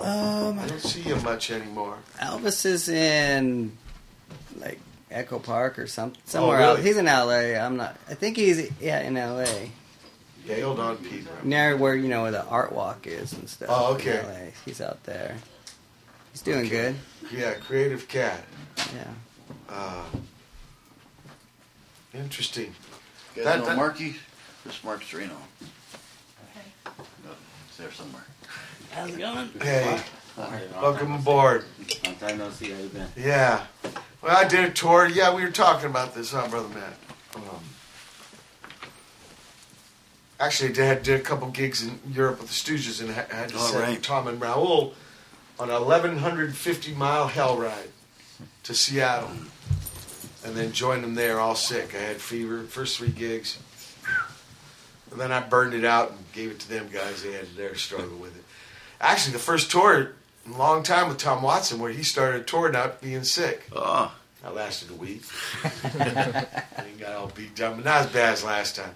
Um, 0.00 0.58
I 0.58 0.66
don't 0.68 0.80
see 0.80 1.00
him 1.00 1.22
much 1.24 1.50
anymore. 1.50 1.96
Elvis 2.20 2.64
is 2.64 2.88
in 2.88 3.76
like 4.60 4.78
Echo 5.10 5.38
Park 5.40 5.78
or 5.78 5.86
some 5.88 6.12
somewhere 6.24 6.58
Oh, 6.58 6.60
really? 6.60 6.76
else. 6.76 6.84
He's 6.86 6.96
in 6.96 7.08
L.A. 7.08 7.56
I'm 7.58 7.76
not. 7.76 7.96
I 8.08 8.14
think 8.14 8.36
he's 8.36 8.70
yeah 8.80 9.00
in 9.00 9.16
L.A. 9.16 9.70
Yeah, 10.46 10.64
on, 10.66 10.98
Peter. 10.98 11.30
near 11.42 11.74
where 11.76 11.96
you 11.96 12.06
know 12.08 12.22
where 12.22 12.30
the 12.30 12.44
art 12.44 12.70
walk 12.72 13.06
is 13.06 13.32
and 13.32 13.48
stuff. 13.48 13.68
Oh, 13.72 13.94
okay. 13.94 14.22
LA. 14.22 14.50
He's 14.66 14.80
out 14.82 15.02
there. 15.04 15.36
He's 16.32 16.42
doing 16.42 16.66
Okay. 16.66 16.68
good. 16.68 16.94
Yeah, 17.32 17.54
creative 17.54 18.06
cat. 18.08 18.44
Yeah. 18.76 19.08
Uh, 19.68 20.04
interesting. 22.14 22.74
You 23.36 23.42
guys 23.42 23.44
That- 23.44 23.58
know 23.60 23.66
that- 23.66 23.76
Marky? 23.76 24.16
This 24.64 24.76
is 24.78 24.84
Mark 24.84 25.02
Sereno. 25.02 25.36
No, 26.86 27.30
it's 27.68 27.76
there 27.76 27.92
somewhere. 27.92 28.24
How's 28.92 29.10
it 29.10 29.18
going? 29.18 29.50
Hey, 29.60 30.00
welcome 30.80 31.12
aboard. 31.12 31.64
Long 32.04 32.16
time 32.16 32.38
no 32.38 32.50
see. 32.50 32.70
How 32.70 32.78
you 32.78 32.88
been? 32.88 33.08
Yeah. 33.16 33.66
Well, 34.22 34.36
I 34.36 34.44
did 34.44 34.64
a 34.64 34.70
tour. 34.70 35.06
Yeah, 35.06 35.34
we 35.34 35.42
were 35.42 35.50
talking 35.50 35.86
about 35.86 36.14
this, 36.14 36.30
huh, 36.32 36.48
Brother 36.48 36.68
Matt? 36.68 36.94
Um, 37.34 37.42
actually, 40.40 40.70
I 40.70 40.72
did, 40.72 41.02
did 41.02 41.20
a 41.20 41.22
couple 41.22 41.48
gigs 41.48 41.82
in 41.82 42.00
Europe 42.10 42.40
with 42.40 42.48
the 42.48 42.54
Stooges 42.54 43.00
and 43.00 43.10
had 43.10 43.30
had 43.30 43.48
to 43.50 43.58
All 43.58 43.66
send 43.66 43.80
right. 43.82 44.02
Tom 44.02 44.28
and 44.28 44.40
Raoul 44.40 44.94
on 45.58 45.70
a 45.70 45.82
1,150 45.82 46.94
mile 46.94 47.28
hell 47.28 47.56
ride 47.58 47.90
to 48.62 48.74
Seattle. 48.74 49.30
And 50.44 50.54
then 50.54 50.72
joined 50.72 51.02
them 51.02 51.14
there 51.14 51.40
all 51.40 51.54
sick. 51.54 51.94
I 51.94 51.98
had 51.98 52.16
fever, 52.18 52.64
first 52.64 52.98
three 52.98 53.08
gigs. 53.08 53.58
And 55.10 55.20
then 55.20 55.32
I 55.32 55.40
burned 55.40 55.74
it 55.74 55.84
out 55.84 56.10
and 56.10 56.18
gave 56.32 56.50
it 56.50 56.60
to 56.60 56.68
them 56.68 56.88
guys. 56.92 57.22
They 57.22 57.32
had 57.32 57.46
their 57.56 57.74
struggle 57.76 58.18
with 58.18 58.36
it. 58.36 58.44
Actually, 59.00 59.32
the 59.32 59.38
first 59.38 59.70
tour 59.70 60.12
in 60.44 60.52
a 60.52 60.58
long 60.58 60.82
time 60.82 61.08
with 61.08 61.18
Tom 61.18 61.42
Watson, 61.42 61.78
where 61.78 61.92
he 61.92 62.02
started 62.02 62.46
touring 62.46 62.76
out 62.76 63.00
being 63.00 63.24
sick. 63.24 63.66
Oh. 63.72 64.14
That 64.42 64.54
lasted 64.54 64.90
a 64.90 64.94
week. 64.94 65.22
and 65.98 66.86
he 66.86 67.00
got 67.00 67.14
all 67.14 67.28
beat 67.28 67.54
down, 67.54 67.76
but 67.76 67.84
not 67.84 68.00
as 68.02 68.06
bad 68.08 68.34
as 68.34 68.44
last 68.44 68.76
time. 68.76 68.94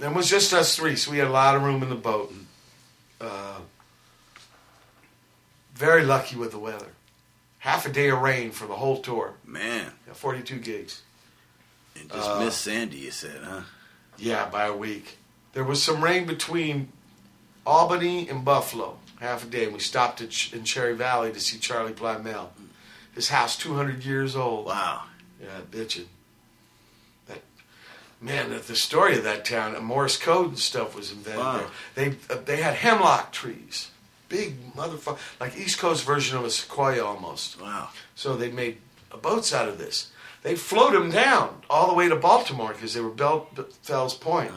And 0.00 0.12
it 0.12 0.16
was 0.16 0.28
just 0.28 0.52
us 0.52 0.74
three, 0.74 0.96
so 0.96 1.12
we 1.12 1.18
had 1.18 1.28
a 1.28 1.32
lot 1.32 1.54
of 1.54 1.62
room 1.62 1.82
in 1.82 1.88
the 1.88 1.94
boat. 1.94 2.30
And, 2.30 2.46
uh, 3.20 3.58
very 5.74 6.04
lucky 6.04 6.36
with 6.36 6.50
the 6.50 6.58
weather. 6.58 6.92
Half 7.58 7.86
a 7.86 7.88
day 7.90 8.08
of 8.08 8.20
rain 8.20 8.50
for 8.52 8.66
the 8.66 8.76
whole 8.76 8.98
tour. 9.00 9.34
Man. 9.44 9.92
Yeah, 10.06 10.12
42 10.14 10.58
gigs. 10.58 11.02
And 11.98 12.10
just 12.10 12.28
Uh, 12.30 12.38
Miss 12.40 12.56
Sandy, 12.56 12.98
you 12.98 13.10
said, 13.10 13.42
huh? 13.44 13.62
Yeah, 14.16 14.46
by 14.48 14.66
a 14.66 14.76
week. 14.76 15.18
There 15.52 15.64
was 15.64 15.82
some 15.82 16.02
rain 16.04 16.24
between 16.26 16.92
Albany 17.66 18.28
and 18.28 18.44
Buffalo, 18.44 18.98
half 19.20 19.44
a 19.44 19.46
day, 19.46 19.64
and 19.64 19.72
we 19.72 19.80
stopped 19.80 20.20
at 20.20 20.30
Ch- 20.30 20.52
in 20.52 20.64
Cherry 20.64 20.94
Valley 20.94 21.32
to 21.32 21.40
see 21.40 21.58
Charlie 21.58 21.92
Plymell. 21.92 22.48
His 23.14 23.30
house, 23.30 23.56
200 23.56 24.04
years 24.04 24.36
old. 24.36 24.66
Wow. 24.66 25.04
Yeah, 25.42 25.60
bitching. 25.70 26.06
That 27.26 27.42
man, 28.20 28.50
the, 28.50 28.58
the 28.58 28.76
story 28.76 29.16
of 29.18 29.24
that 29.24 29.44
town, 29.44 29.80
Morse 29.82 30.16
code 30.16 30.48
and 30.50 30.58
stuff 30.58 30.94
was 30.94 31.10
invented 31.10 31.40
Wow. 31.40 31.56
there. 31.94 32.10
They 32.28 32.34
uh, 32.34 32.38
they 32.44 32.56
had 32.62 32.74
hemlock 32.74 33.32
trees, 33.32 33.90
big 34.28 34.74
motherfucker, 34.74 35.18
like 35.40 35.56
East 35.56 35.78
Coast 35.78 36.04
version 36.04 36.36
of 36.36 36.44
a 36.44 36.50
sequoia 36.50 37.04
almost. 37.04 37.60
Wow. 37.60 37.90
So 38.14 38.36
they 38.36 38.50
made 38.50 38.78
uh, 39.12 39.16
boats 39.16 39.52
out 39.52 39.68
of 39.68 39.78
this. 39.78 40.10
They 40.42 40.54
float 40.54 40.92
them 40.92 41.10
down 41.10 41.62
all 41.68 41.88
the 41.88 41.94
way 41.94 42.08
to 42.08 42.16
Baltimore 42.16 42.72
because 42.72 42.94
they 42.94 43.00
were 43.00 43.10
Bell, 43.10 43.48
Fells 43.82 44.14
Point. 44.14 44.52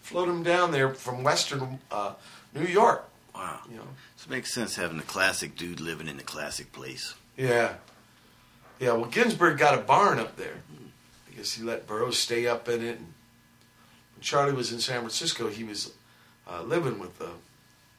Float 0.00 0.28
them 0.28 0.42
down 0.42 0.70
there 0.70 0.94
from 0.94 1.22
Western 1.22 1.80
uh, 1.90 2.14
New 2.54 2.64
York. 2.64 3.08
Wow. 3.34 3.60
You 3.68 3.76
know. 3.76 3.88
So 4.16 4.28
it 4.28 4.30
makes 4.30 4.54
sense 4.54 4.76
having 4.76 4.98
a 4.98 5.02
classic 5.02 5.56
dude 5.56 5.80
living 5.80 6.08
in 6.08 6.18
a 6.18 6.22
classic 6.22 6.72
place. 6.72 7.14
Yeah. 7.36 7.74
Yeah, 8.78 8.92
well, 8.92 9.06
Ginsberg 9.06 9.58
got 9.58 9.78
a 9.78 9.82
barn 9.82 10.18
up 10.18 10.36
there. 10.36 10.56
I 11.30 11.36
guess 11.36 11.54
he 11.54 11.62
let 11.62 11.86
Burroughs 11.86 12.18
stay 12.18 12.46
up 12.46 12.68
in 12.68 12.82
it. 12.82 12.98
And 12.98 13.14
when 14.14 14.22
Charlie 14.22 14.52
was 14.52 14.72
in 14.72 14.80
San 14.80 15.00
Francisco, 15.00 15.48
he 15.48 15.64
was 15.64 15.92
uh, 16.48 16.62
living 16.62 16.98
with 16.98 17.20
uh, 17.20 17.28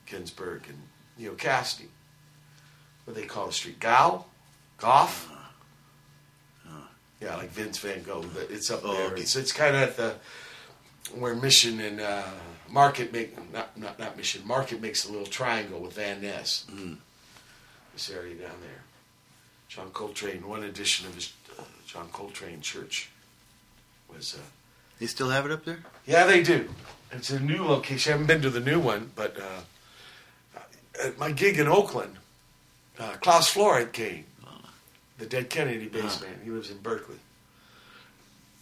Ginsberg 0.05 0.63
and 0.67 0.81
Neal 1.18 1.34
Cassady. 1.35 1.88
What 3.06 3.15
they 3.15 3.23
call 3.26 3.48
the 3.48 3.53
street? 3.53 3.80
Gow? 3.80 4.26
Goff? 4.77 5.30
Yeah, 7.19 7.35
like 7.38 7.49
Vince 7.49 7.80
Van 7.80 8.03
Gogh. 8.03 8.23
It's 8.49 8.69
up 8.69 8.84
there. 8.84 9.15
It's 9.15 9.35
it's 9.35 9.52
kind 9.52 9.76
of 9.76 9.81
at 9.81 9.98
the 9.98 10.14
where 11.15 11.34
Mission 11.34 11.80
and 11.81 11.99
uh, 11.99 12.22
Market 12.69 13.11
make 13.11 13.35
not 13.52 13.76
not 13.76 13.98
not 13.98 14.15
Mission 14.18 14.45
Market 14.45 14.81
makes 14.81 15.07
a 15.07 15.11
little 15.11 15.26
triangle 15.26 15.80
with 15.80 15.94
Van 15.94 16.22
Ness. 16.22 16.65
This 17.94 18.11
area 18.11 18.35
down 18.35 18.52
there. 18.61 18.84
John 19.68 19.89
Coltrane. 19.89 20.48
One 20.48 20.64
edition 20.64 21.07
of 21.07 21.15
his 21.15 21.34
uh, 21.57 21.64
John 21.88 22.07
Coltrane 22.14 22.61
Church 22.61 23.10
was. 24.14 24.35
Uh, 24.35 24.41
They 24.99 25.07
still 25.07 25.30
have 25.31 25.45
it 25.48 25.52
up 25.52 25.65
there? 25.65 25.80
yeah, 26.06 26.26
they 26.27 26.44
do. 26.44 26.69
It's 27.11 27.31
a 27.31 27.39
new 27.39 27.64
location. 27.64 28.11
I 28.11 28.14
haven't 28.14 28.27
been 28.27 28.41
to 28.44 28.49
the 28.52 28.60
new 28.60 28.80
one, 28.80 29.10
but 29.15 29.35
uh, 29.39 29.61
at 31.03 31.18
my 31.18 31.32
gig 31.32 31.60
in 31.60 31.68
Oakland, 31.68 32.15
uh, 32.99 33.14
Klaus 33.22 33.53
Flouride 33.53 33.91
came, 33.91 34.26
the 35.18 35.26
Dead 35.26 35.49
Kennedy 35.49 35.88
bass 35.88 36.22
man. 36.22 36.40
He 36.44 36.49
lives 36.49 36.69
in 36.72 36.78
Berkeley. 36.78 37.18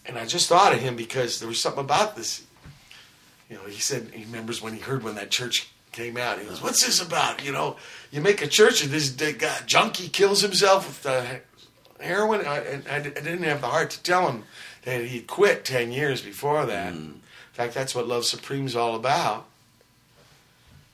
And 0.05 0.17
I 0.17 0.25
just 0.25 0.47
thought 0.47 0.73
of 0.73 0.79
him 0.79 0.95
because 0.95 1.39
there 1.39 1.47
was 1.47 1.59
something 1.59 1.83
about 1.83 2.15
this. 2.15 2.43
You 3.49 3.57
know, 3.57 3.63
he 3.63 3.79
said 3.79 4.11
he 4.13 4.23
remembers 4.25 4.61
when 4.61 4.73
he 4.73 4.79
heard 4.79 5.03
when 5.03 5.15
that 5.15 5.31
church 5.31 5.69
came 5.91 6.17
out. 6.17 6.39
He 6.39 6.45
goes, 6.45 6.61
"What's 6.61 6.85
this 6.85 7.01
about? 7.01 7.43
You 7.43 7.51
know, 7.51 7.77
you 8.11 8.21
make 8.21 8.41
a 8.41 8.47
church 8.47 8.83
and 8.83 8.91
this 8.91 9.09
guy, 9.09 9.57
junkie 9.65 10.09
kills 10.09 10.41
himself 10.41 10.87
with 10.87 11.05
uh, 11.05 11.25
heroin." 11.99 12.45
I, 12.45 12.57
and 12.59 12.87
I, 12.87 12.97
I 12.97 12.99
didn't 12.99 13.43
have 13.43 13.61
the 13.61 13.67
heart 13.67 13.91
to 13.91 14.03
tell 14.03 14.29
him 14.29 14.43
that 14.83 15.05
he'd 15.05 15.27
quit 15.27 15.65
ten 15.65 15.91
years 15.91 16.21
before 16.21 16.65
that. 16.65 16.93
In 16.93 17.21
fact, 17.53 17.73
that's 17.73 17.95
what 17.95 18.07
Love 18.07 18.25
Supreme's 18.25 18.75
all 18.75 18.95
about. 18.95 19.45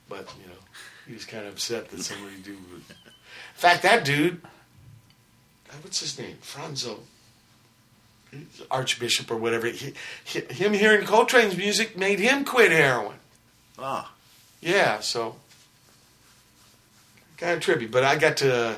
But 0.08 0.32
you 0.40 0.48
know, 0.48 0.51
he 1.06 1.14
was 1.14 1.24
kind 1.24 1.46
of 1.46 1.54
upset 1.54 1.90
that 1.90 2.02
somebody 2.02 2.36
do. 2.42 2.52
In 2.52 2.82
fact, 3.54 3.82
that 3.82 4.04
dude, 4.04 4.40
uh, 5.70 5.74
what's 5.82 6.00
his 6.00 6.18
name, 6.18 6.36
Franzo, 6.42 7.00
Archbishop 8.70 9.30
or 9.30 9.36
whatever. 9.36 9.68
He, 9.68 9.94
him 10.24 10.72
hearing 10.72 11.06
Coltrane's 11.06 11.56
music 11.56 11.96
made 11.96 12.18
him 12.18 12.44
quit 12.44 12.72
heroin. 12.72 13.16
Ah. 13.78 14.12
Yeah, 14.60 15.00
so 15.00 15.36
kind 17.36 17.52
of 17.54 17.60
trippy. 17.60 17.90
But 17.90 18.04
I 18.04 18.16
got 18.16 18.36
to 18.38 18.54
uh, 18.54 18.74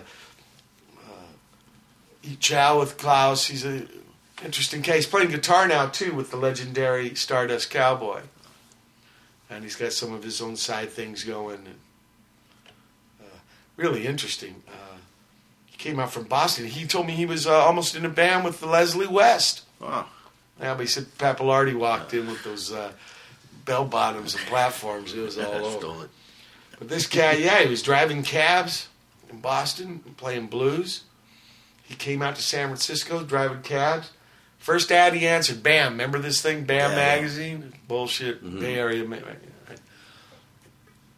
eat 2.22 2.40
chow 2.40 2.80
with 2.80 2.96
Klaus. 2.96 3.46
He's 3.46 3.64
an 3.64 3.88
interesting 4.44 4.82
case. 4.82 5.06
Playing 5.06 5.30
guitar 5.30 5.68
now 5.68 5.86
too 5.86 6.14
with 6.14 6.30
the 6.30 6.36
legendary 6.36 7.14
Stardust 7.14 7.70
Cowboy, 7.70 8.22
and 9.50 9.62
he's 9.62 9.76
got 9.76 9.92
some 9.92 10.12
of 10.12 10.24
his 10.24 10.40
own 10.40 10.56
side 10.56 10.90
things 10.90 11.22
going. 11.22 11.56
And, 11.66 11.78
really 13.76 14.06
interesting. 14.06 14.62
Uh, 14.68 14.96
he 15.66 15.76
came 15.76 15.98
out 15.98 16.12
from 16.12 16.24
Boston. 16.24 16.66
He 16.66 16.86
told 16.86 17.06
me 17.06 17.12
he 17.14 17.26
was 17.26 17.46
uh, 17.46 17.52
almost 17.54 17.94
in 17.96 18.04
a 18.04 18.08
band 18.08 18.44
with 18.44 18.60
the 18.60 18.66
Leslie 18.66 19.06
West. 19.06 19.62
Wow. 19.80 20.06
Yeah, 20.60 20.74
but 20.74 20.80
he 20.82 20.86
said 20.86 21.06
Pappalardi 21.18 21.74
walked 21.74 22.14
in 22.14 22.26
with 22.28 22.42
those 22.44 22.72
uh, 22.72 22.92
bell 23.64 23.84
bottoms 23.84 24.34
and 24.34 24.44
platforms. 24.46 25.12
It 25.14 25.20
was 25.20 25.38
all 25.38 25.52
over. 25.52 25.78
Stole 25.78 26.02
it. 26.02 26.10
But 26.78 26.88
this 26.88 27.06
guy, 27.06 27.32
yeah, 27.32 27.60
he 27.62 27.68
was 27.68 27.82
driving 27.82 28.22
cabs 28.22 28.88
in 29.30 29.40
Boston, 29.40 30.00
playing 30.16 30.46
blues. 30.46 31.02
He 31.82 31.94
came 31.94 32.22
out 32.22 32.36
to 32.36 32.42
San 32.42 32.68
Francisco 32.68 33.22
driving 33.24 33.62
cabs. 33.62 34.10
First 34.58 34.90
ad 34.90 35.12
he 35.14 35.26
answered, 35.26 35.62
Bam. 35.62 35.92
Remember 35.92 36.18
this 36.18 36.40
thing, 36.40 36.64
Bam 36.64 36.90
Yeah. 36.92 36.96
magazine? 36.96 37.74
Bullshit, 37.86 38.42
Bay 38.60 38.76
Area. 38.76 39.04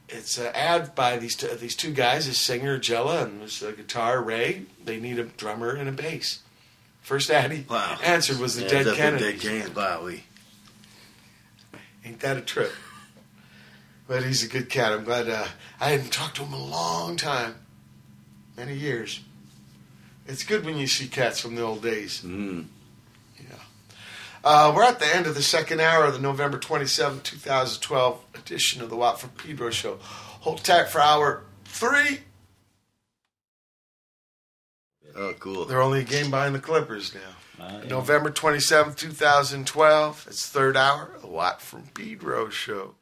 It's 0.09 0.39
an 0.39 0.53
ad 0.55 0.95
by 0.95 1.17
these 1.17 1.35
two, 1.35 1.49
these 1.49 1.75
two 1.75 1.93
guys, 1.93 2.27
this 2.27 2.39
singer 2.39 2.79
Jello 2.79 3.25
and 3.25 3.43
this 3.43 3.63
uh, 3.63 3.73
guitar 3.73 4.23
Ray. 4.23 4.67
They 4.85 5.01
need 5.01 5.19
a 5.19 5.25
drummer 5.25 5.71
and 5.75 5.89
a 5.89 5.93
bass. 5.93 6.41
First 7.03 7.31
ad 7.31 7.51
he 7.53 7.65
Wow. 7.69 7.99
answered 8.05 8.39
was 8.39 8.55
the 8.57 8.63
Yeah, 8.63 8.69
Dead 8.69 8.87
the 8.87 8.95
Kennedy. 8.95 9.25
Dead 9.33 9.41
Kennedys. 9.41 9.75
Wow. 9.75 10.09
Ain't 12.05 12.21
that 12.21 12.37
a 12.37 12.41
trip? 12.41 12.73
But 14.07 14.23
he's 14.25 14.45
a 14.45 14.49
good 14.49 14.69
cat. 14.71 14.93
I'm 14.93 15.03
glad 15.05 15.29
uh, 15.29 15.47
I 15.81 15.91
hadn't 15.91 16.13
talked 16.13 16.37
to 16.37 16.43
him 16.45 16.55
in 16.55 16.61
a 16.61 16.65
long 16.65 17.17
time, 17.17 17.57
many 18.57 18.75
years. 18.75 19.21
It's 20.29 20.45
good 20.45 20.65
when 20.65 20.77
you 20.77 20.87
see 20.87 21.09
cats 21.09 21.41
from 21.41 21.57
the 21.57 21.63
old 21.63 21.83
days. 21.83 22.23
Mm. 22.25 22.67
Yeah. 24.47 24.53
Uh, 24.53 24.73
we're 24.75 24.85
at 24.85 25.01
the 25.01 25.15
end 25.15 25.27
of 25.27 25.35
the 25.35 25.43
second 25.43 25.81
hour 25.81 26.05
of 26.05 26.13
the 26.15 26.21
November 26.21 26.59
27, 26.59 27.21
2012 27.21 28.25
edition 28.35 28.81
of 28.81 28.91
the 28.91 28.97
Watt 28.97 29.21
from 29.21 29.31
Pedro 29.31 29.71
Show. 29.71 29.99
Hold 30.01 30.63
tight 30.63 30.89
for 30.89 31.01
hour 31.01 31.43
three. 31.65 32.21
Oh, 35.17 35.35
cool. 35.41 35.65
They're 35.65 35.83
only 35.83 36.01
a 36.01 36.05
game 36.05 36.31
behind 36.31 36.55
the 36.55 36.61
Clippers 36.61 37.15
now. 37.15 37.81
November 37.89 38.31
27, 38.31 38.95
2012. 38.95 40.27
It's 40.29 40.47
third 40.49 40.77
hour, 40.77 41.11
a 41.23 41.27
Watt 41.27 41.61
from 41.61 41.89
Pedro 41.95 42.49
Show. 42.51 42.95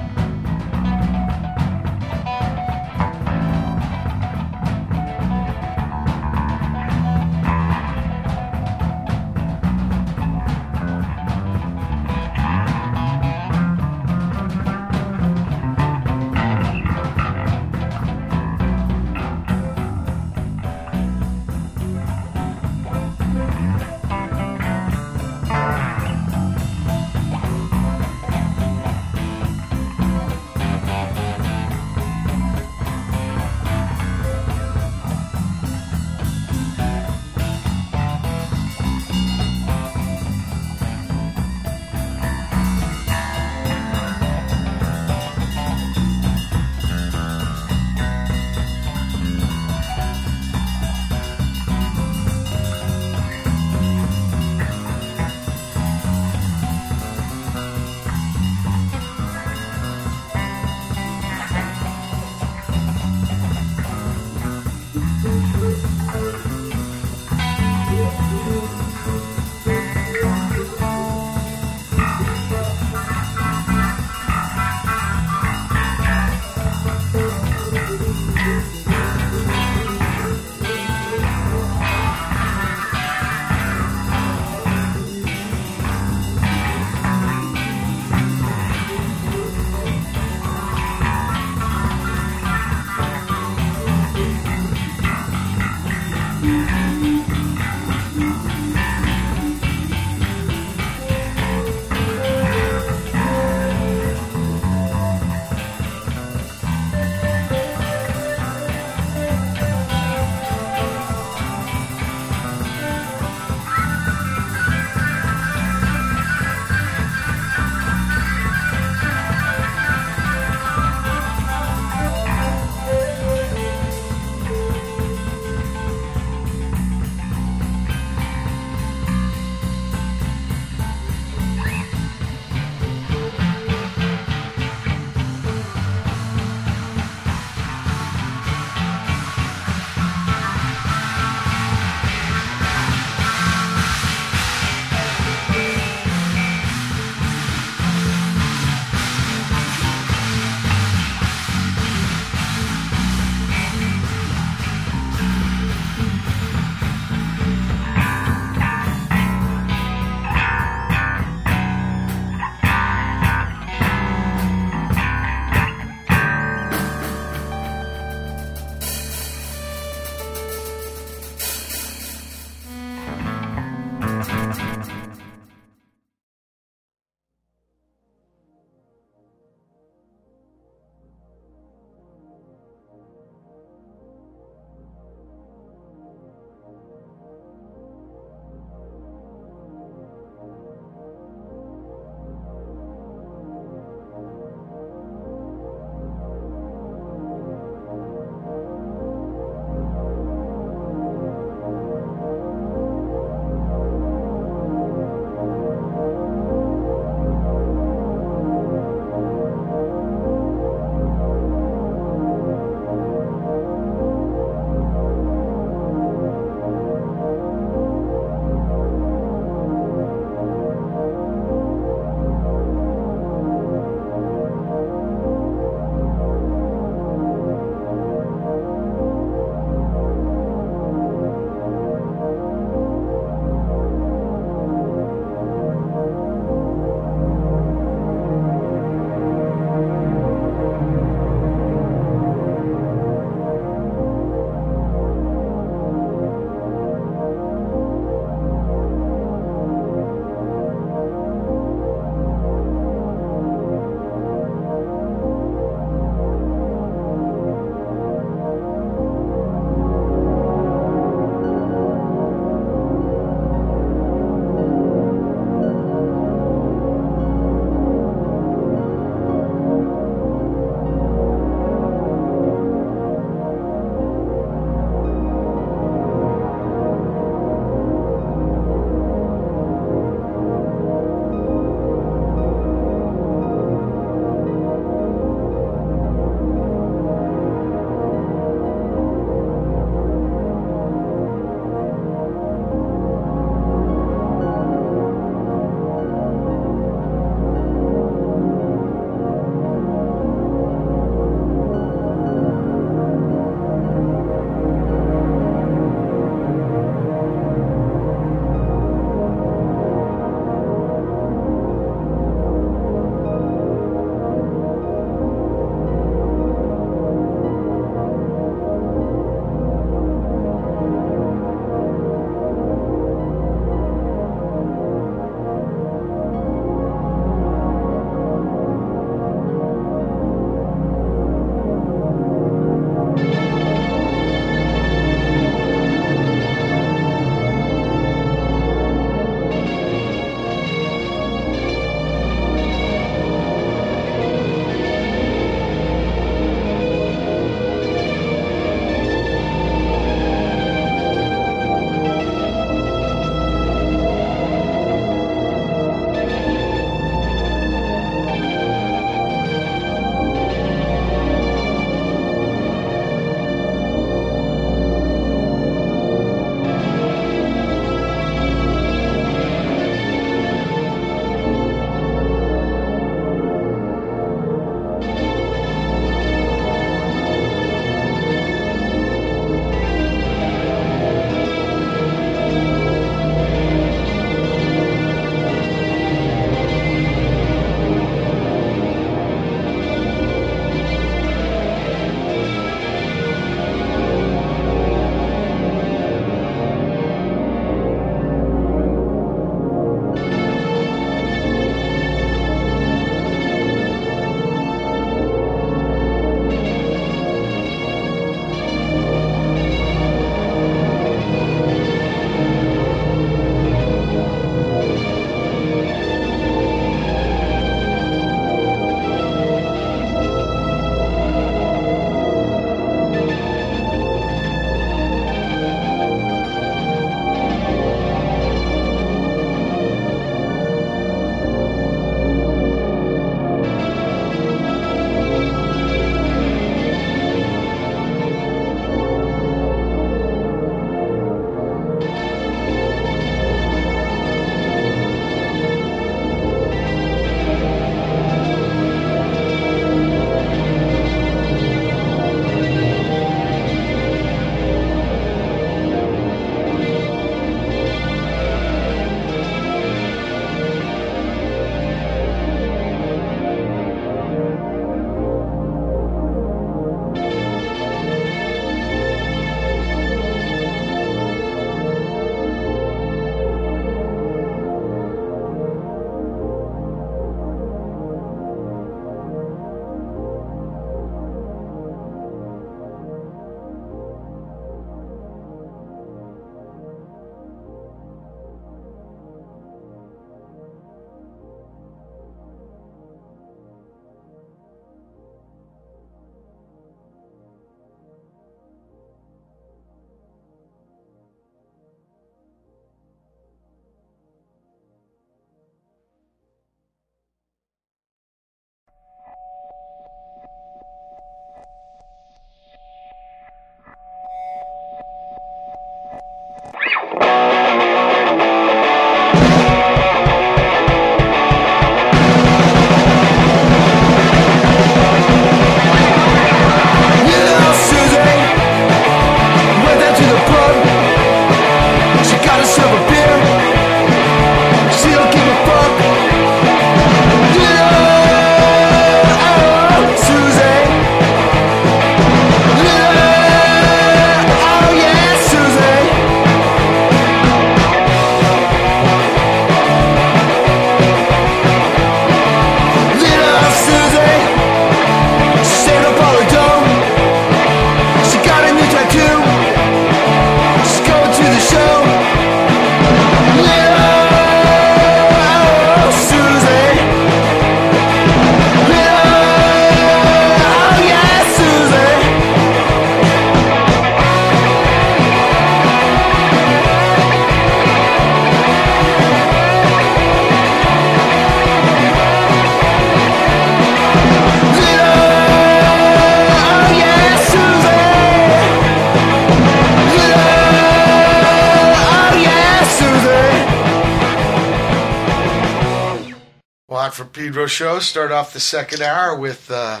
Show. 597.78 598.00
Start 598.00 598.32
off 598.32 598.52
the 598.52 598.58
second 598.58 599.02
hour 599.02 599.36
with 599.36 599.70
uh, 599.70 600.00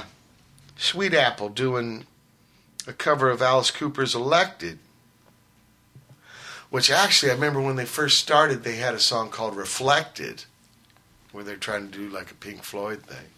Sweet 0.76 1.14
Apple 1.14 1.48
doing 1.48 2.06
a 2.88 2.92
cover 2.92 3.30
of 3.30 3.40
Alice 3.40 3.70
Cooper's 3.70 4.16
Elected. 4.16 4.80
Which 6.70 6.90
actually, 6.90 7.30
I 7.30 7.36
remember 7.36 7.60
when 7.60 7.76
they 7.76 7.84
first 7.84 8.18
started, 8.18 8.64
they 8.64 8.78
had 8.78 8.94
a 8.94 8.98
song 8.98 9.30
called 9.30 9.56
Reflected, 9.56 10.42
where 11.30 11.44
they're 11.44 11.54
trying 11.54 11.88
to 11.88 11.96
do 11.96 12.08
like 12.08 12.32
a 12.32 12.34
Pink 12.34 12.64
Floyd 12.64 13.04
thing. 13.04 13.28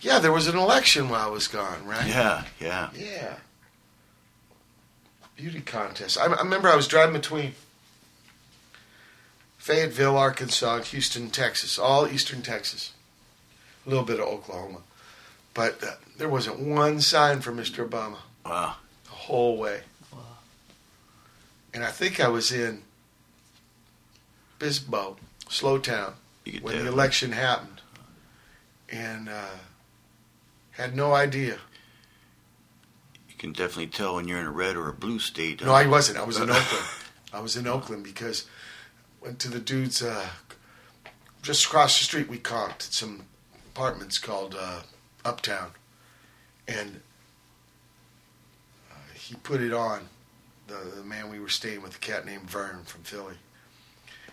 Yeah, 0.00 0.18
there 0.18 0.32
was 0.32 0.46
an 0.46 0.56
election 0.56 1.10
while 1.10 1.28
I 1.28 1.30
was 1.30 1.48
gone, 1.48 1.84
right? 1.84 2.06
Yeah, 2.06 2.44
yeah. 2.58 2.88
Yeah. 2.96 3.34
Beauty 5.36 5.60
contest. 5.60 6.16
I, 6.16 6.24
I 6.24 6.42
remember 6.42 6.68
I 6.70 6.76
was 6.76 6.88
driving 6.88 7.12
between 7.12 7.52
Fayetteville, 9.58 10.16
Arkansas, 10.16 10.76
and 10.76 10.84
Houston, 10.86 11.28
Texas, 11.28 11.78
all 11.78 12.08
eastern 12.08 12.40
Texas, 12.40 12.92
a 13.84 13.88
little 13.88 14.04
bit 14.04 14.20
of 14.20 14.26
Oklahoma. 14.26 14.78
But 15.54 15.82
uh, 15.84 15.92
there 16.18 16.28
wasn't 16.28 16.60
one 16.60 17.00
sign 17.00 17.40
for 17.40 17.52
Mr. 17.52 17.86
Obama 17.88 18.16
Wow. 18.44 18.76
the 19.04 19.10
whole 19.10 19.56
way. 19.58 19.80
And 21.74 21.82
I 21.84 21.90
think 21.90 22.20
I 22.20 22.28
was 22.28 22.52
in 22.52 22.82
Bisbo, 24.58 25.16
Slowtown, 25.48 26.12
when 26.60 26.78
the 26.84 26.86
election 26.88 27.32
happened, 27.32 27.80
and 28.90 29.28
uh, 29.28 29.46
had 30.72 30.94
no 30.94 31.14
idea. 31.14 31.58
You 33.28 33.34
can 33.38 33.52
definitely 33.52 33.86
tell 33.88 34.16
when 34.16 34.28
you're 34.28 34.38
in 34.40 34.46
a 34.46 34.50
red 34.50 34.76
or 34.76 34.88
a 34.88 34.92
blue 34.92 35.18
state. 35.18 35.62
No, 35.64 35.72
I 35.72 35.86
wasn't. 35.86 36.18
I 36.18 36.24
was 36.24 36.36
in 36.36 36.50
Oakland. 36.50 36.84
I 37.32 37.40
was 37.40 37.56
in 37.56 37.66
Oakland 37.66 38.04
because 38.04 38.46
went 39.22 39.38
to 39.40 39.48
the 39.50 39.58
dude's 39.60 40.02
uh, 40.02 40.28
just 41.40 41.64
across 41.64 41.98
the 41.98 42.04
street. 42.04 42.28
We 42.28 42.38
comped 42.38 42.70
at 42.70 42.82
some 42.82 43.22
apartments 43.74 44.18
called 44.18 44.54
uh, 44.58 44.80
Uptown, 45.24 45.70
and 46.68 47.00
uh, 48.90 48.94
he 49.14 49.34
put 49.36 49.60
it 49.60 49.72
on. 49.72 50.08
The, 50.68 50.96
the 50.96 51.02
man 51.02 51.30
we 51.30 51.40
were 51.40 51.48
staying 51.48 51.82
with, 51.82 51.96
a 51.96 51.98
cat 51.98 52.24
named 52.24 52.48
Vern 52.48 52.84
from 52.84 53.02
Philly, 53.02 53.34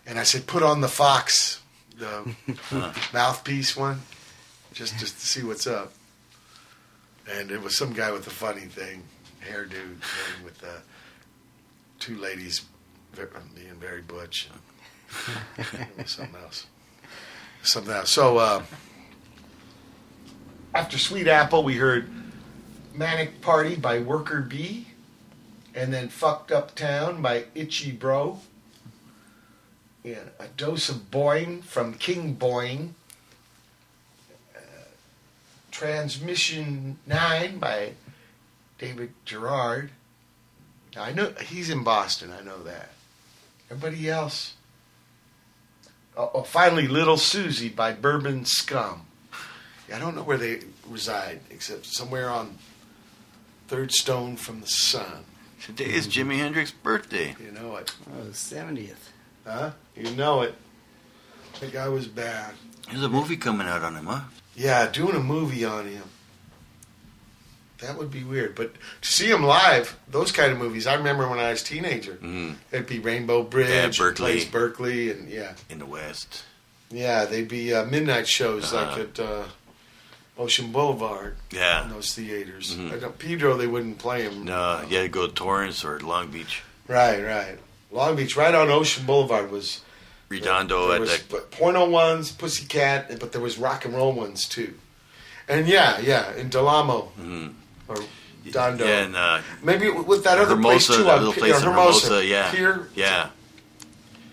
and 0.05 0.19
I 0.19 0.23
said, 0.23 0.45
"Put 0.45 0.63
on 0.63 0.81
the 0.81 0.87
Fox, 0.87 1.61
the 1.97 2.35
mouthpiece 3.13 3.75
one, 3.75 4.01
just 4.73 4.97
just 4.99 5.19
to 5.19 5.25
see 5.25 5.43
what's 5.43 5.67
up." 5.67 5.93
And 7.31 7.51
it 7.51 7.61
was 7.61 7.77
some 7.77 7.93
guy 7.93 8.11
with 8.11 8.25
a 8.27 8.31
funny 8.31 8.61
thing, 8.61 9.03
hairdo 9.47 9.69
thing 9.71 10.43
with 10.43 10.63
uh, 10.63 10.79
two 11.99 12.17
ladies 12.17 12.65
being 13.15 13.75
very 13.79 14.01
butch. 14.01 14.49
it 15.57 15.97
was 15.97 16.11
something 16.11 16.41
else. 16.41 16.65
Something 17.63 17.93
else. 17.93 18.09
So 18.09 18.37
uh, 18.37 18.63
after 20.73 20.97
Sweet 20.97 21.27
Apple, 21.27 21.63
we 21.63 21.77
heard 21.77 22.09
Manic 22.93 23.41
Party 23.41 23.75
by 23.75 23.99
Worker 23.99 24.41
Bee, 24.41 24.87
and 25.73 25.93
then 25.93 26.09
Fucked 26.09 26.51
Up 26.51 26.75
Town 26.75 27.21
by 27.21 27.43
Itchybro. 27.55 28.39
Yeah, 30.03 30.23
a 30.39 30.47
dose 30.47 30.89
of 30.89 31.11
Boing 31.11 31.63
from 31.63 31.93
King 31.93 32.35
Boing. 32.35 32.91
Uh, 34.55 34.59
Transmission 35.71 36.97
9 37.05 37.57
by 37.59 37.93
David 38.77 39.13
Gerard. 39.25 39.91
Now, 40.95 41.03
I 41.03 41.13
know 41.13 41.33
he's 41.41 41.69
in 41.69 41.83
Boston, 41.83 42.31
I 42.31 42.43
know 42.43 42.63
that. 42.63 42.91
Everybody 43.69 44.09
else. 44.09 44.53
Oh, 46.17 46.31
oh, 46.33 46.43
finally, 46.43 46.87
Little 46.87 47.17
Susie 47.17 47.69
by 47.69 47.93
Bourbon 47.93 48.45
Scum. 48.45 49.03
Yeah, 49.89 49.95
I 49.95 49.99
don't 49.99 50.15
know 50.15 50.23
where 50.23 50.37
they 50.37 50.59
reside, 50.87 51.39
except 51.49 51.85
somewhere 51.87 52.29
on 52.29 52.57
Third 53.67 53.91
Stone 53.91 54.37
from 54.37 54.61
the 54.61 54.67
Sun. 54.67 55.25
Today 55.63 55.85
is 55.85 56.07
Jimi 56.07 56.37
Hendrix's 56.37 56.71
birthday. 56.71 57.35
You 57.43 57.51
know 57.51 57.75
it. 57.77 57.91
Oh, 58.17 58.27
70th. 58.31 58.93
Huh? 59.45 59.71
You 59.95 60.11
know 60.11 60.41
it. 60.41 60.55
The 61.59 61.67
guy 61.67 61.89
was 61.89 62.07
bad. 62.07 62.53
There's 62.89 63.03
a 63.03 63.09
movie 63.09 63.35
coming 63.37 63.67
out 63.67 63.81
on 63.83 63.95
him, 63.95 64.05
huh? 64.05 64.21
Yeah, 64.55 64.87
doing 64.89 65.15
a 65.15 65.19
movie 65.19 65.65
on 65.65 65.85
him. 65.87 66.03
That 67.79 67.97
would 67.97 68.11
be 68.11 68.23
weird. 68.23 68.55
But 68.55 68.73
to 69.01 69.07
see 69.07 69.29
him 69.29 69.43
live, 69.43 69.97
those 70.09 70.31
kind 70.31 70.51
of 70.51 70.57
movies, 70.57 70.85
I 70.85 70.95
remember 70.95 71.27
when 71.29 71.39
I 71.39 71.51
was 71.51 71.61
a 71.61 71.65
teenager. 71.65 72.15
Mm. 72.21 72.55
It'd 72.71 72.87
be 72.87 72.99
Rainbow 72.99 73.43
Bridge, 73.43 73.69
Yeah, 73.69 73.87
Berkeley. 73.87 74.33
plays 74.33 74.45
Berkeley, 74.45 75.11
and 75.11 75.29
yeah. 75.29 75.53
In 75.69 75.79
the 75.79 75.85
West. 75.85 76.43
Yeah, 76.91 77.25
they'd 77.25 77.47
be 77.47 77.73
uh, 77.73 77.85
midnight 77.85 78.27
shows 78.27 78.73
like 78.73 78.87
Uh-huh. 78.87 79.01
at 79.01 79.19
uh, 79.19 79.43
Ocean 80.39 80.71
Boulevard. 80.71 81.35
Yeah. 81.51 81.83
In 81.83 81.89
those 81.91 82.13
theaters. 82.15 82.73
Mhm. 82.75 83.03
I 83.03 83.07
Pedro, 83.09 83.57
they 83.57 83.67
wouldn't 83.67 83.99
play 83.99 84.23
him. 84.23 84.45
No, 84.45 84.81
you 84.89 84.95
had 84.97 85.03
to 85.03 85.09
go 85.09 85.27
to 85.27 85.33
Torrance 85.33 85.83
or 85.85 85.99
Long 85.99 86.27
Beach. 86.27 86.61
Right, 86.87 87.21
right. 87.21 87.59
Long 87.91 88.15
Beach, 88.15 88.35
right 88.37 88.55
on 88.55 88.69
Ocean 88.69 89.05
Boulevard 89.05 89.51
was. 89.51 89.81
Redondo 90.29 90.85
there 90.87 90.95
at 90.95 91.01
was 91.01 91.09
that. 91.09 91.23
but 91.29 91.49
Porno 91.51 91.89
ones, 91.89 92.31
Pussycat, 92.31 93.19
but 93.19 93.31
there 93.31 93.41
was 93.41 93.57
rock 93.57 93.83
and 93.83 93.95
roll 93.95 94.13
ones 94.13 94.45
too. 94.47 94.75
And 95.47 95.67
yeah, 95.67 95.99
yeah, 95.99 96.31
in 96.35 96.49
Del 96.49 96.67
Amo 96.67 97.11
Mhm. 97.19 97.53
or 97.87 97.95
Dondo. 98.45 98.85
Yeah, 98.85 98.99
and 99.05 99.15
uh, 99.15 99.39
Maybe 99.63 99.89
with 99.89 100.23
that 100.25 100.37
other 100.37 100.55
place 100.55 100.85
too. 100.85 100.97
that 101.03 101.07
on 101.13 101.17
little 101.19 101.33
Pi- 101.33 101.39
place 101.39 101.57
in 101.57 101.63
Hermosa. 101.63 102.05
Hermosa, 102.09 102.25
yeah, 102.27 102.51
Pier, 102.51 102.87
yeah, 102.93 103.29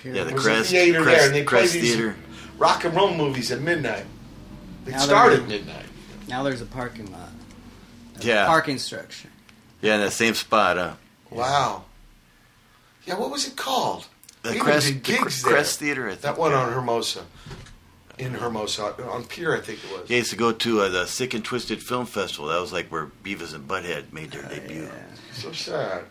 yeah. 0.05 0.25
The 0.25 0.35
Crest, 0.35 0.68
theater 0.70 1.02
Crest, 1.02 1.17
there, 1.18 1.26
and 1.28 1.35
they 1.35 1.43
play 1.44 1.60
Crest 1.60 1.73
these 1.73 1.94
Theater. 1.94 2.17
rock 2.59 2.85
and 2.85 2.94
roll 2.94 3.15
movies 3.15 3.51
at 3.51 3.62
midnight. 3.62 4.05
They 4.85 4.93
Now 4.93 4.99
start 4.99 5.33
at 5.33 5.49
midnight. 5.49 5.85
Now 6.28 6.42
there's 6.42 6.60
a 6.60 6.66
parking 6.66 7.10
lot. 7.12 7.30
There's 8.14 8.24
a 8.26 8.28
Yeah. 8.28 8.46
Parking 8.46 8.78
structure. 8.78 9.28
Yeah, 9.80 9.94
in 9.96 10.00
that 10.00 10.12
same 10.12 10.34
spot. 10.34 10.76
huh? 10.76 10.94
Wow. 11.30 11.84
Yeah, 13.05 13.14
what 13.18 13.30
was 13.30 13.46
it 13.46 13.56
called? 13.56 14.06
The 14.42 14.50
We 14.50 14.55
even 14.56 14.66
Crest- 14.66 14.86
the 14.88 14.92
gigs 14.94 15.42
Cre- 15.42 15.50
there. 15.55 15.62
Theater, 15.64 16.06
I 16.06 16.10
think, 16.10 16.20
That 16.22 16.38
one 16.38 16.50
yeah. 16.52 16.58
on 16.58 16.72
Hermosa. 16.72 17.24
In 18.18 18.32
Hermosa. 18.34 18.94
On 19.10 19.24
Pier, 19.24 19.55
I 19.55 19.60
think 19.60 19.80
it 19.84 19.90
was. 19.92 20.08
yeah, 20.08 20.16
used 20.18 20.30
to 20.30 20.36
go 20.36 20.50
to 20.52 20.80
uh, 20.80 20.88
the 20.88 21.06
Sick 21.06 21.34
and 21.34 21.44
Twisted 21.44 21.82
Film 21.82 22.06
Festival. 22.06 22.46
That 22.48 22.60
was 22.60 22.72
like 22.72 22.88
where 22.88 23.06
Beavis 23.22 23.55
and 23.55 23.68
Butthead 23.68 24.12
made 24.12 24.30
their 24.30 24.42
debut. 24.42 24.88
So 25.34 25.52
sad. 25.52 26.05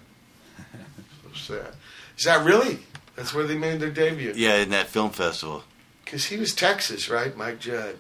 So 1.33 1.55
sad. 1.55 1.73
Is 2.17 2.25
that 2.25 2.45
really? 2.45 2.79
That's 3.15 3.33
where 3.33 3.45
they 3.45 3.57
made 3.57 3.79
their 3.79 3.89
debut. 3.89 4.33
Yeah, 4.35 4.57
in 4.57 4.69
that 4.69 4.87
film 4.87 5.09
festival. 5.09 5.63
Because 6.03 6.25
he 6.25 6.37
was 6.37 6.53
Texas, 6.53 7.09
right? 7.09 7.35
Mike 7.35 7.59
Judge. 7.59 7.95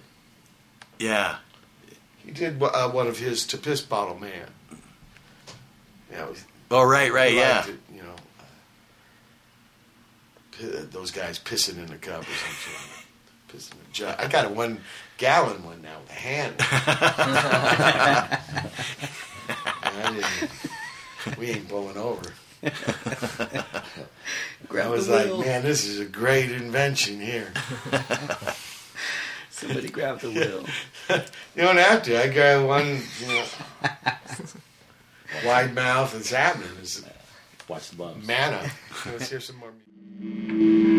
Yeah, 0.99 1.37
He 2.25 2.31
did 2.31 2.61
uh, 2.61 2.89
one 2.89 3.07
of 3.07 3.19
his 3.19 3.45
To 3.47 3.57
Piss 3.57 3.81
Bottle 3.81 4.17
Man. 4.19 4.49
Yeah, 6.11 6.25
was, 6.25 6.43
Oh, 6.71 6.83
right, 6.83 7.13
right, 7.13 7.33
yeah. 7.33 7.67
it, 7.67 7.75
you 7.93 8.01
know, 8.01 8.15
uh, 10.63 10.85
those 10.89 11.11
guys 11.11 11.37
pissing 11.37 11.77
in 11.77 11.93
a 11.93 11.97
cup 11.97 12.21
or 12.21 12.25
something. 12.25 12.73
Pissing 13.49 13.73
in 13.73 13.77
a 13.77 13.93
jug. 13.93 14.15
I 14.19 14.27
got 14.27 14.45
a 14.45 14.49
one 14.49 14.81
gallon 15.17 15.63
one 15.63 15.81
now 15.81 15.99
with 15.99 16.09
a 16.09 16.13
hand. 16.13 16.55
We 21.39 21.49
ain't 21.49 21.67
blowing 21.67 21.97
over. 21.97 22.33
Grab 24.67 24.85
I 24.85 24.89
was 24.89 25.09
like, 25.09 25.27
man, 25.39 25.63
this 25.63 25.85
is 25.85 25.99
a 25.99 26.05
great 26.05 26.51
invention 26.51 27.19
here. 27.19 27.51
Somebody 29.55 29.87
grab 29.87 30.19
the 30.19 30.29
wheel. 30.31 30.65
you 31.55 31.61
don't 31.61 31.77
have 31.77 32.03
to. 32.03 32.21
I 32.21 32.27
got 32.27 32.67
one, 32.67 33.01
you 33.21 33.27
know, 33.27 33.45
wide 35.45 35.73
mouth. 35.73 36.13
It's 36.13 36.29
happening. 36.31 36.67
It's 36.81 37.01
Watch 37.69 37.89
the 37.89 37.95
bumps. 37.95 38.27
manna. 38.27 38.69
Let's 39.05 39.29
hear 39.29 39.39
some 39.39 39.55
more. 39.55 39.71
music. 40.19 40.94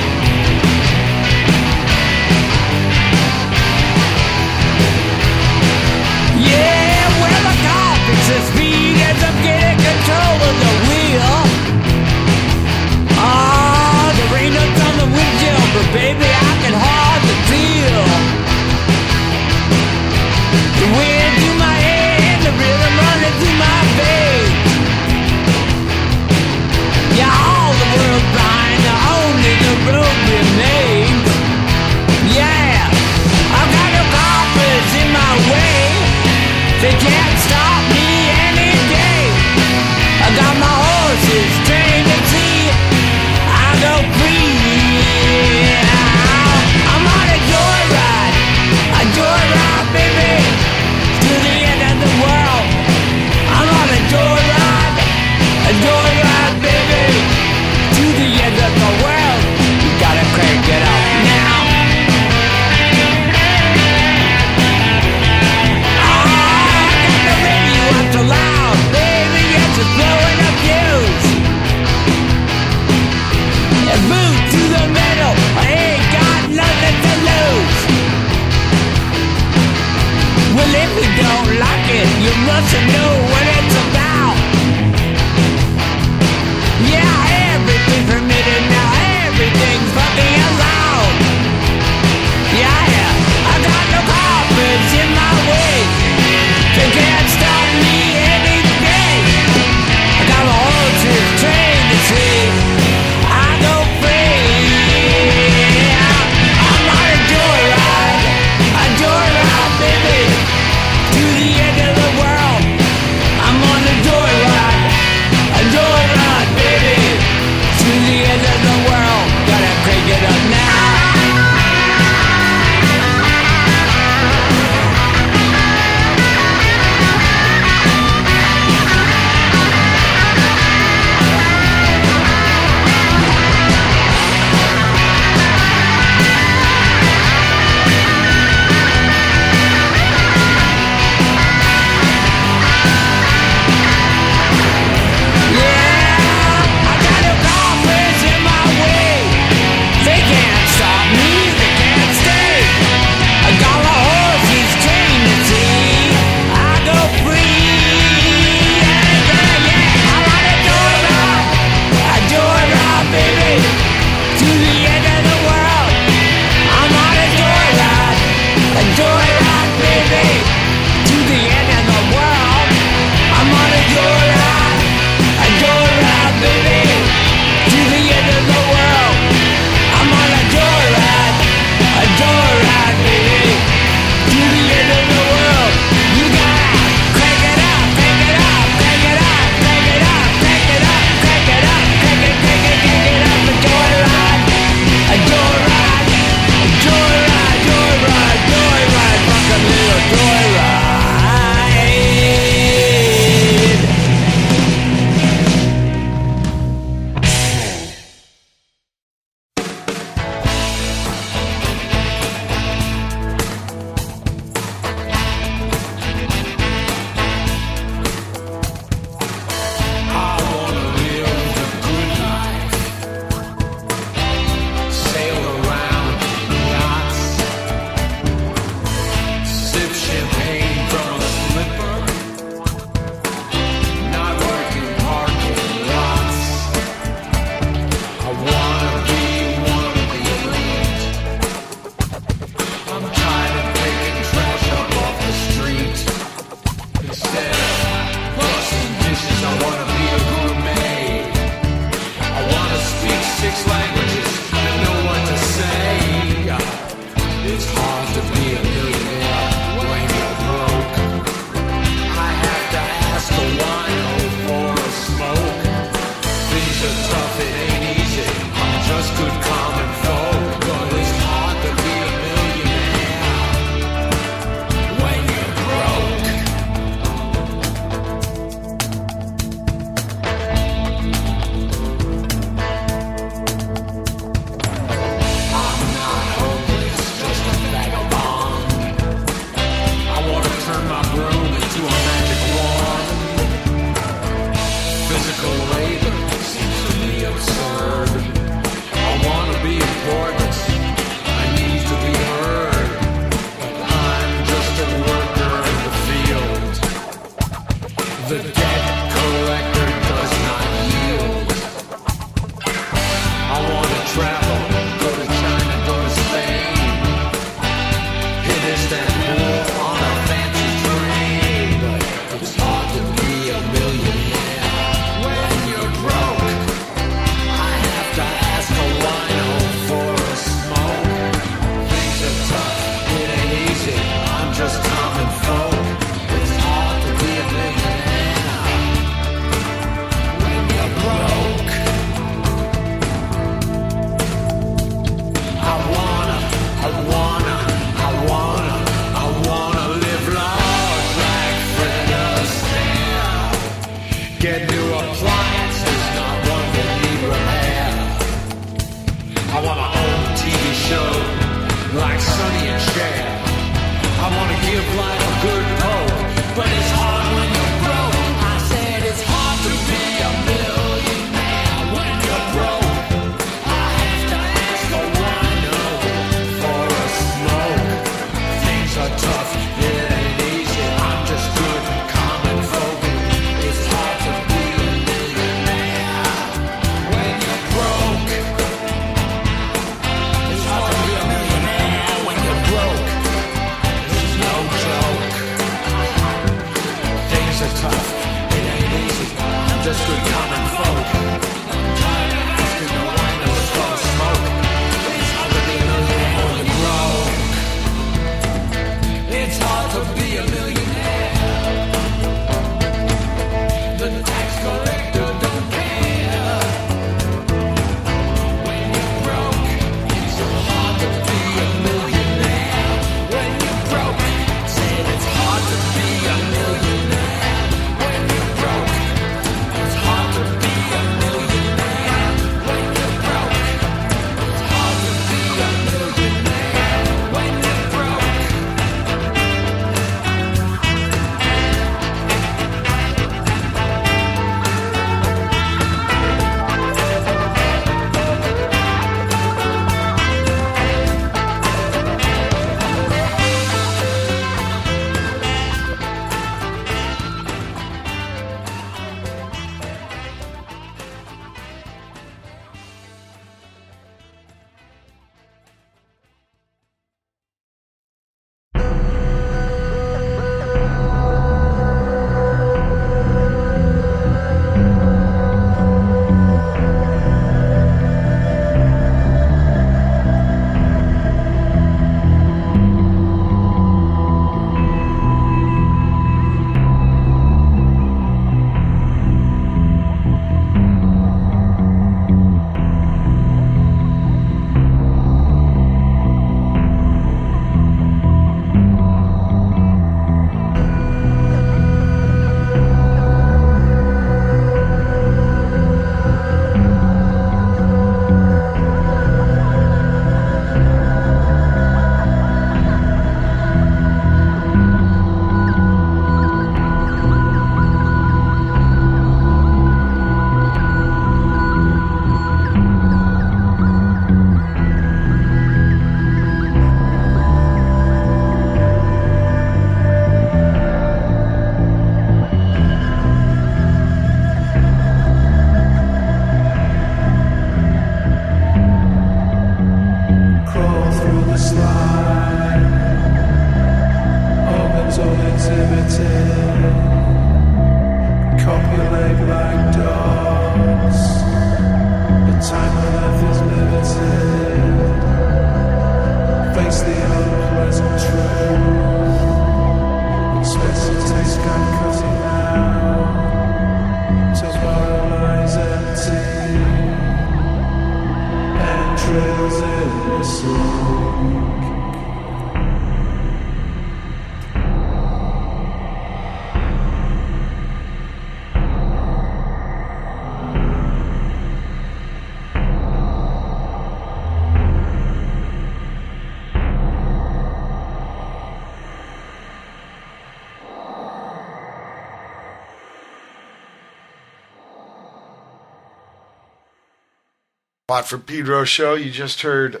For 598.22 598.38
Pedro 598.38 598.84
show. 598.84 599.14
You 599.14 599.32
just 599.32 599.62
heard 599.62 600.00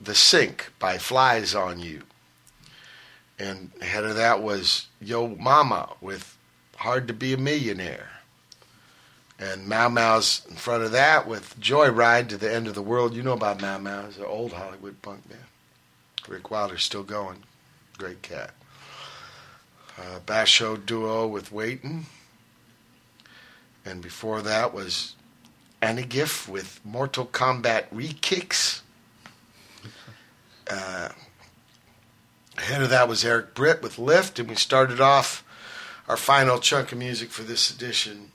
"The 0.00 0.14
Sink" 0.14 0.72
by 0.78 0.96
Flies 0.96 1.56
on 1.56 1.80
You, 1.80 2.02
and 3.36 3.72
ahead 3.80 4.04
of 4.04 4.14
that 4.14 4.40
was 4.40 4.86
Yo 5.00 5.26
Mama 5.26 5.94
with 6.00 6.38
"Hard 6.76 7.08
to 7.08 7.14
Be 7.14 7.32
a 7.32 7.36
Millionaire," 7.36 8.10
and 9.40 9.66
Mau 9.66 9.88
Maus 9.88 10.48
in 10.48 10.54
front 10.54 10.84
of 10.84 10.92
that 10.92 11.26
with 11.26 11.58
"Joyride 11.58 12.28
to 12.28 12.36
the 12.36 12.52
End 12.52 12.68
of 12.68 12.76
the 12.76 12.80
World." 12.80 13.14
You 13.14 13.24
know 13.24 13.32
about 13.32 13.60
Mau 13.60 13.78
Mau? 13.78 14.06
It's 14.06 14.18
an 14.18 14.24
old 14.24 14.52
Hollywood 14.52 15.02
punk 15.02 15.28
band. 15.28 15.40
Rick 16.28 16.48
Wilder's 16.48 16.84
still 16.84 17.02
going. 17.02 17.42
Great 17.98 18.22
cat. 18.22 18.52
Uh, 19.98 20.20
Bash.o 20.24 20.76
duo 20.76 21.26
with 21.26 21.50
Waitin'. 21.50 22.06
And 23.84 24.00
before 24.00 24.42
that 24.42 24.72
was 24.72 25.15
Anigif 25.86 26.48
with 26.48 26.80
Mortal 26.84 27.26
Kombat 27.26 27.84
Rekix. 27.94 28.80
Uh, 30.68 31.10
ahead 32.58 32.82
of 32.82 32.90
that 32.90 33.08
was 33.08 33.24
Eric 33.24 33.54
Britt 33.54 33.82
with 33.82 33.96
Lift, 33.96 34.40
and 34.40 34.48
we 34.48 34.56
started 34.56 35.00
off 35.00 35.44
our 36.08 36.16
final 36.16 36.58
chunk 36.58 36.90
of 36.90 36.98
music 36.98 37.30
for 37.30 37.44
this 37.44 37.70
edition 37.70 38.32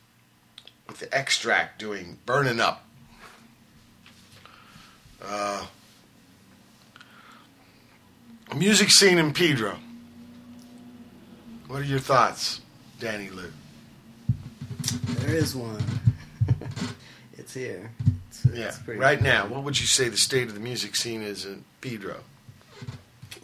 with 0.88 1.00
the 1.00 1.14
Extract 1.14 1.78
doing 1.78 2.20
Burning 2.26 2.62
Up. 2.62 2.86
Uh, 5.22 5.66
music 8.56 8.92
scene 8.92 9.18
in 9.18 9.34
Pedro. 9.34 9.76
What 11.68 11.82
are 11.82 11.86
your 11.86 12.00
thoughts, 12.00 12.62
Danny 12.98 13.30
Lou? 13.30 13.52
There 15.20 15.36
is 15.36 15.54
one. 15.54 15.84
It's 17.52 17.60
here. 17.60 17.92
It's, 18.30 18.46
Yeah, 18.46 18.68
it's 18.68 18.88
right 18.88 19.18
cool. 19.20 19.28
now, 19.28 19.46
what 19.48 19.64
would 19.64 19.78
you 19.78 19.86
say 19.86 20.08
the 20.08 20.16
state 20.16 20.48
of 20.48 20.54
the 20.54 20.62
music 20.62 20.96
scene 20.96 21.22
is 21.22 21.44
in 21.46 21.66
Pedro? 21.82 22.18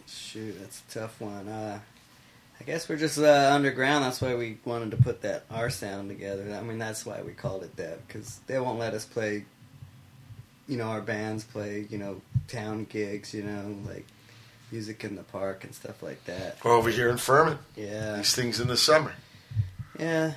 shoot, 0.07 0.55
that's 0.61 0.81
a 0.89 0.99
tough 0.99 1.19
one. 1.19 1.47
Uh, 1.49 1.79
I 2.59 2.63
guess 2.63 2.87
we're 2.87 2.95
just 2.97 3.17
uh, 3.19 3.49
underground. 3.53 4.05
That's 4.05 4.21
why 4.21 4.35
we 4.35 4.57
wanted 4.63 4.91
to 4.91 4.97
put 4.97 5.21
that 5.23 5.43
our 5.51 5.69
sound 5.69 6.07
together. 6.09 6.55
I 6.57 6.61
mean, 6.63 6.77
that's 6.79 7.05
why 7.05 7.21
we 7.21 7.33
called 7.33 7.63
it 7.63 7.75
that 7.75 8.07
because 8.07 8.39
they 8.47 8.57
won't 8.59 8.79
let 8.79 8.93
us 8.93 9.03
play. 9.03 9.43
You 10.69 10.77
know, 10.77 10.85
our 10.85 11.01
bands 11.01 11.43
play. 11.43 11.85
You 11.89 11.97
know, 11.97 12.21
town 12.47 12.85
gigs. 12.85 13.33
You 13.33 13.43
know, 13.43 13.75
like 13.85 14.05
music 14.71 15.03
in 15.03 15.15
the 15.17 15.23
park 15.23 15.63
and 15.65 15.73
stuff 15.75 16.01
like 16.01 16.23
that. 16.25 16.57
Or 16.63 16.71
over 16.71 16.89
here 16.89 17.09
in 17.09 17.17
Fermin. 17.17 17.57
Yeah. 17.75 18.17
These 18.17 18.35
things 18.35 18.59
in 18.61 18.67
the 18.67 18.77
summer. 18.77 19.13
Yeah. 19.99 20.33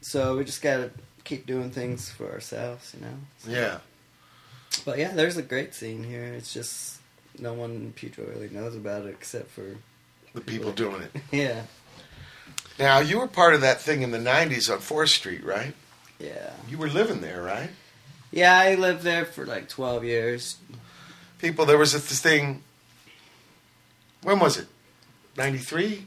So 0.00 0.36
we 0.38 0.44
just 0.44 0.62
gotta 0.62 0.90
keep 1.28 1.46
doing 1.46 1.70
things 1.70 2.10
for 2.10 2.32
ourselves. 2.32 2.94
You 2.94 3.06
know. 3.06 3.58
Yeah. 3.60 3.78
But 4.84 4.98
yeah, 4.98 5.12
there's 5.12 5.36
a 5.36 5.42
great 5.42 5.74
scene 5.74 6.02
here. 6.02 6.24
It's 6.24 6.52
just 6.52 6.98
no 7.38 7.52
one 7.52 7.70
in 7.70 7.92
Pedro 7.92 8.26
really 8.26 8.48
knows 8.48 8.74
about 8.74 9.04
it 9.04 9.10
except 9.10 9.50
for 9.50 9.76
The 10.34 10.40
people 10.40 10.72
doing 10.72 11.02
it. 11.02 11.12
yeah. 11.32 11.62
Now, 12.78 13.00
you 13.00 13.18
were 13.18 13.26
part 13.26 13.54
of 13.54 13.60
that 13.60 13.80
thing 13.80 14.02
in 14.02 14.12
the 14.12 14.18
90s 14.18 14.72
on 14.72 14.78
4th 14.78 15.08
Street, 15.08 15.44
right? 15.44 15.74
Yeah. 16.18 16.52
You 16.68 16.78
were 16.78 16.88
living 16.88 17.20
there, 17.20 17.42
right? 17.42 17.70
Yeah, 18.30 18.56
I 18.56 18.74
lived 18.76 19.02
there 19.02 19.24
for 19.24 19.44
like 19.46 19.68
12 19.68 20.04
years. 20.04 20.58
People, 21.38 21.66
there 21.66 21.78
was 21.78 21.92
this 21.92 22.20
thing. 22.20 22.62
When 24.22 24.38
was 24.38 24.58
it? 24.58 24.66
93? 25.36 26.06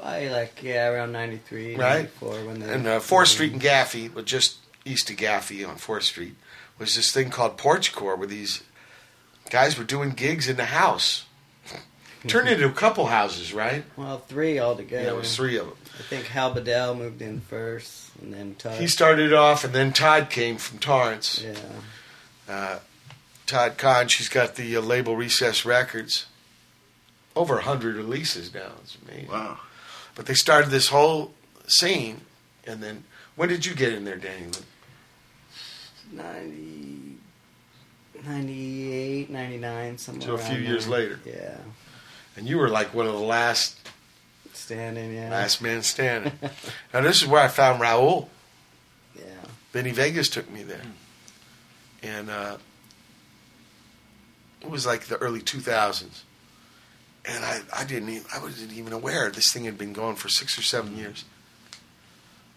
Probably 0.00 0.28
like, 0.28 0.62
yeah, 0.62 0.88
around 0.88 1.12
93, 1.12 1.76
Right. 1.76 2.10
94 2.20 2.30
when 2.44 2.60
they. 2.60 2.72
And 2.72 2.86
uh, 2.86 3.00
4th 3.00 3.26
Street 3.28 3.52
and 3.52 3.60
Gaffey, 3.62 4.12
but 4.12 4.24
just 4.24 4.58
east 4.84 5.10
of 5.10 5.16
Gaffey 5.16 5.66
on 5.68 5.76
4th 5.76 6.02
Street, 6.02 6.34
was 6.78 6.94
this 6.96 7.10
thing 7.12 7.30
called 7.30 7.56
Porch 7.56 7.92
Core 7.94 8.16
where 8.16 8.26
these 8.28 8.62
guys 9.50 9.78
were 9.78 9.84
doing 9.84 10.10
gigs 10.10 10.48
in 10.48 10.56
the 10.56 10.66
house. 10.66 11.24
Turned 12.26 12.48
into 12.48 12.66
a 12.66 12.72
couple 12.72 13.06
houses, 13.06 13.52
right? 13.54 13.84
Well, 13.96 14.18
three 14.18 14.58
altogether. 14.58 15.04
Yeah, 15.04 15.10
it 15.10 15.16
was 15.16 15.34
three 15.36 15.56
of 15.58 15.66
them. 15.66 15.76
I 15.98 16.02
think 16.02 16.26
Hal 16.26 16.52
Bedell 16.52 16.94
moved 16.94 17.22
in 17.22 17.40
first, 17.40 18.10
and 18.20 18.34
then 18.34 18.54
Todd. 18.56 18.74
He 18.80 18.86
started 18.86 19.32
off, 19.32 19.64
and 19.64 19.72
then 19.72 19.92
Todd 19.92 20.28
came 20.28 20.56
from 20.58 20.78
Torrance. 20.78 21.42
Yeah. 21.42 21.54
Uh, 22.48 22.78
Todd 23.46 23.78
Kahn, 23.78 24.08
she's 24.08 24.28
got 24.28 24.56
the 24.56 24.76
uh, 24.76 24.80
label 24.80 25.16
Recess 25.16 25.64
Records. 25.64 26.26
Over 27.34 27.58
a 27.58 27.62
hundred 27.62 27.96
releases 27.96 28.52
now. 28.52 28.72
It's 28.82 28.96
amazing. 29.06 29.28
Wow. 29.30 29.58
But 30.16 30.26
they 30.26 30.34
started 30.34 30.70
this 30.70 30.88
whole 30.88 31.32
scene, 31.68 32.22
and 32.66 32.82
then 32.82 33.04
when 33.36 33.48
did 33.48 33.64
you 33.64 33.74
get 33.74 33.92
in 33.92 34.04
there, 34.04 34.16
Danny? 34.16 34.46
90, 36.12 37.18
98, 38.24 39.30
99, 39.30 39.98
somewhere 39.98 40.26
So 40.26 40.34
a 40.34 40.38
few 40.38 40.58
years 40.58 40.86
there. 40.86 40.98
later. 40.98 41.20
Yeah. 41.24 41.58
And 42.36 42.48
you 42.48 42.58
were 42.58 42.68
like 42.68 42.92
one 42.94 43.06
of 43.06 43.12
the 43.12 43.18
last 43.18 43.78
Standing, 44.52 45.14
yeah. 45.14 45.30
last 45.30 45.60
man 45.60 45.82
standing. 45.82 46.32
now 46.94 47.02
this 47.02 47.20
is 47.22 47.28
where 47.28 47.42
I 47.42 47.48
found 47.48 47.80
Raul. 47.80 48.28
Yeah. 49.14 49.22
Benny 49.72 49.92
Vegas 49.92 50.28
took 50.30 50.50
me 50.50 50.62
there, 50.62 50.80
and 52.02 52.30
uh, 52.30 52.56
it 54.62 54.70
was 54.70 54.86
like 54.86 55.04
the 55.06 55.18
early 55.18 55.40
two 55.42 55.60
thousands. 55.60 56.24
And 57.28 57.44
I, 57.44 57.60
I 57.76 57.84
didn't 57.84 58.08
even, 58.08 58.26
I 58.32 58.38
wasn't 58.38 58.72
even 58.72 58.92
aware 58.92 59.30
this 59.30 59.52
thing 59.52 59.64
had 59.64 59.76
been 59.76 59.92
going 59.92 60.16
for 60.16 60.28
six 60.28 60.58
or 60.58 60.62
seven 60.62 60.96
years. 60.96 61.24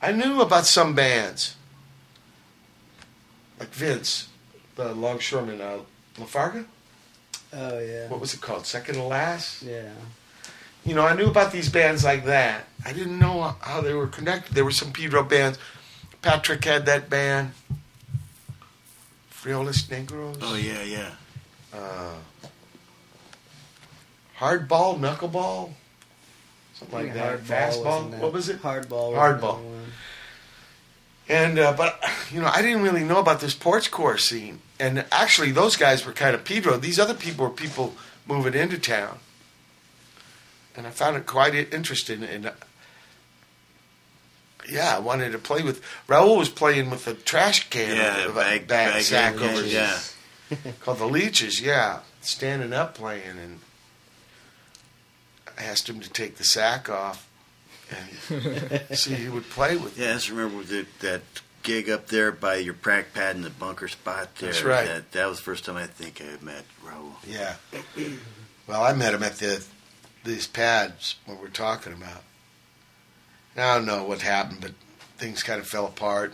I 0.02 0.12
knew 0.12 0.42
about 0.42 0.66
some 0.66 0.94
bands, 0.96 1.56
like 3.60 3.70
Vince, 3.70 4.30
the 4.76 4.94
longshoreman, 4.94 5.60
uh, 5.60 5.80
Lafarga. 6.18 6.66
Oh, 7.52 7.80
yeah. 7.80 8.08
What 8.08 8.20
was 8.20 8.34
it 8.34 8.42
called? 8.42 8.66
Second 8.66 8.96
to 8.96 9.04
last. 9.04 9.64
Yeah. 9.64 9.90
You 10.86 10.96
know, 10.96 11.06
I 11.06 11.16
knew 11.16 11.28
about 11.28 11.52
these 11.52 11.70
bands 11.70 12.04
like 12.04 12.26
that. 12.26 12.66
I 12.86 12.94
didn't 12.94 13.20
know 13.20 13.56
how 13.60 13.82
they 13.82 13.94
were 13.94 14.08
connected. 14.08 14.54
There 14.54 14.64
were 14.64 14.72
some 14.72 14.92
Pedro 14.94 15.24
bands. 15.24 15.58
Patrick 16.22 16.64
had 16.64 16.86
that 16.86 17.10
band. 17.10 17.52
Frioles 19.34 19.88
Negros. 19.88 20.38
Oh 20.42 20.56
yeah, 20.56 20.84
yeah. 20.84 21.12
Uh, 21.74 22.16
hardball, 24.40 25.00
knuckleball, 25.00 25.72
something 26.76 26.98
like 27.00 27.14
that. 27.14 27.40
Hardball 27.40 27.42
was 27.42 27.50
Fastball. 27.78 28.12
that. 28.12 28.22
What 28.22 28.34
was 28.34 28.50
it? 28.50 28.62
Hardball. 28.62 29.12
was 29.12 29.18
Hardball. 29.20 29.60
another. 29.60 29.76
And 31.28 31.60
uh, 31.60 31.74
but 31.74 32.02
you 32.32 32.42
know, 32.42 32.48
I 32.52 32.62
didn't 32.62 32.82
really 32.82 33.04
know 33.04 33.20
about 33.20 33.40
this 33.42 33.54
porch 33.54 33.92
core 33.92 34.18
scene. 34.18 34.62
And 34.80 35.06
actually, 35.12 35.52
those 35.52 35.76
guys 35.76 36.06
were 36.06 36.14
kind 36.14 36.34
of 36.34 36.44
Pedro. 36.46 36.78
These 36.78 37.00
other 37.00 37.14
people 37.14 37.46
were 37.46 37.52
people 37.52 37.94
moving 38.26 38.54
into 38.54 38.78
town. 38.80 39.20
And 40.76 40.88
I 40.88 40.92
found 40.92 41.18
it 41.18 41.26
quite 41.26 41.54
interesting. 41.54 42.24
And 42.24 42.46
uh, 42.48 42.52
yeah, 44.70 44.96
I 44.96 45.00
wanted 45.00 45.32
to 45.34 45.38
play 45.40 45.62
with. 45.62 45.84
Raul 46.08 46.38
was 46.38 46.50
playing 46.50 46.90
with 46.90 47.08
a 47.08 47.14
trash 47.14 47.70
can, 47.70 47.96
Yeah, 47.98 48.26
of 48.26 48.32
a 48.38 48.40
bag- 48.40 48.68
bag, 48.68 48.94
bag 48.94 49.02
sack 49.04 49.36
over 49.42 49.66
yeah. 49.66 50.00
called 50.82 51.00
the 51.00 51.06
Leeches. 51.08 51.62
Yeah, 51.62 52.00
standing 52.22 52.74
up 52.74 52.96
playing, 52.96 53.38
and 53.38 53.60
I 53.60 53.69
asked 55.60 55.90
him 55.90 56.00
to 56.00 56.10
take 56.10 56.38
the 56.38 56.44
sack 56.44 56.90
off 56.90 57.30
and 57.90 58.98
see 58.98 59.16
who 59.16 59.34
would 59.34 59.50
play 59.50 59.78
with. 59.78 59.98
Yeah, 59.98 60.12
I 60.12 60.14
just 60.14 60.30
remember 60.30 60.64
the, 60.64 60.86
that 61.02 61.22
gig 61.64 61.90
up 61.90 62.08
there 62.08 62.32
by 62.32 62.56
your 62.56 62.74
prac 62.74 63.14
pad 63.14 63.36
in 63.36 63.42
the 63.42 63.50
bunker 63.50 63.88
spot 63.88 64.36
there. 64.36 64.52
That's 64.52 64.64
right. 64.64 64.88
That, 64.88 65.12
that 65.12 65.28
was 65.28 65.38
the 65.38 65.44
first 65.44 65.66
time 65.66 65.78
I 65.78 65.88
think 65.88 66.22
I 66.22 66.44
met 66.44 66.66
Raul. 66.86 67.14
Yeah. 67.28 67.56
Well, 68.68 68.84
I 68.84 68.94
met 68.94 69.14
him 69.14 69.24
at 69.24 69.38
the 69.38 69.64
these 70.24 70.48
pads 70.48 71.16
what 71.26 71.42
we're 71.42 71.48
talking 71.48 71.94
about. 71.94 72.24
I 73.56 73.76
don't 73.76 73.86
know 73.86 74.04
what 74.04 74.22
happened, 74.22 74.62
but 74.62 74.72
things 75.18 75.44
kind 75.44 75.60
of 75.60 75.68
fell 75.68 75.86
apart. 75.86 76.34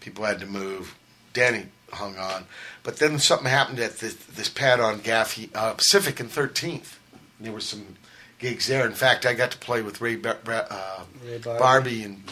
People 0.00 0.24
had 0.24 0.40
to 0.40 0.46
move. 0.46 0.96
Danny 1.32 1.66
hung 1.92 2.16
on, 2.16 2.46
but 2.82 2.98
then 2.98 3.18
something 3.18 3.48
happened 3.48 3.80
at 3.80 3.98
this, 3.98 4.14
this 4.14 4.48
pad 4.48 4.80
on 4.80 5.00
Gaffey 5.00 5.50
uh, 5.54 5.74
Pacific 5.74 6.20
and 6.20 6.30
Thirteenth. 6.30 6.98
There 7.40 7.52
were 7.52 7.60
some 7.60 7.96
gigs 8.44 8.66
there. 8.66 8.84
In 8.86 8.92
fact, 8.92 9.24
I 9.24 9.32
got 9.32 9.50
to 9.52 9.58
play 9.58 9.80
with 9.80 10.00
Ray, 10.02 10.16
Bar- 10.16 10.38
uh, 10.46 11.04
Ray 11.24 11.38
Barbee. 11.38 11.58
Barbee. 11.58 12.04
and 12.04 12.22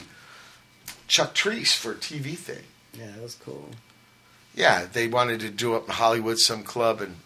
Chuck 1.09 1.35
Treece 1.35 1.75
for 1.75 1.93
a 1.93 1.95
TV 1.95 2.37
thing. 2.37 2.63
Yeah, 2.99 3.07
that 3.13 3.23
was 3.23 3.35
cool. 3.37 3.71
Yeah, 4.55 4.87
they 4.93 5.09
wanted 5.09 5.41
to 5.41 5.49
do 5.49 5.75
up 5.75 5.87
in 5.87 5.95
Hollywood 5.95 6.39
some 6.39 6.63
club, 6.65 7.01
and 7.01 7.17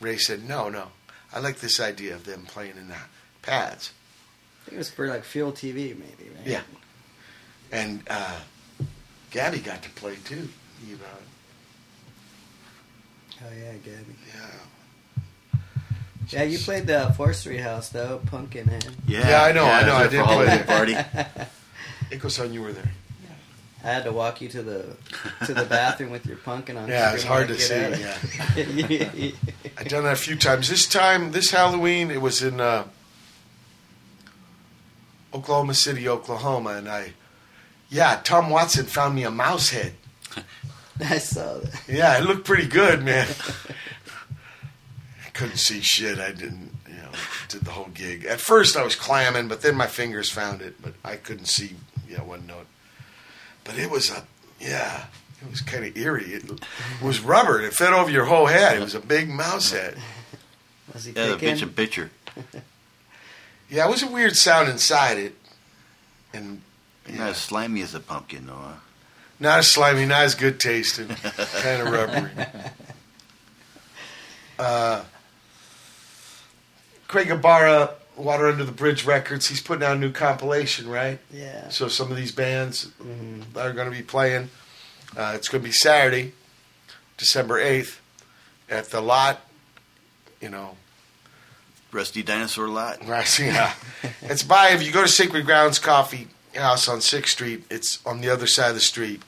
Ray 0.00 0.18
said, 0.18 0.46
"No, 0.46 0.68
no, 0.68 0.88
I 1.32 1.38
like 1.40 1.60
this 1.60 1.80
idea 1.80 2.14
of 2.14 2.24
them 2.24 2.44
playing 2.44 2.76
in 2.76 2.88
the 2.88 2.96
pads." 3.40 3.92
I 3.92 4.64
think 4.66 4.74
it 4.74 4.78
was 4.78 4.90
for 4.90 5.08
like 5.08 5.24
Fuel 5.24 5.52
TV, 5.52 5.96
maybe, 5.98 6.28
right? 6.36 6.46
Yeah, 6.46 6.60
and 7.72 8.02
uh, 8.10 8.40
Gabby 9.30 9.60
got 9.60 9.82
to 9.84 9.90
play 9.90 10.16
too. 10.26 10.48
You 10.86 10.96
know, 10.96 11.18
Oh, 13.40 13.52
yeah, 13.58 13.72
Gabby. 13.72 14.14
Yeah. 14.34 14.50
Yeah, 16.30 16.42
you 16.42 16.58
played 16.58 16.86
the 16.86 17.12
Forestry 17.16 17.58
House, 17.58 17.88
though, 17.88 18.20
Pumpkinhead. 18.26 18.86
Yeah, 19.06 19.42
I 19.42 19.52
know, 19.52 19.64
I 19.64 19.82
know, 19.86 19.94
I 19.96 20.08
did 20.08 20.24
play 20.24 20.44
there. 20.44 20.64
party. 20.64 20.94
Iko-san, 22.10 22.52
you 22.52 22.62
were 22.62 22.72
there. 22.72 22.90
I 23.84 23.92
had 23.92 24.04
to 24.04 24.12
walk 24.12 24.40
you 24.40 24.48
to 24.48 24.62
the 24.62 24.96
to 25.46 25.54
the 25.54 25.64
bathroom 25.64 26.10
with 26.10 26.26
your 26.26 26.36
pumpkin 26.36 26.76
on. 26.76 26.88
Yeah, 26.88 27.10
You 27.10 27.14
it's 27.14 27.24
hard 27.24 27.46
wanna 27.46 27.58
to 27.58 27.62
see. 27.62 27.74
Yeah, 27.76 29.30
I've 29.78 29.88
done 29.88 30.02
that 30.02 30.14
a 30.14 30.16
few 30.16 30.34
times. 30.34 30.68
This 30.68 30.84
time, 30.86 31.30
this 31.30 31.50
Halloween, 31.52 32.10
it 32.10 32.20
was 32.20 32.42
in 32.42 32.60
uh, 32.60 32.84
Oklahoma 35.32 35.74
City, 35.74 36.08
Oklahoma, 36.08 36.70
and 36.70 36.88
I, 36.88 37.12
yeah, 37.88 38.20
Tom 38.24 38.50
Watson 38.50 38.86
found 38.86 39.14
me 39.14 39.22
a 39.24 39.30
mouse 39.30 39.70
head. 39.70 39.92
I 41.00 41.18
saw 41.18 41.58
that. 41.58 41.80
Yeah, 41.88 42.18
it 42.18 42.24
looked 42.24 42.44
pretty 42.44 42.66
good, 42.66 43.04
man. 43.04 43.28
I 45.38 45.40
couldn't 45.40 45.58
see 45.58 45.80
shit. 45.80 46.18
I 46.18 46.32
didn't, 46.32 46.72
you 46.88 46.94
know, 46.96 47.10
did 47.48 47.60
the 47.60 47.70
whole 47.70 47.88
gig. 47.94 48.24
At 48.24 48.40
first, 48.40 48.76
I 48.76 48.82
was 48.82 48.96
clamming, 48.96 49.46
but 49.46 49.62
then 49.62 49.76
my 49.76 49.86
fingers 49.86 50.32
found 50.32 50.60
it, 50.62 50.82
but 50.82 50.94
I 51.04 51.14
couldn't 51.14 51.46
see, 51.46 51.76
yeah, 52.08 52.22
one 52.22 52.44
note. 52.48 52.66
But 53.62 53.78
it 53.78 53.88
was 53.88 54.10
a, 54.10 54.24
yeah, 54.58 55.04
it 55.40 55.48
was 55.48 55.60
kind 55.60 55.84
of 55.84 55.96
eerie. 55.96 56.24
It 56.32 56.42
was 57.00 57.20
rubber. 57.20 57.60
It 57.62 57.72
fit 57.72 57.92
over 57.92 58.10
your 58.10 58.24
whole 58.24 58.46
head. 58.46 58.78
It 58.78 58.80
was 58.80 58.96
a 58.96 59.00
big 59.00 59.28
mouse 59.28 59.70
head. 59.70 59.96
Was 60.92 61.04
he 61.04 61.12
Yeah, 61.12 61.28
the 61.28 61.38
thinking? 61.38 61.68
bitch 61.68 61.76
picture. 61.76 62.10
Yeah, 63.70 63.86
it 63.86 63.90
was 63.90 64.02
a 64.02 64.06
weird 64.08 64.34
sound 64.34 64.70
inside 64.70 65.18
it, 65.18 65.34
and 66.32 66.62
Not 67.06 67.28
as 67.30 67.36
slimy 67.36 67.82
as 67.82 67.94
a 67.94 68.00
pumpkin, 68.00 68.46
though. 68.46 68.54
Huh? 68.54 68.72
not 69.38 69.58
as 69.58 69.70
slimy, 69.70 70.04
not 70.06 70.22
as 70.22 70.34
good 70.34 70.58
tasting, 70.58 71.06
kind 71.62 71.82
of 71.82 71.90
rubbery. 71.92 72.30
Uh, 74.58 75.04
Craig 77.08 77.30
Ibarra, 77.30 77.94
Water 78.16 78.48
Under 78.48 78.64
the 78.64 78.72
Bridge 78.72 79.04
Records, 79.04 79.48
he's 79.48 79.60
putting 79.60 79.84
out 79.84 79.96
a 79.96 79.98
new 79.98 80.12
compilation, 80.12 80.88
right? 80.88 81.18
Yeah. 81.32 81.68
So 81.70 81.88
some 81.88 82.10
of 82.10 82.16
these 82.16 82.32
bands 82.32 82.88
Mhm. 83.02 83.56
are 83.56 83.72
going 83.72 83.90
to 83.90 83.96
be 83.96 84.02
playing. 84.02 84.50
Uh, 85.16 85.32
it's 85.34 85.48
going 85.48 85.62
to 85.62 85.68
be 85.68 85.72
Saturday, 85.72 86.32
December 87.16 87.58
8th, 87.60 87.98
at 88.68 88.90
the 88.90 89.00
lot, 89.00 89.40
you 90.40 90.48
know, 90.50 90.76
Rusty 91.92 92.22
Dinosaur 92.22 92.68
lot. 92.68 92.98
Right, 93.06 93.38
yeah. 93.38 93.72
it's 94.22 94.42
by 94.42 94.70
if 94.70 94.82
you 94.82 94.92
go 94.92 95.02
to 95.02 95.08
Sacred 95.08 95.46
Grounds 95.46 95.78
Coffee 95.78 96.28
House 96.54 96.88
on 96.88 97.00
Sixth 97.00 97.32
Street. 97.32 97.64
It's 97.70 98.00
on 98.04 98.20
the 98.20 98.28
other 98.28 98.46
side 98.46 98.68
of 98.70 98.74
the 98.74 98.80
street, 98.82 99.22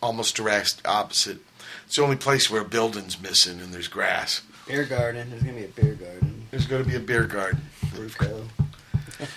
almost 0.00 0.36
direct 0.36 0.80
opposite. 0.84 1.38
It's 1.86 1.96
the 1.96 2.02
only 2.02 2.16
place 2.16 2.48
where 2.50 2.60
a 2.62 2.64
building's 2.64 3.18
missing 3.20 3.58
and 3.60 3.72
there's 3.74 3.88
grass. 3.88 4.42
Beer 4.68 4.84
garden. 4.84 5.30
There's 5.30 5.42
gonna 5.42 5.54
be 5.54 5.64
a 5.64 5.68
beer 5.68 5.94
garden. 5.94 6.35
There's 6.56 6.66
going 6.68 6.82
to 6.84 6.88
be 6.88 6.96
a 6.96 7.00
beer 7.00 7.24
garden. 7.26 7.60
Bruco. 7.88 8.44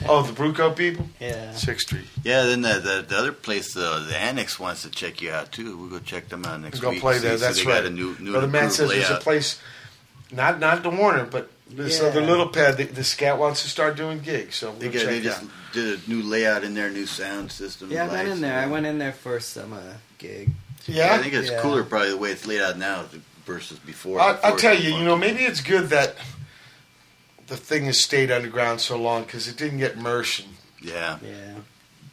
Oh, 0.10 0.24
the 0.24 0.34
Bruco 0.34 0.76
people. 0.76 1.08
Yeah. 1.22 1.54
Sixth 1.54 1.88
Street. 1.88 2.04
Yeah, 2.26 2.44
then 2.44 2.62
the, 2.62 2.80
the, 2.80 3.06
the 3.08 3.18
other 3.18 3.32
place, 3.32 3.74
the, 3.74 4.06
the 4.10 4.18
Annex 4.18 4.60
wants 4.60 4.82
to 4.84 4.90
check 4.90 5.22
you 5.22 5.32
out 5.32 5.54
too. 5.54 5.78
We'll 5.78 5.90
go 5.90 6.00
check 6.00 6.28
them 6.28 6.44
out 6.44 6.60
next 6.60 6.80
Go 6.82 6.90
week. 6.90 6.98
Go 6.98 7.02
play 7.02 7.20
there. 7.20 7.38
see 7.38 7.44
That's 7.46 7.64
they 7.64 7.70
right. 7.70 7.84
Got 7.84 7.86
a 7.86 7.90
new, 7.90 8.14
new 8.20 8.32
Brother 8.34 8.48
Matt 8.48 8.64
improved 8.64 8.74
says 8.76 8.90
there's 8.90 9.10
a 9.10 9.22
place, 9.22 9.62
not 10.34 10.60
not 10.60 10.84
the 10.84 10.90
Warner, 10.90 11.24
but 11.26 11.50
this 11.70 12.02
Yeah. 12.02 12.08
other 12.08 12.22
little 12.22 12.50
pad. 12.50 12.76
The, 12.76 12.84
the 12.86 13.06
Scout 13.06 13.40
wants 13.40 13.64
to 13.64 13.70
start 13.70 13.96
doing 13.96 14.20
gigs, 14.20 14.56
so 14.56 14.72
we'll 14.72 14.92
got, 14.92 15.00
check 15.00 15.08
they 15.08 15.22
just 15.22 15.44
out. 15.44 15.50
did 15.72 16.00
a 16.06 16.10
new 16.10 16.24
layout 16.24 16.66
in 16.66 16.74
there, 16.74 16.90
new 16.90 17.06
sound 17.06 17.50
system. 17.50 17.90
Yeah, 17.90 18.04
I 18.04 18.08
went 18.10 18.28
in 18.28 18.42
there. 18.42 18.60
I 18.60 18.66
went 18.66 18.86
in 18.86 18.98
there 18.98 19.14
for 19.14 19.40
some 19.40 19.72
uh, 19.72 19.80
gig. 20.18 20.50
Yeah? 20.88 21.14
I 21.14 21.20
think 21.20 21.34
it's 21.34 21.50
Yeah. 21.52 21.62
cooler 21.62 21.86
probably 21.86 22.10
the 22.10 22.18
way 22.18 22.32
it's 22.32 22.46
laid 22.46 22.60
out 22.62 22.78
now 22.78 23.06
versus 23.46 23.80
before. 23.80 24.20
I, 24.20 24.34
Before 24.34 24.46
I'll 24.50 24.58
tell 24.58 24.74
it 24.74 24.80
was 24.80 24.86
you, 24.88 24.96
you 24.98 25.06
know, 25.06 25.16
maybe 25.16 25.44
it's 25.44 25.62
good 25.62 25.88
that 25.92 26.16
the 27.50 27.58
thing 27.58 27.86
has 27.86 28.00
stayed 28.00 28.32
underground 28.32 28.80
so 28.80 28.96
long 28.98 29.24
because 29.24 29.48
it 29.48 29.58
didn't 29.58 29.80
get 29.80 29.98
merged 29.98 30.46
and 30.46 30.56
Yeah. 30.82 31.18
Yeah. 31.24 31.56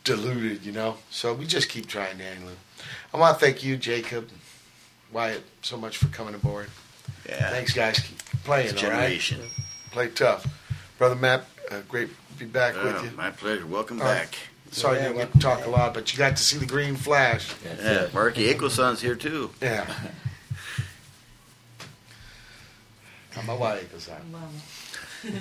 diluted, 0.04 0.64
you 0.64 0.72
know. 0.72 0.98
So 1.10 1.32
we 1.34 1.46
just 1.46 1.68
keep 1.68 1.86
trying, 1.86 2.18
Daniel. 2.18 2.50
I 3.12 3.18
want 3.18 3.38
to 3.38 3.44
thank 3.44 3.62
you, 3.62 3.76
Jacob, 3.76 4.28
Wyatt, 5.12 5.44
so 5.62 5.76
much 5.76 5.96
for 5.98 6.06
coming 6.08 6.34
aboard. 6.34 6.70
Yeah. 7.28 7.50
Thanks, 7.50 7.72
guys. 7.72 7.98
Keep 8.00 8.18
playing, 8.44 8.68
It's 8.70 8.82
all 8.82 8.90
right? 8.90 8.96
generation. 9.00 9.40
Play 9.92 10.08
tough. 10.08 10.46
Brother 10.98 11.14
Matt, 11.16 11.44
uh, 11.70 11.80
great 11.88 12.08
to 12.08 12.38
be 12.38 12.46
back 12.46 12.74
Oh, 12.76 12.84
with 12.84 13.04
you. 13.04 13.10
my 13.16 13.30
pleasure. 13.30 13.66
Welcome 13.66 14.00
All 14.00 14.06
right. 14.08 14.22
back. 14.22 14.36
Sorry 14.72 14.96
Yeah, 14.98 15.08
you 15.08 15.14
didn't 15.14 15.32
get 15.32 15.32
to 15.34 15.38
talk 15.38 15.64
a 15.66 15.70
lot, 15.70 15.94
but 15.94 16.12
you 16.12 16.18
got 16.18 16.36
to 16.36 16.42
see 16.42 16.56
the 16.58 16.66
green 16.66 16.96
flash. 16.96 17.50
Yeah, 17.80 18.08
Marky 18.12 18.52
Akelson's 18.52 19.00
here 19.00 19.14
too. 19.14 19.50
Yeah. 19.62 19.86
Kama 23.32 23.54
Wyatt-san. 23.56 24.34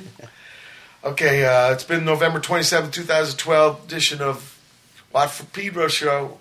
Okay, 1.06 1.46
uh, 1.46 1.72
it's 1.72 1.84
been 1.84 2.04
November 2.04 2.40
27, 2.40 2.90
2012 2.90 3.86
edition 3.86 4.24
of 4.24 4.60
Watt 5.14 5.30
for 5.30 5.46
Pedro 5.46 5.88
Show. 5.88 6.40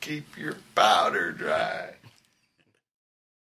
Keep 0.00 0.38
your 0.38 0.54
powder 0.76 1.32
dry. 1.32 1.97